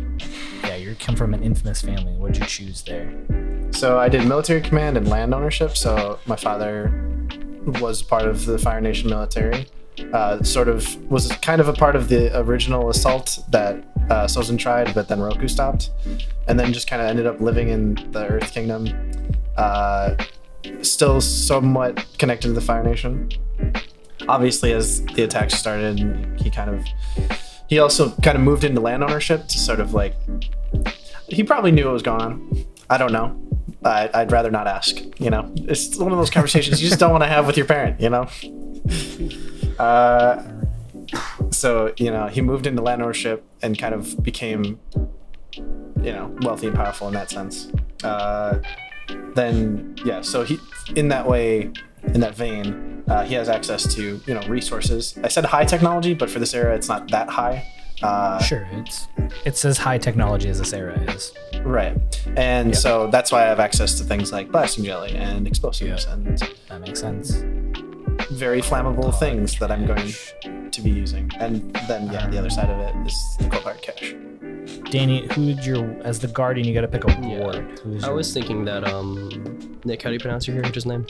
[0.64, 2.14] yeah, you come from an infamous family.
[2.14, 3.14] What'd you choose there?
[3.72, 5.76] So I did military command and land ownership.
[5.77, 6.91] So my father
[7.80, 9.68] was part of the Fire Nation military.
[10.14, 13.76] Uh, sort of was kind of a part of the original assault that
[14.10, 15.91] uh, Sozin tried, but then Roku stopped,
[16.48, 18.88] and then just kind of ended up living in the Earth Kingdom.
[19.57, 20.15] Uh,
[20.81, 23.29] still somewhat connected to the Fire Nation.
[24.27, 25.99] Obviously, as the attacks started,
[26.39, 26.85] he kind of
[27.67, 30.15] he also kind of moved into land ownership to sort of like
[31.27, 32.65] he probably knew what was going on.
[32.89, 33.39] I don't know.
[33.83, 34.97] I, I'd rather not ask.
[35.19, 37.65] You know, it's one of those conversations you just don't want to have with your
[37.65, 37.99] parent.
[37.99, 38.27] You know.
[39.79, 40.43] Uh,
[41.49, 44.79] so you know, he moved into land ownership and kind of became,
[45.55, 47.71] you know, wealthy and powerful in that sense.
[48.03, 48.59] Uh,
[49.36, 50.60] then yeah, so he
[50.95, 51.72] in that way,
[52.14, 55.18] in that vein, uh, he has access to you know resources.
[55.23, 57.65] I said high technology, but for this era, it's not that high.
[58.03, 59.07] Uh, Sure, it's
[59.45, 61.34] it's as high technology as this era is.
[61.64, 61.95] Right.
[62.36, 66.38] And so that's why I have access to things like blasting jelly and explosives and
[66.69, 67.44] That makes sense.
[68.32, 70.11] very flammable things that I'm going
[70.72, 71.30] to be using.
[71.40, 74.15] And then, yeah, the other side of it is the hard cash.
[74.91, 76.68] Danny, who did your as the guardian?
[76.68, 77.39] You got to pick a Yeah.
[77.39, 77.80] ward.
[77.80, 79.30] Who's I your, was thinking that um
[79.85, 81.05] Nick, how do you pronounce your character's name?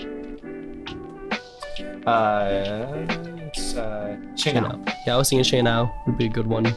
[2.05, 3.05] Uh,
[3.47, 4.85] it's uh, Chainal.
[5.05, 6.67] Yeah, I was thinking Shay now would be a good one.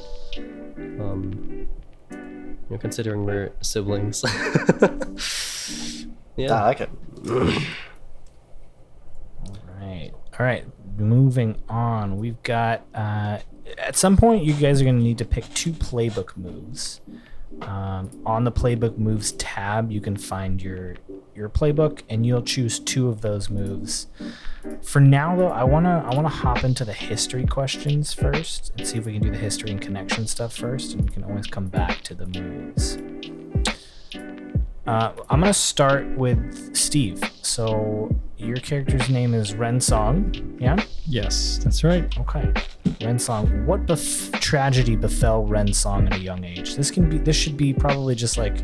[1.01, 1.66] Um,
[2.10, 2.16] you
[2.70, 4.24] know, considering we're siblings.
[6.36, 6.52] yeah.
[6.55, 6.90] I like it.
[9.81, 10.10] Right.
[10.39, 10.64] All right.
[10.98, 12.16] Moving on.
[12.18, 12.82] We've got.
[12.94, 13.39] Uh,
[13.78, 17.01] at some point, you guys are going to need to pick two playbook moves.
[17.62, 20.97] Um, on the playbook moves tab, you can find your
[21.36, 24.09] your playbook, and you'll choose two of those moves.
[24.82, 28.99] For now, though, I wanna I wanna hop into the history questions first, and see
[28.99, 31.69] if we can do the history and connection stuff first, and we can always come
[31.69, 32.99] back to the moves.
[34.86, 37.23] Uh, I'm gonna start with Steve.
[37.43, 38.15] So
[38.45, 40.77] your character's name is Ren Song, yeah?
[41.07, 42.16] Yes, that's right.
[42.19, 42.53] Okay.
[43.03, 43.66] Ren Song.
[43.66, 46.77] What bef- tragedy befell Ren Song at a young age?
[46.77, 47.19] This can be.
[47.19, 48.57] This should be probably just like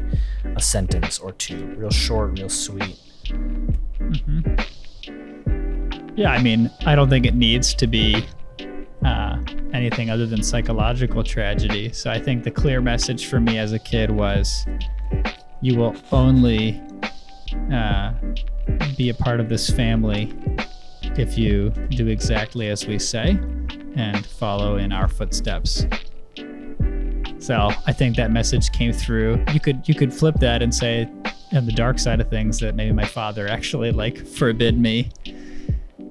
[0.45, 2.99] a sentence or two, real short, real sweet.
[6.17, 8.27] Yeah, I mean, I don't think it needs to be
[9.05, 9.39] uh,
[9.73, 11.93] anything other than psychological tragedy.
[11.93, 14.67] So I think the clear message for me as a kid was
[15.63, 16.81] you will only
[17.73, 18.13] uh,
[18.97, 20.33] be a part of this family
[21.17, 23.39] if you do exactly as we say
[23.97, 25.87] and follow in our footsteps.
[27.39, 29.43] So I think that message came through.
[29.53, 31.09] You could you could flip that and say,
[31.53, 35.11] on the dark side of things, that maybe my father actually like forbid me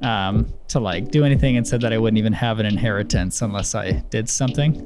[0.01, 3.75] um, to like do anything and said that I wouldn't even have an inheritance unless
[3.75, 4.85] I did something.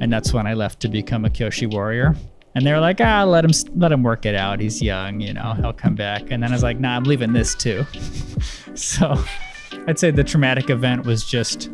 [0.00, 2.14] And that's when I left to become a Kyoshi warrior.
[2.56, 4.60] And they were like, ah, let him let him work it out.
[4.60, 6.30] He's young, you know, he'll come back.
[6.30, 7.84] And then I was like, nah, I'm leaving this too.
[8.74, 9.14] so
[9.86, 11.68] I'd say the traumatic event was just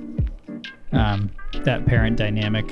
[0.90, 1.30] um,
[1.62, 2.68] that parent dynamic.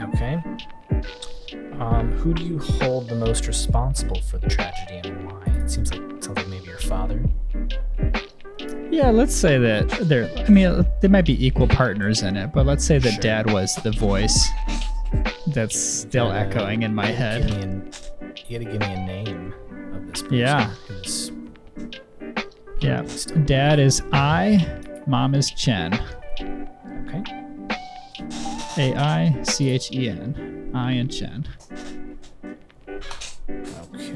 [0.00, 0.40] Okay.
[1.80, 5.42] Um, who do you hold the most responsible for the tragedy and why?
[5.56, 7.20] It seems like it sounds like maybe your father.
[8.90, 10.30] Yeah, let's say that there.
[10.46, 13.20] I mean, there might be equal partners in it, but let's say that Sure.
[13.22, 14.48] Dad was the voice
[15.48, 17.50] that's still Uh, echoing in my you head.
[17.62, 17.90] an-
[18.48, 19.54] you gotta give me a name
[19.94, 20.36] of this person.
[20.36, 20.70] Yeah.
[22.80, 23.02] Yeah,
[23.46, 24.64] Dad is I,
[25.06, 25.92] Mom is Chen.
[27.08, 27.22] okay.
[28.78, 30.70] A I C H E N.
[30.74, 31.46] I and Chen.
[33.48, 34.12] Okay.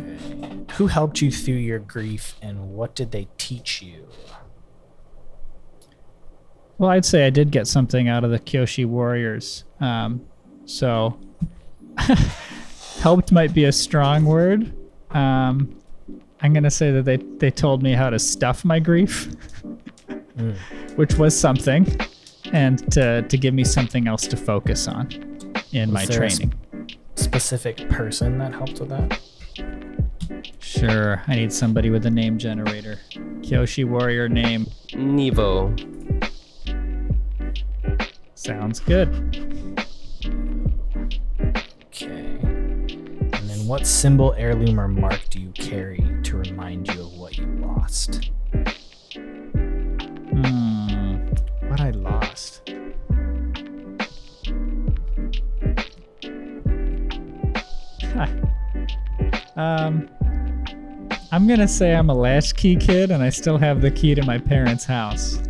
[0.74, 4.06] Who helped you through your grief and what did they teach you?
[6.80, 9.64] Well, I'd say I did get something out of the Kyoshi Warriors.
[9.80, 10.22] Um,
[10.64, 11.20] so,
[13.00, 14.72] helped might be a strong word.
[15.10, 15.78] Um,
[16.40, 19.30] I'm gonna say that they they told me how to stuff my grief,
[20.96, 21.86] which was something,
[22.54, 25.10] and to to give me something else to focus on
[25.72, 26.54] in my Was there a sp- training.
[27.14, 29.20] Specific person that helped with that?
[30.60, 32.98] Sure, I need somebody with a name generator.
[33.42, 35.99] Kyoshi Warrior name Nevo.
[38.40, 39.08] Sounds good.
[41.86, 42.38] Okay.
[42.42, 47.36] And then what symbol, heirloom, or mark do you carry to remind you of what
[47.36, 48.30] you lost?
[50.32, 51.16] Hmm,
[51.68, 52.62] what I lost.
[59.56, 60.08] um,
[61.30, 64.38] I'm gonna say I'm a latchkey kid, and I still have the key to my
[64.38, 65.42] parents' house.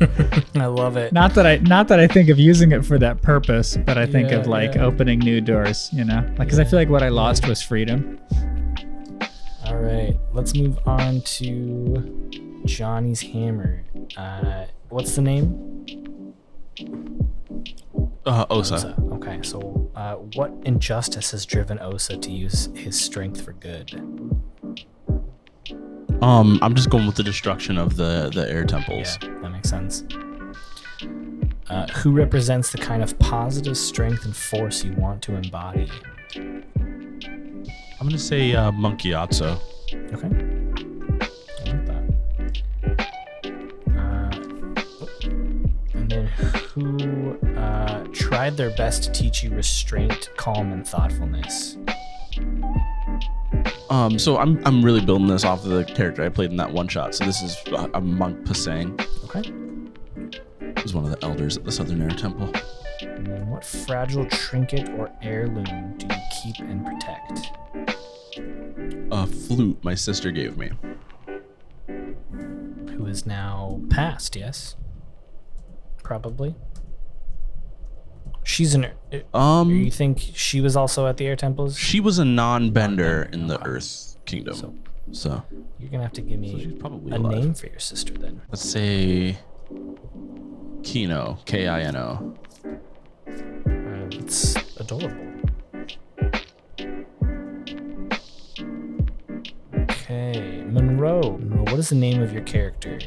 [0.54, 1.12] I love it.
[1.12, 4.06] Not that I, not that I think of using it for that purpose, but I
[4.06, 4.84] think of like yeah.
[4.84, 5.88] opening new doors.
[5.92, 8.18] You know, like because I feel like what I lost was freedom.
[9.64, 13.84] All right, let's move on to Johnny's hammer.
[14.16, 16.34] Uh, what's the name?
[18.24, 18.74] Uh, Osa.
[18.74, 18.96] Osa.
[19.12, 23.90] Okay, so uh, what injustice has driven Osa to use his strength for good?
[26.20, 29.18] Um, I'm just going with the destruction of the the air temples.
[29.22, 30.04] Yeah, that makes sense.
[31.68, 35.88] Uh, who represents the kind of positive strength and force you want to embody?
[36.34, 36.64] I'm
[38.00, 39.60] gonna say uh, Monk Gyatso.
[40.12, 40.28] Okay.
[41.60, 42.04] I like that.
[43.96, 44.30] Uh,
[45.94, 51.76] and then who uh, tried their best to teach you restraint, calm, and thoughtfulness?
[53.90, 56.72] Um, so I'm I'm really building this off of the character I played in that
[56.72, 57.14] one shot.
[57.14, 57.56] So this is
[57.94, 59.00] a monk Pasang.
[59.24, 59.50] Okay.
[60.80, 62.52] Who's one of the elders at the Southern Air Temple.
[63.00, 67.50] And then what fragile trinket or heirloom do you keep and protect?
[69.10, 70.70] A flute my sister gave me.
[71.88, 74.76] Who is now passed, yes?
[76.02, 76.54] Probably.
[78.48, 78.86] She's an.
[79.34, 81.76] Um, You think she was also at the air temples?
[81.76, 83.68] she was a non-bender in the Okay.
[83.70, 84.54] Earth Kingdom.
[84.54, 84.74] So
[85.12, 85.42] So
[85.78, 87.34] you're gonna have to give So she's me probably a alive.
[87.44, 88.40] name for your sister then.
[88.50, 89.36] let's say
[90.82, 92.34] Kino, K I N O.
[92.64, 95.26] Uh, it's adorable.
[99.90, 101.36] Okay, Monroe.
[101.38, 102.98] Monroe, what is the name of your character?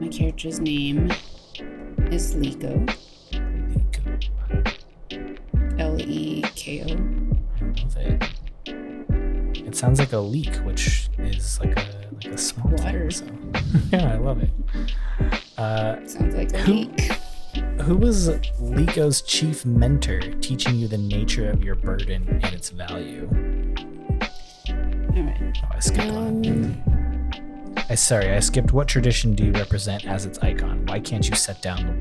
[0.00, 1.10] My character's name
[2.18, 2.74] is Leko.
[5.78, 6.86] L E K O.
[7.60, 8.22] I love it.
[9.68, 13.08] It sounds like a leak, which is like a like a small Water.
[13.12, 13.24] So.
[13.92, 14.50] yeah, I love it.
[15.56, 17.00] Uh, Sounds like a Who- leak.
[17.82, 18.28] who was
[18.60, 23.28] Leko's chief mentor, teaching you the nature of your burden and its value?
[23.30, 25.56] All right.
[25.62, 26.46] Oh, I skipped one.
[26.46, 26.82] Um,
[27.90, 28.72] I sorry, I skipped.
[28.72, 30.84] What tradition do you represent as its icon?
[30.86, 31.92] Why can't you set down the?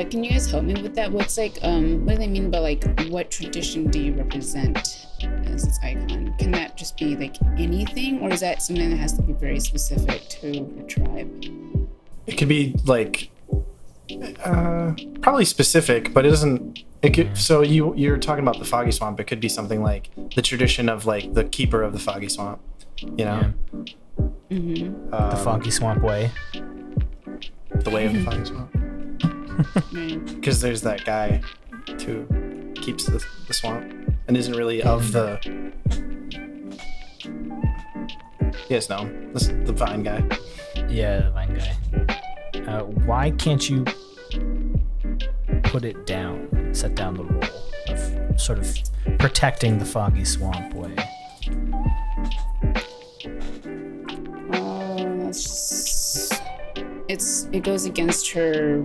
[0.00, 1.10] Yeah, can you guys help me with that?
[1.12, 5.06] What's like, um, what do they mean by like, what tradition do you represent
[5.44, 6.34] as its icon?
[6.38, 9.60] Can that just be like anything, or is that something that has to be very
[9.60, 10.48] specific to
[10.80, 11.44] a tribe?
[12.26, 13.30] It could be like
[14.44, 16.84] uh, probably specific, but it doesn't.
[17.02, 17.36] It could.
[17.36, 19.20] So you you're talking about the foggy swamp.
[19.20, 22.60] It could be something like the tradition of like the keeper of the foggy swamp.
[22.98, 23.52] You know,
[24.50, 25.14] Mm-hmm.
[25.14, 26.30] um, The Foggy Swamp Way.
[26.52, 28.76] the way of the foggy swamp.
[29.92, 30.24] Right.
[30.24, 31.42] Because there's that guy
[32.04, 32.26] who
[32.74, 33.92] keeps the, the swamp
[34.28, 35.38] and isn't really of the.
[38.68, 40.22] Yes, no, this the vine guy.
[40.88, 41.76] Yeah, the vine guy.
[42.66, 43.84] Uh, why can't you
[45.64, 47.44] put it down, set down the role
[47.88, 48.76] of sort of
[49.18, 50.94] protecting the Foggy Swamp Way?
[54.52, 56.42] Oh, that's just,
[57.08, 58.84] it's it goes against her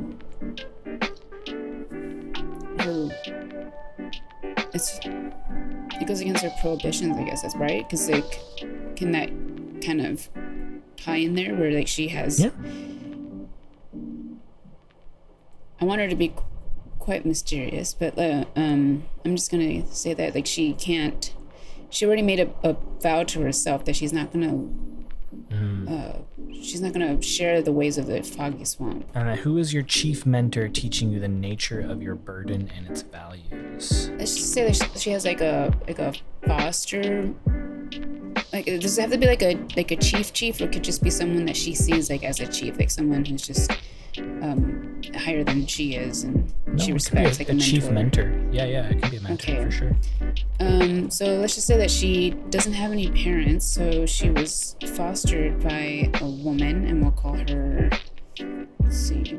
[2.79, 3.09] her
[4.73, 4.99] it's
[6.01, 7.87] it goes against her prohibitions, I guess that's right.
[7.87, 8.41] Because like,
[8.95, 9.29] can that
[9.83, 10.29] kind of
[10.97, 12.39] tie in there where like she has?
[12.39, 12.49] Yeah.
[15.79, 16.43] I want her to be qu-
[16.99, 21.33] quite mysterious, but uh, um, I'm just gonna say that like she can't.
[21.89, 24.67] She already made a, a vow to herself that she's not gonna
[25.89, 26.13] uh,
[26.53, 29.05] she's not gonna share the ways of the foggy swamp.
[29.13, 33.01] And who is your chief mentor teaching you the nature of your burden and its
[33.03, 34.09] values?
[34.17, 36.13] Let's just say that she- she has like a like a
[36.45, 37.33] foster.
[38.53, 41.03] Like, does it have to be like a like a chief chief, or could just
[41.03, 43.71] be someone that she sees like as a chief, like someone who's just
[44.19, 47.57] um higher than she is and No, she it could be respects like a a,
[47.59, 48.33] chief mentor.
[48.51, 49.63] Yeah, yeah, it could be a mentor Okay.
[49.63, 49.95] for sure.
[50.59, 55.61] Um, so let's just say that she doesn't have any parents, so she was fostered
[55.63, 57.89] by a woman, and we'll call her.
[58.79, 59.37] Let's see,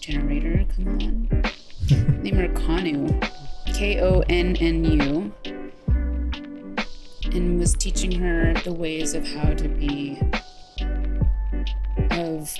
[0.00, 0.64] generator.
[0.76, 1.42] Come on,
[2.22, 3.20] name her Kanu,
[3.74, 5.32] K O N N U,
[7.32, 10.20] and was teaching her the ways of how to be,
[12.10, 12.50] of,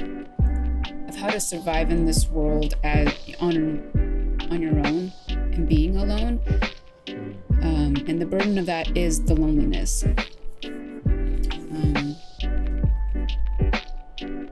[1.12, 6.40] of how to survive in this world as on, on your own and being alone
[7.62, 10.04] um, and the burden of that is the loneliness.
[10.64, 12.16] Um,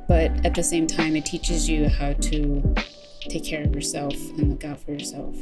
[0.08, 2.74] but at the same time, it teaches you how to
[3.28, 5.36] take care of yourself and look out for yourself.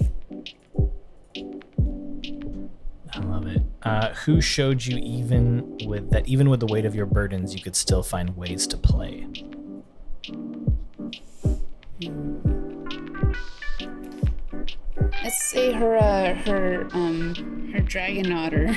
[3.13, 3.63] I love it.
[3.83, 7.63] Uh, who showed you even with that even with the weight of your burdens, you
[7.63, 9.27] could still find ways to play?
[12.01, 12.13] Let's
[15.51, 18.77] say her, uh, her, um, her dragon otter.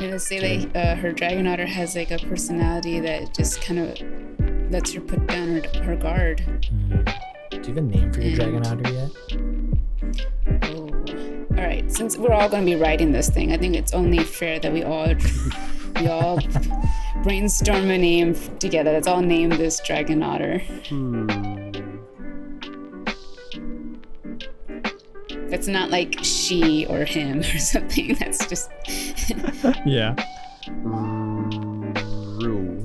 [0.00, 4.72] Let's say that uh, her dragon otter has like a personality that just kind of
[4.72, 6.42] lets her put down her, her guard.
[7.50, 9.10] Do you have a name for your dragon otter yet?
[10.64, 10.88] Oh.
[11.50, 11.88] All right.
[11.92, 14.72] Since we're all going to be writing this thing, I think it's only fair that
[14.72, 15.14] we all
[16.00, 16.38] we all
[17.22, 18.92] brainstorm a name together.
[18.92, 20.62] Let's all name this dragon otter.
[25.48, 28.14] That's not like she or him or something.
[28.14, 28.70] That's just
[29.86, 30.14] Yeah.
[32.40, 32.76] Rue.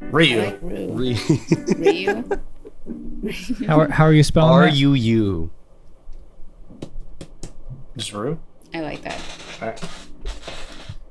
[0.00, 0.38] Ryu.
[0.42, 0.92] like Rue.
[0.92, 1.18] Re-
[1.76, 2.24] Ryu.
[3.66, 4.74] How are, how are you spelling R that?
[4.74, 5.50] U U.
[7.96, 8.38] Just Ryu.
[8.74, 9.20] I like that.
[9.60, 9.84] All right.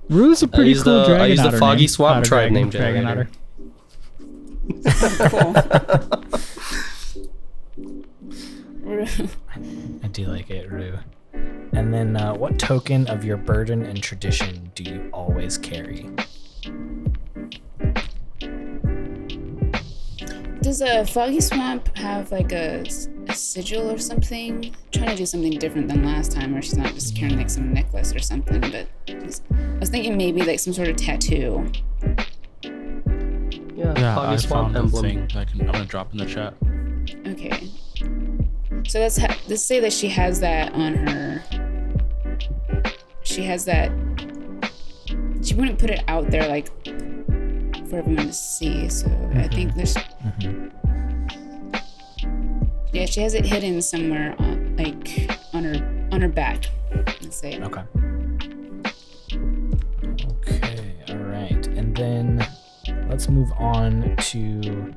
[0.10, 1.88] Rue's a pretty used cool the- I dragon used the Foggy name.
[1.88, 3.30] Swamp Otter tribe dragon, name dragon generator.
[3.30, 3.30] otter.
[5.30, 5.56] Cool.
[10.04, 10.98] I do like it, Rue.
[11.74, 16.10] And then, uh, what token of your burden and tradition do you always carry?
[20.62, 22.82] Does a foggy swamp have like a
[23.28, 24.76] a sigil or something.
[24.92, 27.74] trying to do something different than last time, where she's not just carrying like some
[27.74, 28.60] necklace or something.
[28.60, 31.66] But I was, I was thinking maybe like some sort of tattoo.
[32.64, 35.04] Yeah, Yeah, Foggy I Swamp found emblem.
[35.06, 35.28] thing.
[35.36, 36.54] I can, I'm gonna drop in the chat.
[37.28, 37.70] Okay.
[38.88, 41.44] So let's ha- let's say that she has that on her.
[43.24, 43.92] She has that.
[45.42, 46.70] She wouldn't put it out there like
[47.90, 48.88] for everyone to see.
[48.90, 49.56] So I mm-hmm.
[49.56, 49.96] think there's.
[49.96, 50.68] Mm-hmm.
[52.92, 56.66] Yeah, she has it hidden somewhere on like on her on her back.
[57.22, 57.60] Let's say.
[57.62, 57.84] Okay.
[60.48, 61.68] Okay, all right.
[61.68, 62.48] And then
[63.10, 64.94] let's move on to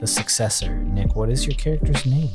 [0.00, 0.76] the successor.
[0.76, 2.30] Nick, what is your character's name?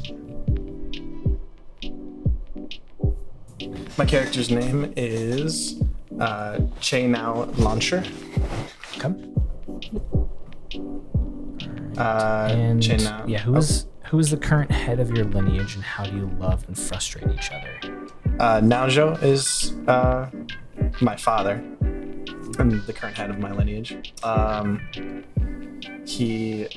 [3.98, 5.82] My character's name is
[6.20, 8.04] uh, Chainao Launcher.
[9.00, 9.34] Come.
[11.98, 12.84] Uh, And
[13.28, 16.28] yeah, who is who is the current head of your lineage and how do you
[16.40, 17.98] love and frustrate each other?
[18.40, 20.30] Uh, Naojo is uh,
[21.02, 21.64] my father
[22.60, 24.14] and the current head of my lineage.
[24.24, 24.82] Um,
[26.06, 26.68] he,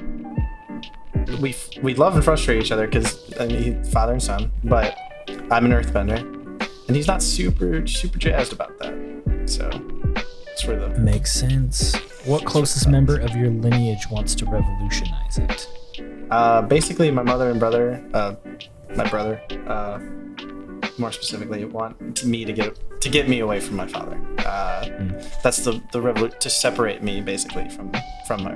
[1.40, 4.50] we we love and frustrate each other because I mean, father and son.
[4.64, 4.96] But
[5.50, 6.20] I'm an Earthbender,
[6.86, 8.94] and he's not super super jazzed about that.
[9.46, 9.68] So
[10.68, 11.94] for the Makes sense.
[12.26, 15.68] What closest member of your lineage wants to revolutionize it?
[16.30, 18.34] uh, basically my mother and brother, uh,
[18.94, 19.98] my brother, uh,
[20.98, 24.20] more specifically, want me to get to get me away from my father.
[24.44, 24.84] Uh,
[25.42, 27.90] That's the the revolu- to separate me basically from
[28.26, 28.54] from my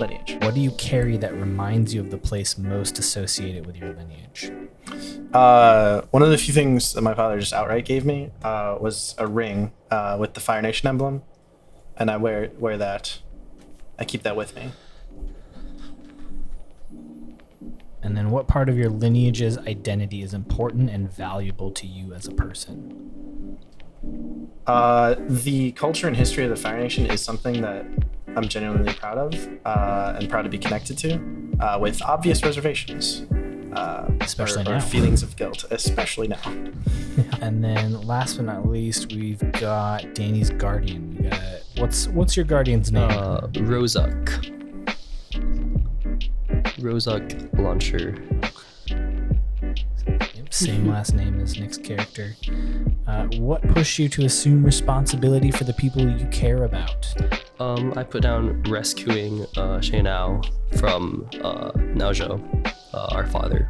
[0.00, 0.36] lineage.
[0.42, 4.50] What do you carry that reminds you of the place most associated with your lineage?
[5.32, 9.14] Uh, one of the few things that my father just outright gave me uh, was
[9.18, 11.22] a ring uh, with the Fire Nation emblem,
[11.98, 13.18] and I wear wear that.
[13.98, 14.70] I keep that with me.
[18.00, 22.26] And then what part of your lineage's identity is important and valuable to you as
[22.28, 23.58] a person?
[24.66, 27.84] Uh, the culture and history of the Fire Nation is something that
[28.36, 31.20] I'm genuinely proud of uh, and proud to be connected to,
[31.58, 33.26] uh, with obvious reservations.
[33.72, 34.80] Uh, Especially or, or now.
[34.80, 36.40] feelings of guilt, especially now.
[37.40, 41.16] And then last but not least, we've got Danny's guardian.
[41.20, 41.40] We got
[41.76, 43.10] what's what's your guardian's name?
[43.10, 44.54] Uh, Rozak.
[46.80, 48.14] Rozak launcher.
[48.88, 52.36] Yep, Same last name as Nick's character.
[53.06, 57.06] Uh, what pushed you to assume responsibility for the people you care about?
[57.58, 62.40] Um, I put down rescuing uh, Shaynao from uh, Naojo,
[62.94, 63.68] uh, our father.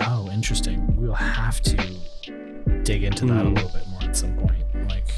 [0.00, 0.96] Oh, interesting.
[0.96, 1.76] We'll have to
[2.82, 3.54] dig into that a Hmm.
[3.54, 5.08] little bit more at some point, like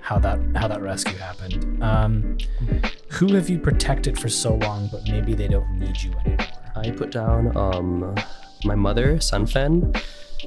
[0.00, 1.82] how that how that rescue happened.
[1.82, 2.38] Um,
[3.10, 6.46] who have you protected for so long, but maybe they don't need you anymore?
[6.74, 8.14] I put down um,
[8.64, 9.94] my mother, Sunfen.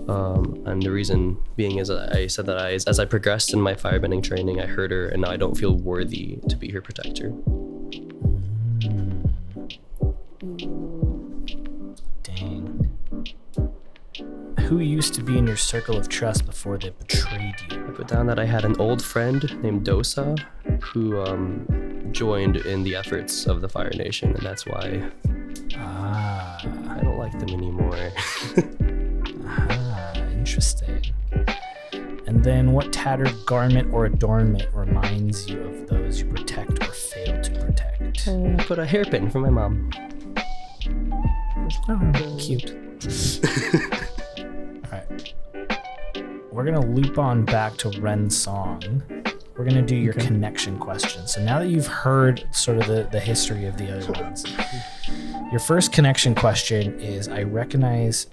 [0.10, 3.76] Um, and the reason being is I said that I, as I progressed in my
[3.76, 7.32] firebending training, I hurt her, and now I don't feel worthy to be her protector.
[14.66, 17.86] Who used to be in your circle of trust before they betrayed you?
[17.88, 20.38] I put down that I had an old friend named Dosa
[20.82, 21.68] who um,
[22.12, 25.08] joined in the efforts of the Fire Nation, and that's why
[25.78, 26.58] Ah,
[26.90, 28.12] I don't like them anymore.
[29.48, 31.06] ah, interesting.
[32.26, 37.40] And then, what tattered garment or adornment reminds you of those you protect or fail
[37.40, 38.28] to protect?
[38.28, 39.92] I put a hairpin for my mom.
[41.88, 42.76] Oh, cute.
[46.56, 49.04] We're gonna loop on back to Ren song.
[49.58, 51.28] We're gonna do your connection question.
[51.28, 54.46] So now that you've heard sort of the, the history of the other ones,
[55.52, 58.28] your first connection question is I recognize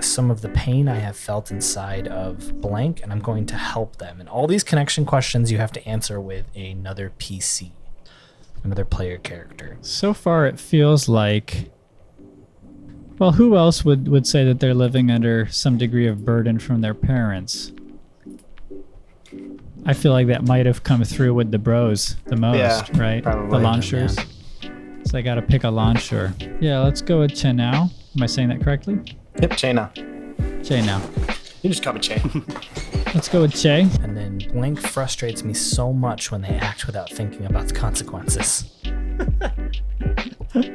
[0.00, 3.96] some of the pain I have felt inside of blank, and I'm going to help
[3.96, 4.18] them.
[4.18, 7.72] And all these connection questions you have to answer with another PC,
[8.64, 9.76] another player character.
[9.82, 11.70] So far, it feels like.
[13.18, 16.80] Well, who else would, would say that they're living under some degree of burden from
[16.80, 17.72] their parents?
[19.84, 23.22] I feel like that might have come through with the bros the most, Yeah, right?
[23.22, 23.50] probably.
[23.50, 24.16] The launchers.
[25.04, 26.34] So I got to pick a launcher.
[26.60, 27.90] Yeah, let's go with Chenao.
[28.16, 28.98] Am I saying that correctly?
[29.40, 30.64] Yep, Chaina.
[30.64, 31.00] Che now.
[31.62, 32.44] You just call me Chain.
[33.14, 33.88] Let's go with Che.
[34.02, 38.70] And then Blink frustrates me so much when they act without thinking about the consequences.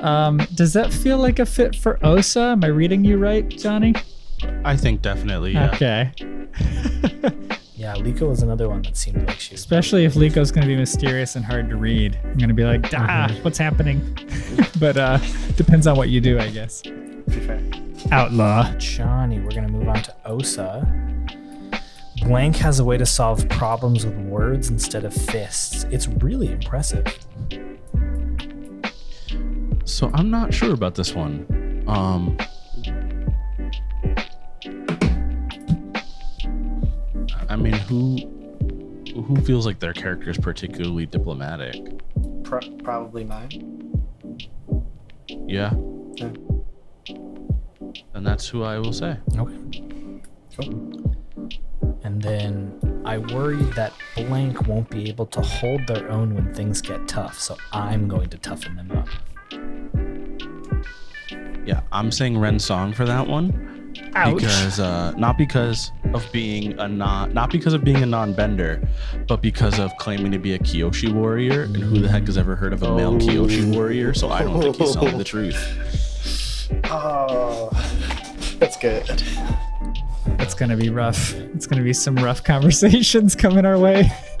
[0.00, 2.40] Um, does that feel like a fit for Osa?
[2.40, 3.94] Am I reading you right, Johnny?
[4.64, 5.70] I think definitely, yeah.
[5.74, 6.12] Okay.
[7.82, 9.60] Yeah, Leko was another one that seemed like she was.
[9.60, 12.16] Especially if Leko's going to be mysterious and hard to read.
[12.22, 14.00] I'm going to be like, ah, what's happening?
[14.78, 15.18] but uh
[15.56, 16.82] depends on what you do, I guess.
[16.82, 17.60] Be fair.
[18.12, 18.72] Outlaw.
[18.76, 20.86] Johnny, we're gonna move on to Osa.
[22.24, 25.84] Blank has a way to solve problems with words instead of fists.
[25.90, 27.04] It's really impressive.
[29.84, 31.84] So I'm not sure about this one.
[31.86, 32.36] Um,
[37.48, 38.16] I mean, who
[39.22, 41.76] who feels like their character is particularly diplomatic?
[42.44, 43.92] Pro- probably mine.
[45.28, 45.74] Yeah.
[46.14, 46.32] Yeah.
[48.14, 49.16] And that's who I will say.
[49.36, 49.82] Okay.
[50.56, 51.01] Cool.
[52.04, 56.80] And then I worry that Blank won't be able to hold their own when things
[56.80, 59.08] get tough, so I'm going to toughen them up.
[61.64, 63.68] Yeah, I'm saying Ren Song for that one.
[64.12, 68.86] Because uh, not because of being a non not because of being a non-bender,
[69.28, 71.62] but because of claiming to be a Kyoshi warrior.
[71.62, 74.12] And who the heck has ever heard of a male Kyoshi warrior?
[74.14, 75.56] So I don't think he's telling the truth.
[76.84, 77.70] Oh,
[78.58, 79.22] that's good.
[80.42, 81.34] It's going to be rough.
[81.34, 84.10] It's going to be some rough conversations coming our way.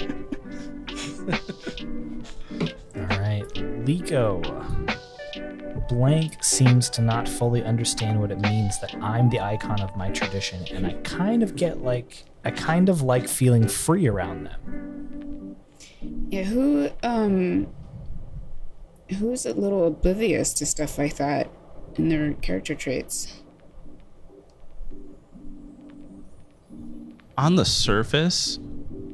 [2.96, 3.44] All right,
[3.86, 4.42] Leko.
[5.88, 10.10] Blank seems to not fully understand what it means that I'm the icon of my
[10.10, 15.56] tradition, and I kind of get like I kind of like feeling free around them.
[16.30, 17.68] Yeah, who um
[19.18, 21.48] who's a little oblivious to stuff like that
[21.94, 23.41] in their character traits?
[27.38, 28.58] On the surface,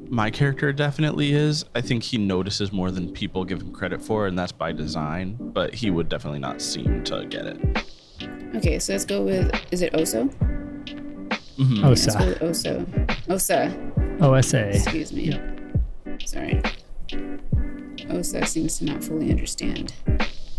[0.08, 1.64] my character definitely is.
[1.74, 5.36] I think he notices more than people give him credit for, and that's by design.
[5.40, 7.84] But he would definitely not seem to get it.
[8.56, 10.28] Okay, so let's go with is it Oso?
[11.58, 11.82] Mhm.
[11.82, 12.26] Let's go OSA.
[12.26, 13.30] with Oso.
[13.30, 13.92] Osa.
[14.20, 14.68] OSA.
[14.70, 15.38] Excuse me.
[16.24, 16.60] Sorry.
[18.10, 19.92] Osa seems to not fully understand.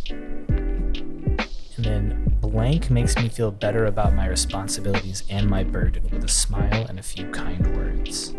[0.07, 6.27] And then Blank makes me feel better about my responsibilities and my burden with a
[6.27, 8.33] smile and a few kind words.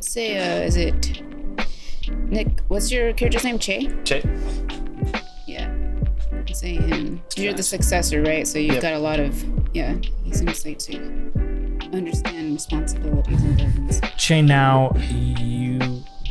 [0.00, 1.22] Say, uh, is it
[2.28, 2.60] Nick?
[2.68, 3.58] What's your character's name?
[3.58, 3.88] Che?
[4.04, 4.22] Che-
[5.46, 5.72] Yeah.
[6.52, 7.22] Say him.
[7.36, 8.46] You're the successor, right?
[8.48, 8.82] So you've Yep.
[8.82, 9.94] got a lot of yeah.
[10.24, 10.96] He seems like to
[11.92, 14.00] understand responsibilities and burdens.
[14.16, 15.78] Che, now you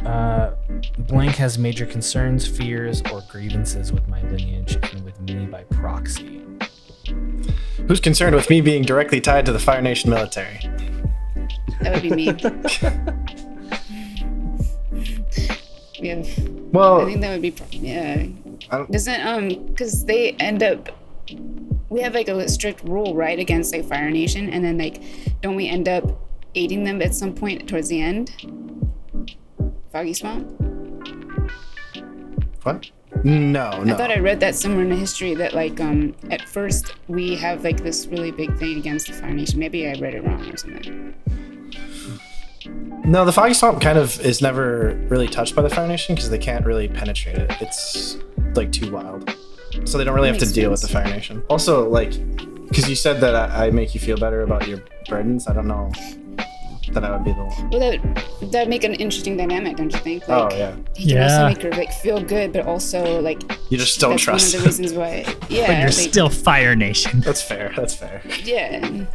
[0.05, 0.51] uh,
[0.97, 6.41] Blank has major concerns, fears, or grievances with my lineage and with me by proxy.
[7.87, 10.59] Who's concerned with me being directly tied to the Fire Nation military?
[11.81, 12.25] That would be me.
[15.99, 16.23] yeah.
[16.71, 18.27] Well, I think that would be yeah.
[18.89, 20.89] Doesn't um because they end up
[21.89, 25.01] we have like a strict rule right against like Fire Nation and then like
[25.41, 26.05] don't we end up
[26.55, 28.31] aiding them at some point towards the end?
[29.91, 30.47] Foggy Swamp.
[32.63, 32.89] what?
[33.23, 33.93] No, no.
[33.93, 37.35] I thought I read that somewhere in the history that like um at first we
[37.35, 39.59] have like this really big thing against the Fire Nation.
[39.59, 41.13] Maybe I read it wrong or something.
[43.03, 46.29] No, the Foggy Swamp kind of is never really touched by the Fire Nation because
[46.29, 47.51] they can't really penetrate it.
[47.59, 48.17] It's
[48.55, 49.35] like too wild.
[49.85, 51.05] So they don't really have to Makes deal with the sense.
[51.05, 51.43] Fire Nation.
[51.49, 52.11] Also, like,
[52.67, 55.67] because you said that I, I make you feel better about your burdens, I don't
[55.67, 55.91] know
[56.93, 57.69] that I would be the one.
[57.69, 60.27] Well, that that'd make an interesting dynamic, don't you think?
[60.27, 60.75] Like, Oh, yeah.
[60.95, 61.23] He can Yeah.
[61.43, 64.53] also make her like feel good, but also like You just don't that's trust.
[64.53, 65.25] one of the reasons why.
[65.49, 67.21] Yeah, But you're like, still Fire Nation.
[67.21, 67.71] That's fair.
[67.75, 68.21] That's fair.
[68.43, 69.05] yeah.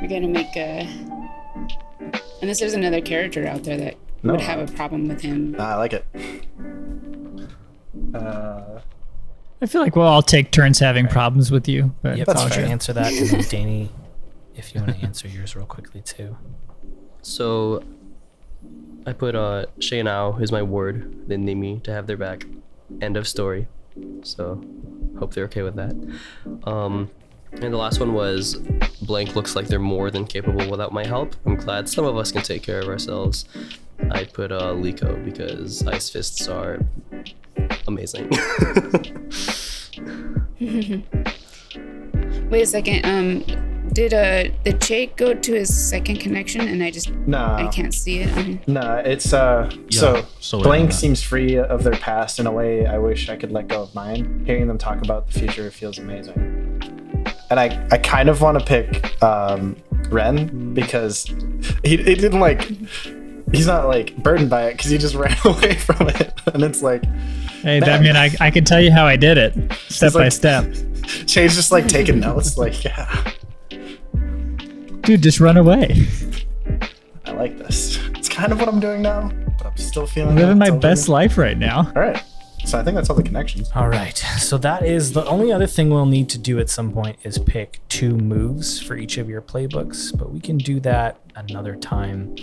[0.00, 0.88] We're gonna make a.
[2.42, 4.32] Unless there's another character out there that No.
[4.32, 5.52] would have a problem with him.
[5.52, 6.04] Nah, I like it.
[8.14, 8.80] Uh,
[9.62, 11.94] I feel like we'll all take turns having problems with you.
[12.02, 12.66] But Yep, That's I'll fair.
[12.66, 13.90] answer that, and then Danny,
[14.56, 16.36] if you want to answer yours real quickly too.
[17.22, 17.82] So
[19.06, 21.28] I put uh Shay now is my word.
[21.28, 22.46] They need me to have their back.
[23.00, 23.68] End of story.
[24.22, 24.62] So
[25.18, 25.94] hope they're okay with that.
[26.64, 27.10] Um
[27.52, 28.56] and the last one was
[29.02, 31.36] blank looks like they're more than capable without my help.
[31.46, 33.46] I'm glad some of us can take care of ourselves.
[34.10, 36.80] I put uh Leko because ice fists are
[37.86, 38.30] amazing.
[42.50, 43.04] Wait a second.
[43.04, 47.38] Um, did uh did Che go to his second connection and I just no.
[47.38, 48.36] I can't see it?
[48.36, 52.52] Um, No, it's uh Yeah, so, so blank seems free of their past in a
[52.52, 54.42] way I wish I could let go of mine.
[54.44, 56.36] Hearing them talk about the future feels amazing.
[57.48, 59.76] And I, I kind of want to pick um,
[60.10, 61.24] Ren because
[61.82, 62.70] he, he didn't like
[63.50, 66.82] he's not like burdened by it because he just ran away from it and it's
[66.82, 67.02] like
[67.62, 69.54] hey, I mean, I, I can tell you how I did it,
[69.88, 70.66] step by like- step.
[71.26, 73.32] Shay's just like taking notes like yeah
[75.06, 76.04] Dude, just run away.
[77.26, 77.96] I like this.
[78.16, 81.12] It's kind of what I'm doing now, but I'm still feeling Living my best good.
[81.12, 81.92] life right now.
[81.94, 82.20] All right.
[82.64, 83.70] So I think that's all the connections.
[83.76, 84.16] All right.
[84.16, 87.38] So that is the only other thing we'll need to do at some point is
[87.38, 92.34] pick two moves for each of your playbooks, but we can do that another time.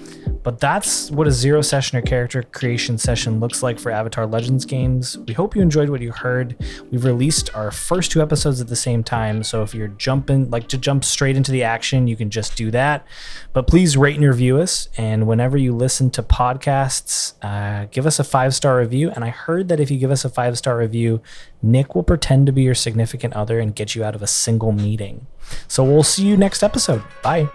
[0.44, 4.66] But that's what a zero session or character creation session looks like for Avatar Legends
[4.66, 5.18] games.
[5.18, 6.56] We hope you enjoyed what you heard.
[6.92, 10.68] We've released our first two episodes at the same time, so if you're jumping like
[10.70, 13.06] to jump straight into the action, you can just do that.
[13.54, 18.20] But please rate and review us, and whenever you listen to podcasts, uh, give us
[18.20, 19.12] a five star review.
[19.12, 21.22] And I heard that if you give us a five star review,
[21.62, 24.72] Nick will pretend to be your significant other and get you out of a single
[24.72, 25.28] meeting.
[25.68, 27.04] So we'll see you next episode.
[27.22, 27.50] Bye.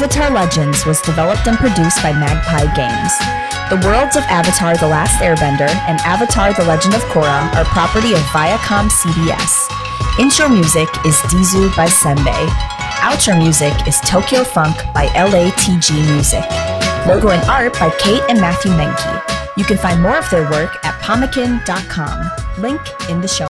[0.00, 3.12] Avatar Legends was developed and produced by Magpie Games.
[3.68, 8.14] The worlds of Avatar The Last Airbender and Avatar The Legend of Korra are property
[8.14, 9.68] of Viacom CBS.
[10.18, 12.48] Intro music is Dizu by Senbei.
[13.04, 16.48] Outro music is Tokyo Funk by LATG Music.
[17.06, 19.20] Logo and art by Cate and Matthew Mahnke.
[19.58, 22.30] You can find more of their work at pomekin.com.
[22.56, 23.48] Link in the show